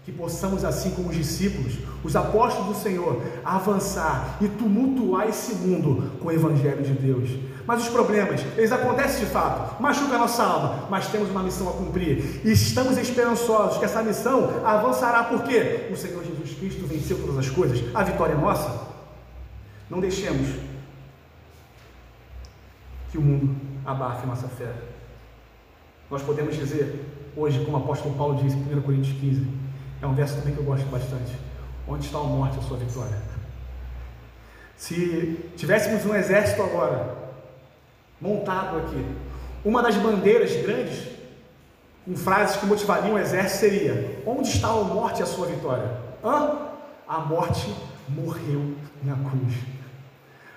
Que 0.05 0.11
possamos, 0.11 0.64
assim 0.64 0.91
como 0.93 1.11
os 1.11 1.16
discípulos, 1.16 1.75
os 2.03 2.16
apóstolos 2.16 2.77
do 2.77 2.83
Senhor, 2.83 3.23
avançar 3.45 4.39
e 4.41 4.49
tumultuar 4.49 5.29
esse 5.29 5.55
mundo 5.57 6.12
com 6.19 6.29
o 6.29 6.33
Evangelho 6.33 6.83
de 6.83 6.95
Deus. 6.95 7.29
Mas 7.66 7.83
os 7.83 7.89
problemas, 7.91 8.41
eles 8.57 8.73
acontecem 8.73 9.27
de 9.27 9.31
fato, 9.31 9.81
machuca 9.83 10.14
a 10.14 10.19
nossa 10.19 10.43
alma, 10.43 10.87
mas 10.89 11.09
temos 11.09 11.29
uma 11.29 11.43
missão 11.43 11.69
a 11.69 11.73
cumprir. 11.73 12.41
E 12.43 12.51
estamos 12.51 12.97
esperançosos 12.97 13.77
que 13.77 13.85
essa 13.85 14.03
missão 14.03 14.49
avançará, 14.64 15.25
porque 15.25 15.91
o 15.93 15.97
Senhor 15.97 16.25
Jesus 16.25 16.59
Cristo 16.59 16.87
venceu 16.87 17.19
todas 17.19 17.37
as 17.37 17.51
coisas, 17.51 17.85
a 17.95 18.03
vitória 18.03 18.33
é 18.33 18.37
nossa. 18.37 18.89
Não 19.91 20.01
deixemos 20.01 20.49
que 23.11 23.19
o 23.19 23.23
mundo 23.23 23.57
abafe 23.85 24.27
nossa 24.27 24.49
fé. 24.49 24.73
Nós 26.11 26.23
podemos 26.23 26.57
dizer 26.57 27.05
hoje, 27.37 27.65
como 27.65 27.79
o 27.79 27.81
apóstolo 27.81 28.15
Paulo 28.15 28.43
diz 28.43 28.55
em 28.55 28.75
1 28.75 28.83
Coríntios 28.83 29.19
15, 29.19 29.47
é 30.01 30.07
um 30.07 30.15
verso 30.15 30.37
também 30.37 30.55
que 30.55 30.61
eu 30.61 30.65
gosto 30.65 30.87
bastante. 30.87 31.37
Onde 31.87 32.05
está 32.05 32.19
a 32.19 32.25
morte, 32.25 32.59
a 32.59 32.63
sua 32.63 32.77
vitória? 32.77 33.17
Se 34.77 35.53
tivéssemos 35.57 36.05
um 36.07 36.15
exército 36.15 36.63
agora, 36.63 37.17
montado 38.21 38.79
aqui, 38.79 39.05
uma 39.65 39.83
das 39.83 39.97
bandeiras 39.97 40.55
grandes, 40.63 41.09
com 42.05 42.17
frases 42.17 42.57
que 42.57 42.67
motivariam 42.67 43.15
o 43.15 43.19
exército, 43.19 43.61
seria: 43.61 44.23
Onde 44.25 44.49
está 44.49 44.69
a 44.69 44.85
morte, 44.85 45.23
a 45.23 45.27
sua 45.27 45.47
vitória? 45.47 45.99
Hã? 46.25 46.69
A 47.07 47.21
morte 47.21 47.75
morreu 48.09 48.75
na 49.03 49.17
cruz. 49.17 49.55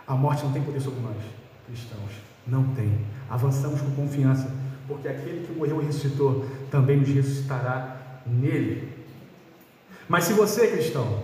A 0.06 0.14
morte 0.14 0.44
não 0.44 0.52
tem 0.52 0.62
poder 0.62 0.82
sobre 0.82 1.00
nós, 1.00 1.18
cristãos. 1.66 2.31
Não 2.46 2.64
tem. 2.74 3.06
Avançamos 3.30 3.82
com 3.82 3.92
confiança, 3.92 4.52
porque 4.88 5.08
aquele 5.08 5.46
que 5.46 5.54
morreu 5.54 5.82
e 5.82 5.86
ressuscitou 5.86 6.46
também 6.70 6.98
nos 6.98 7.10
ressuscitará 7.10 8.22
nele. 8.26 8.92
Mas 10.08 10.26
se 10.26 10.34
você, 10.34 10.68
cristão, 10.68 11.24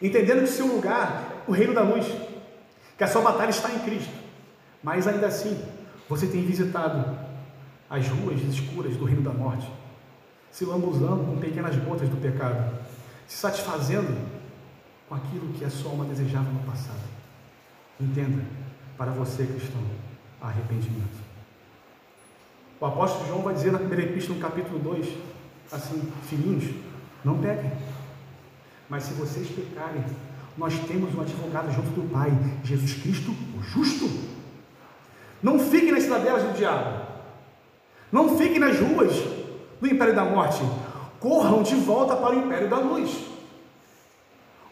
entendendo 0.00 0.38
que 0.38 0.44
o 0.44 0.48
seu 0.48 0.66
lugar, 0.66 1.44
o 1.46 1.52
reino 1.52 1.72
da 1.72 1.82
luz, 1.82 2.06
que 2.98 3.04
a 3.04 3.06
sua 3.06 3.22
batalha 3.22 3.50
está 3.50 3.72
em 3.72 3.78
Cristo, 3.78 4.12
mas 4.82 5.06
ainda 5.06 5.26
assim, 5.26 5.58
você 6.08 6.26
tem 6.26 6.44
visitado 6.44 7.18
as 7.88 8.06
ruas 8.08 8.40
escuras 8.42 8.96
do 8.96 9.04
reino 9.04 9.22
da 9.22 9.32
morte, 9.32 9.70
se 10.50 10.64
lambuzando 10.64 11.24
com 11.24 11.38
pequenas 11.38 11.76
gotas 11.76 12.08
do 12.08 12.16
pecado, 12.16 12.78
se 13.26 13.36
satisfazendo 13.36 14.16
com 15.08 15.14
aquilo 15.14 15.52
que 15.52 15.64
a 15.64 15.70
sua 15.70 15.92
alma 15.92 16.04
desejava 16.04 16.50
no 16.50 16.60
passado. 16.60 17.00
Entenda, 18.00 18.42
para 19.00 19.12
você, 19.12 19.46
cristão, 19.46 19.80
arrependimento. 20.42 21.16
O 22.78 22.84
apóstolo 22.84 23.26
João 23.28 23.40
vai 23.40 23.54
dizer 23.54 23.72
na 23.72 23.78
primeira 23.78 24.02
epístola, 24.02 24.38
no 24.38 24.44
capítulo 24.44 24.78
2, 24.78 25.06
assim: 25.72 26.12
Filhinhos, 26.28 26.74
não 27.24 27.38
pequem. 27.38 27.72
Mas 28.90 29.04
se 29.04 29.14
vocês 29.14 29.48
pecarem, 29.48 30.04
nós 30.58 30.78
temos 30.80 31.14
um 31.14 31.22
advogado 31.22 31.72
junto 31.72 31.88
do 31.98 32.12
Pai, 32.12 32.30
Jesus 32.62 32.92
Cristo, 32.92 33.34
o 33.58 33.62
justo. 33.62 34.06
Não 35.42 35.58
fiquem 35.58 35.92
nas 35.92 36.02
cidadelas 36.02 36.42
do 36.42 36.52
diabo. 36.58 37.06
Não 38.12 38.36
fiquem 38.36 38.58
nas 38.58 38.78
ruas 38.78 39.14
do 39.80 39.86
império 39.86 40.14
da 40.14 40.26
morte. 40.26 40.60
Corram 41.18 41.62
de 41.62 41.74
volta 41.74 42.14
para 42.16 42.36
o 42.36 42.38
império 42.38 42.68
da 42.68 42.76
luz. 42.76 43.29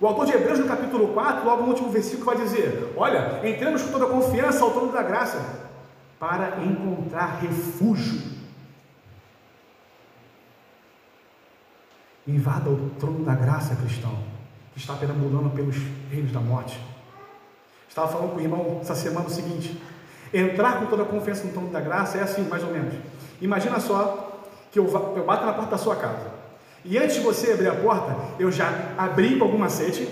O 0.01 0.07
autor 0.07 0.27
de 0.27 0.33
Hebreus, 0.33 0.61
no 0.61 0.67
capítulo 0.67 1.09
4, 1.13 1.45
logo 1.45 1.63
no 1.63 1.69
último 1.71 1.91
versículo, 1.91 2.27
vai 2.27 2.37
dizer: 2.37 2.93
Olha, 2.97 3.41
entremos 3.47 3.83
com 3.83 3.91
toda 3.91 4.07
confiança 4.07 4.63
ao 4.63 4.71
trono 4.71 4.93
da 4.93 5.03
graça 5.03 5.69
para 6.21 6.63
encontrar 6.63 7.41
refúgio. 7.41 8.39
Invada 12.27 12.71
o 12.71 12.91
trono 13.01 13.25
da 13.25 13.35
graça, 13.35 13.75
cristão, 13.75 14.17
que 14.73 14.79
está 14.79 14.95
perambulando 14.95 15.51
pelos 15.51 15.77
reinos 16.11 16.31
da 16.31 16.41
morte. 16.41 16.79
Estava 17.89 18.07
falando 18.07 18.33
com 18.33 18.37
o 18.37 18.41
irmão 18.41 18.79
essa 18.81 18.95
semana 18.95 19.27
o 19.27 19.31
seguinte: 19.31 19.83
entrar 20.33 20.79
com 20.79 20.87
toda 20.87 21.05
confiança 21.05 21.45
no 21.45 21.53
trono 21.53 21.71
da 21.71 21.81
graça 21.81 22.19
é 22.19 22.23
assim, 22.23 22.43
mais 22.43 22.63
ou 22.63 22.71
menos. 22.71 22.95
Imagina 23.41 23.81
só 23.81 24.43
que 24.71 24.79
eu, 24.79 24.85
eu 25.17 25.25
bato 25.25 25.45
na 25.45 25.55
porta 25.55 25.73
da 25.73 25.79
sua 25.79 25.97
casa. 25.97 26.38
E 26.85 26.97
antes 26.97 27.17
de 27.17 27.23
você 27.23 27.53
abrir 27.53 27.69
a 27.69 27.75
porta, 27.75 28.17
eu 28.39 28.51
já 28.51 28.95
abri 28.97 29.39
com 29.39 29.45
algum 29.45 29.59
macete, 29.59 30.09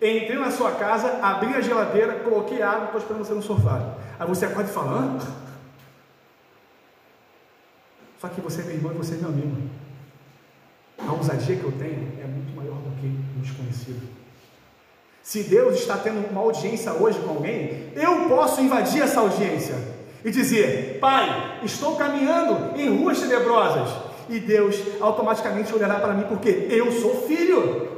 entrei 0.00 0.38
na 0.38 0.50
sua 0.50 0.72
casa, 0.72 1.18
abri 1.22 1.54
a 1.54 1.60
geladeira, 1.60 2.20
coloquei 2.20 2.62
água, 2.62 2.86
estou 2.86 3.00
esperando 3.00 3.24
você 3.24 3.34
no 3.34 3.42
sofá. 3.42 3.94
Aí 4.18 4.26
você 4.26 4.46
acorda 4.46 4.70
e 4.70 4.72
fala: 4.72 4.92
Hã? 4.92 5.18
Só 8.20 8.28
que 8.28 8.40
você 8.40 8.62
é 8.62 8.64
meu 8.64 8.74
irmão 8.76 8.92
e 8.92 8.96
você 8.96 9.14
é 9.14 9.18
meu 9.18 9.28
amigo. 9.28 9.56
A 10.98 11.12
ousadia 11.12 11.56
que 11.56 11.64
eu 11.64 11.72
tenho 11.72 12.12
é 12.20 12.26
muito 12.26 12.56
maior 12.56 12.76
do 12.76 12.90
que 13.00 13.06
o 13.06 13.40
desconhecido. 13.40 14.08
Se 15.22 15.42
Deus 15.42 15.76
está 15.80 15.98
tendo 15.98 16.26
uma 16.30 16.40
audiência 16.40 16.92
hoje 16.92 17.18
com 17.18 17.30
alguém, 17.30 17.92
eu 17.94 18.28
posso 18.28 18.60
invadir 18.60 19.02
essa 19.02 19.20
audiência 19.20 19.74
e 20.24 20.30
dizer: 20.30 20.98
Pai, 21.00 21.60
estou 21.62 21.96
caminhando 21.96 22.78
em 22.78 22.96
ruas 22.96 23.20
tenebrosas. 23.20 24.05
E 24.28 24.40
Deus 24.40 24.76
automaticamente 25.00 25.74
olhará 25.74 26.00
para 26.00 26.14
mim, 26.14 26.24
porque 26.28 26.66
eu 26.70 26.90
sou 26.92 27.26
filho. 27.26 27.88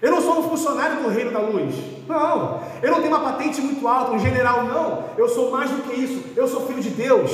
Eu 0.00 0.10
não 0.10 0.20
sou 0.20 0.40
um 0.40 0.48
funcionário 0.48 1.02
do 1.02 1.08
reino 1.08 1.30
da 1.30 1.38
luz. 1.38 1.74
Não. 2.08 2.62
Eu 2.82 2.90
não 2.90 3.00
tenho 3.00 3.14
uma 3.14 3.32
patente 3.32 3.60
muito 3.60 3.86
alta, 3.86 4.12
um 4.12 4.18
general, 4.18 4.64
não. 4.64 5.04
Eu 5.16 5.28
sou 5.28 5.50
mais 5.50 5.70
do 5.70 5.82
que 5.82 5.94
isso. 5.94 6.24
Eu 6.34 6.48
sou 6.48 6.66
filho 6.66 6.82
de 6.82 6.90
Deus. 6.90 7.30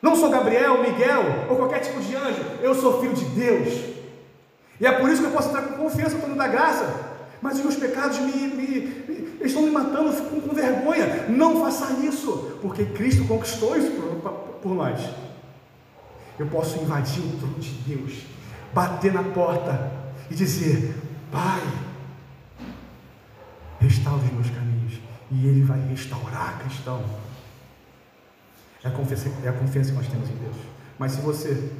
Não 0.00 0.14
sou 0.14 0.30
Gabriel, 0.30 0.82
Miguel 0.82 1.46
ou 1.50 1.56
qualquer 1.56 1.80
tipo 1.80 2.00
de 2.00 2.14
anjo. 2.14 2.42
Eu 2.62 2.74
sou 2.74 3.00
filho 3.00 3.14
de 3.14 3.24
Deus. 3.24 3.68
E 4.80 4.86
é 4.86 4.92
por 4.92 5.10
isso 5.10 5.20
que 5.20 5.26
eu 5.26 5.32
posso 5.32 5.48
entrar 5.48 5.62
com 5.62 5.82
confiança 5.82 6.16
no 6.16 6.36
da 6.36 6.46
graça. 6.46 7.07
Mas 7.40 7.58
os 7.58 7.62
meus 7.62 7.76
pecados 7.76 8.18
me, 8.18 8.32
me, 8.48 9.38
estão 9.40 9.62
me 9.62 9.70
matando, 9.70 10.08
eu 10.08 10.12
fico 10.12 10.40
com 10.40 10.54
vergonha. 10.54 11.26
Não 11.28 11.60
faça 11.60 11.92
isso, 12.04 12.58
porque 12.60 12.84
Cristo 12.84 13.24
conquistou 13.26 13.76
isso 13.76 13.92
por, 13.92 14.30
por 14.60 14.74
nós. 14.74 15.00
Eu 16.38 16.46
posso 16.46 16.80
invadir 16.80 17.22
o 17.22 17.36
trono 17.38 17.58
de 17.58 17.70
Deus, 17.70 18.22
bater 18.72 19.12
na 19.12 19.22
porta 19.22 19.92
e 20.30 20.34
dizer: 20.34 20.94
Pai, 21.30 21.62
restaura 23.80 24.22
os 24.22 24.32
meus 24.32 24.50
caminhos. 24.50 25.00
E 25.30 25.46
Ele 25.46 25.62
vai 25.62 25.80
restaurar 25.88 26.50
a 26.50 26.52
cristão. 26.64 27.04
É 28.82 28.88
a, 28.88 28.90
confiança, 28.90 29.30
é 29.44 29.48
a 29.48 29.52
confiança 29.52 29.90
que 29.90 29.96
nós 29.96 30.08
temos 30.08 30.30
em 30.30 30.36
Deus. 30.36 30.56
Mas 30.98 31.12
se 31.12 31.20
você 31.20 31.70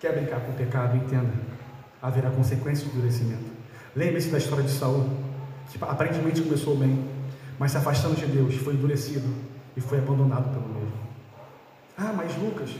quer 0.00 0.12
brincar 0.12 0.40
com 0.40 0.52
o 0.52 0.54
pecado, 0.54 0.96
entenda: 0.96 1.32
haverá 2.02 2.30
consequências 2.30 2.88
do 2.88 2.98
endurecimento. 2.98 3.55
Lembre-se 3.96 4.28
da 4.28 4.36
história 4.36 4.62
de 4.62 4.70
Saul, 4.70 5.08
que 5.72 5.82
aparentemente 5.82 6.42
começou 6.42 6.76
bem, 6.76 7.02
mas 7.58 7.72
se 7.72 7.78
afastando 7.78 8.14
de 8.14 8.26
Deus, 8.26 8.54
foi 8.56 8.74
endurecido 8.74 9.26
e 9.74 9.80
foi 9.80 9.96
abandonado 9.96 10.50
pelo 10.50 10.68
mesmo. 10.68 11.00
Ah, 11.96 12.12
mas 12.14 12.36
Lucas, 12.36 12.70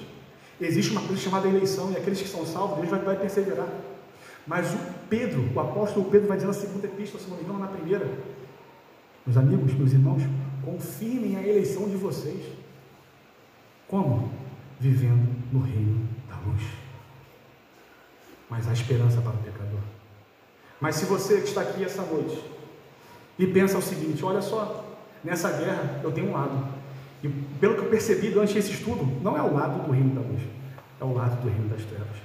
existe 0.61 0.93
uma 0.93 1.01
coisa 1.01 1.23
chamada 1.23 1.49
eleição, 1.49 1.91
e 1.91 1.97
aqueles 1.97 2.21
que 2.21 2.29
são 2.29 2.45
salvos, 2.45 2.77
Deus 2.77 2.91
vai, 2.91 3.01
vai 3.01 3.17
perseverar. 3.17 3.69
Mas 4.47 4.75
o 4.75 4.79
Pedro, 5.09 5.51
o 5.55 5.59
apóstolo 5.59 6.11
Pedro 6.11 6.29
vai 6.29 6.37
dizer 6.37 6.49
na 6.49 6.53
segunda 6.53 6.87
epístola, 6.87 7.25
se 7.25 7.31
não 7.31 7.39
me 7.39 7.45
engano, 7.45 7.61
na 7.61 7.69
primeira, 7.69 8.07
meus 9.25 9.39
amigos, 9.39 9.73
meus 9.73 9.93
irmãos, 9.93 10.23
confirmem 10.63 11.37
a 11.37 11.43
eleição 11.43 11.89
de 11.89 11.97
vocês. 11.97 12.45
Como? 13.89 14.31
Vivendo 14.79 15.35
no 15.51 15.61
reino 15.61 16.07
da 16.29 16.37
luz. 16.47 16.63
Mas 18.51 18.69
há 18.69 18.75
esperança 18.75 19.23
para 19.23 19.33
o 19.33 19.39
pecador. 19.39 19.96
Mas 20.81 20.97
se 20.97 21.05
você 21.07 21.39
está 21.39 21.63
aqui 21.63 21.85
essa 21.85 22.03
noite 22.03 22.43
e 23.39 23.47
pensa 23.47 23.79
o 23.79 23.83
seguinte: 23.83 24.25
olha 24.25 24.43
só, 24.43 24.85
nessa 25.25 25.51
guerra 25.51 26.01
eu 26.03 26.13
tenho 26.13 26.31
um 26.31 26.33
lado. 26.33 26.69
E 27.23 27.29
pelo 27.29 27.75
que 27.75 27.81
eu 27.81 27.91
percebi 27.91 28.31
durante 28.31 28.57
esse 28.59 28.73
estudo, 28.73 29.05
não 29.23 29.37
é 29.37 29.43
o 29.43 29.55
lado 29.55 29.85
do 29.85 29.91
reino 29.91 30.15
da 30.15 30.21
luz, 30.21 30.43
é 31.01 31.05
o 31.05 31.13
lado 31.13 31.41
do 31.41 31.49
reino 31.49 31.69
das 31.69 31.83
trevas. 31.83 32.17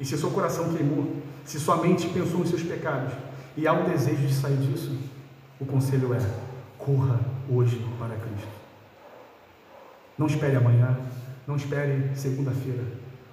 E 0.00 0.04
se 0.04 0.18
seu 0.18 0.30
coração 0.30 0.72
queimou, 0.74 1.16
se 1.44 1.60
sua 1.60 1.76
mente 1.76 2.08
pensou 2.08 2.40
nos 2.40 2.48
seus 2.48 2.62
pecados 2.62 3.12
e 3.56 3.66
há 3.66 3.72
um 3.72 3.88
desejo 3.88 4.26
de 4.26 4.34
sair 4.34 4.56
disso, 4.56 4.98
o 5.60 5.66
conselho 5.66 6.14
é: 6.14 6.20
corra 6.78 7.20
hoje 7.48 7.84
para 7.98 8.16
Cristo. 8.16 8.48
Não 10.16 10.26
espere 10.26 10.56
amanhã, 10.56 10.96
não 11.46 11.56
espere 11.56 12.10
segunda-feira. 12.14 12.82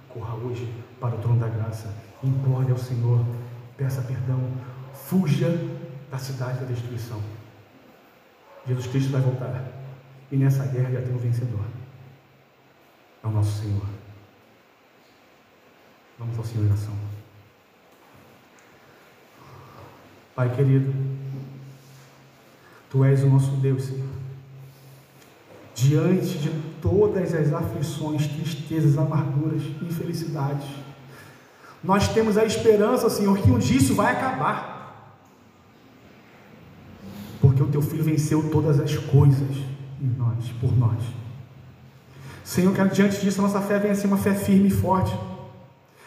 Corra 0.08 0.34
hoje 0.34 0.70
para 1.00 1.14
o 1.14 1.18
trono 1.18 1.40
da 1.40 1.48
graça. 1.48 1.94
Implore 2.22 2.70
ao 2.70 2.78
Senhor, 2.78 3.24
peça 3.82 4.00
perdão, 4.02 4.40
fuja 4.94 5.48
da 6.08 6.16
cidade 6.16 6.60
da 6.60 6.66
destruição. 6.66 7.20
Jesus 8.66 8.86
Cristo 8.86 9.10
vai 9.10 9.20
voltar. 9.20 9.72
E 10.30 10.36
nessa 10.36 10.64
guerra 10.66 10.92
já 10.92 11.02
tem 11.02 11.12
um 11.12 11.18
vencedor. 11.18 11.64
É 13.24 13.26
o 13.26 13.30
nosso 13.30 13.60
Senhor. 13.60 13.86
Vamos 16.16 16.38
ao 16.38 16.44
Senhor 16.44 16.64
em 16.64 16.68
oração. 16.68 16.94
Pai 20.36 20.54
querido, 20.54 20.94
Tu 22.88 23.04
és 23.04 23.22
o 23.24 23.30
nosso 23.30 23.50
Deus, 23.56 23.84
Senhor. 23.84 24.08
Diante 25.74 26.38
de 26.38 26.50
todas 26.80 27.34
as 27.34 27.52
aflições, 27.52 28.26
tristezas, 28.28 28.96
amarguras, 28.96 29.62
infelicidades, 29.82 30.68
nós 31.82 32.08
temos 32.08 32.38
a 32.38 32.44
esperança, 32.44 33.10
Senhor, 33.10 33.36
que 33.38 33.50
um 33.50 33.58
dia 33.58 33.76
isso 33.76 33.94
vai 33.94 34.12
acabar. 34.12 34.72
Porque 37.40 37.62
o 37.62 37.68
Teu 37.68 37.82
Filho 37.82 38.04
venceu 38.04 38.48
todas 38.50 38.78
as 38.78 38.96
coisas 38.96 39.56
em 40.00 40.06
nós, 40.16 40.48
por 40.60 40.76
nós. 40.76 41.02
Senhor, 42.44 42.72
que 42.74 42.84
diante 42.94 43.20
disso 43.20 43.40
a 43.40 43.42
nossa 43.42 43.60
fé 43.60 43.78
venha 43.78 43.94
ser 43.94 44.06
uma 44.06 44.18
fé 44.18 44.34
firme 44.34 44.68
e 44.68 44.70
forte. 44.70 45.12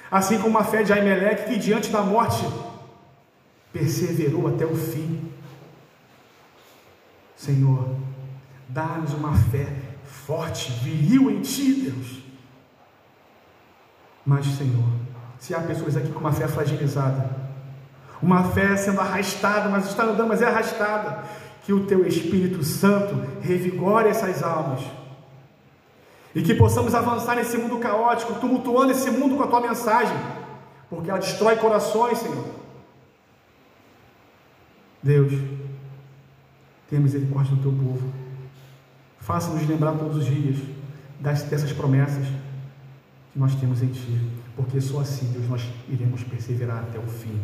Assim 0.09 0.39
como 0.39 0.57
a 0.57 0.63
fé 0.63 0.83
de 0.83 0.93
Aimeleque, 0.93 1.49
que 1.49 1.59
diante 1.59 1.91
da 1.91 2.01
morte 2.01 2.45
perseverou 3.73 4.47
até 4.47 4.65
o 4.65 4.75
fim. 4.75 5.29
Senhor, 7.35 7.95
dá-nos 8.69 9.13
uma 9.13 9.35
fé 9.35 9.67
forte, 10.05 10.71
viril 10.83 11.29
em 11.29 11.41
Ti, 11.41 11.73
Deus. 11.73 12.23
Mas, 14.25 14.45
Senhor, 14.45 15.04
se 15.45 15.53
há 15.53 15.59
pessoas 15.59 15.95
aqui 15.95 16.11
com 16.11 16.19
uma 16.19 16.31
fé 16.31 16.47
fragilizada, 16.47 17.29
uma 18.19 18.45
fé 18.45 18.75
sendo 18.75 18.99
arrastada, 18.99 19.69
mas 19.69 19.85
está 19.85 20.03
andando, 20.03 20.27
mas 20.27 20.41
é 20.41 20.47
arrastada, 20.47 21.23
que 21.63 21.71
o 21.71 21.85
Teu 21.85 22.03
Espírito 22.07 22.63
Santo 22.63 23.13
revigore 23.41 24.09
essas 24.09 24.41
almas. 24.41 24.81
E 26.33 26.41
que 26.41 26.55
possamos 26.55 26.95
avançar 26.95 27.35
nesse 27.35 27.59
mundo 27.59 27.77
caótico, 27.77 28.39
tumultuando 28.39 28.91
esse 28.91 29.11
mundo 29.11 29.37
com 29.37 29.43
a 29.43 29.47
Tua 29.47 29.61
mensagem, 29.61 30.17
porque 30.89 31.11
ela 31.11 31.19
destrói 31.19 31.55
corações, 31.57 32.17
Senhor. 32.17 32.43
Deus, 35.03 35.31
tenha 36.89 36.99
misericórdia 36.99 37.55
do 37.55 37.61
teu 37.61 37.71
povo. 37.71 38.11
Faça-nos 39.19 39.67
lembrar 39.67 39.91
todos 39.91 40.17
os 40.17 40.25
dias 40.25 40.57
dessas 41.19 41.71
promessas 41.71 42.25
que 43.31 43.37
nós 43.37 43.53
temos 43.53 43.83
em 43.83 43.89
Ti, 43.89 44.44
porque 44.55 44.79
só 44.79 45.01
assim, 45.01 45.31
Deus, 45.31 45.47
nós 45.49 45.67
iremos 45.89 46.23
perseverar 46.23 46.79
até 46.79 46.99
o 46.99 47.07
fim. 47.07 47.39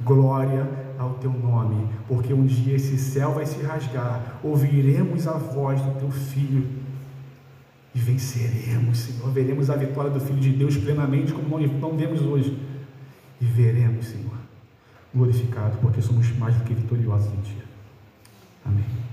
Glória 0.00 0.68
ao 0.98 1.14
Teu 1.14 1.32
nome, 1.32 1.88
porque 2.06 2.32
um 2.32 2.44
dia 2.44 2.74
esse 2.74 2.98
céu 2.98 3.32
vai 3.32 3.46
se 3.46 3.62
rasgar, 3.62 4.38
ouviremos 4.42 5.26
a 5.26 5.32
voz 5.32 5.80
do 5.80 5.98
Teu 5.98 6.10
Filho 6.10 6.66
e 7.94 7.98
venceremos, 7.98 8.98
Senhor. 8.98 9.30
Veremos 9.30 9.70
a 9.70 9.76
vitória 9.76 10.10
do 10.10 10.20
Filho 10.20 10.40
de 10.40 10.50
Deus 10.50 10.76
plenamente, 10.76 11.32
como 11.32 11.58
não 11.58 11.96
vemos 11.96 12.20
hoje, 12.20 12.58
e 13.40 13.44
veremos, 13.44 14.06
Senhor, 14.08 14.36
glorificado, 15.14 15.78
porque 15.78 16.02
somos 16.02 16.30
mais 16.36 16.54
do 16.56 16.64
que 16.64 16.74
vitoriosos 16.74 17.32
em 17.32 17.40
Ti. 17.40 17.56
Amém. 18.66 19.05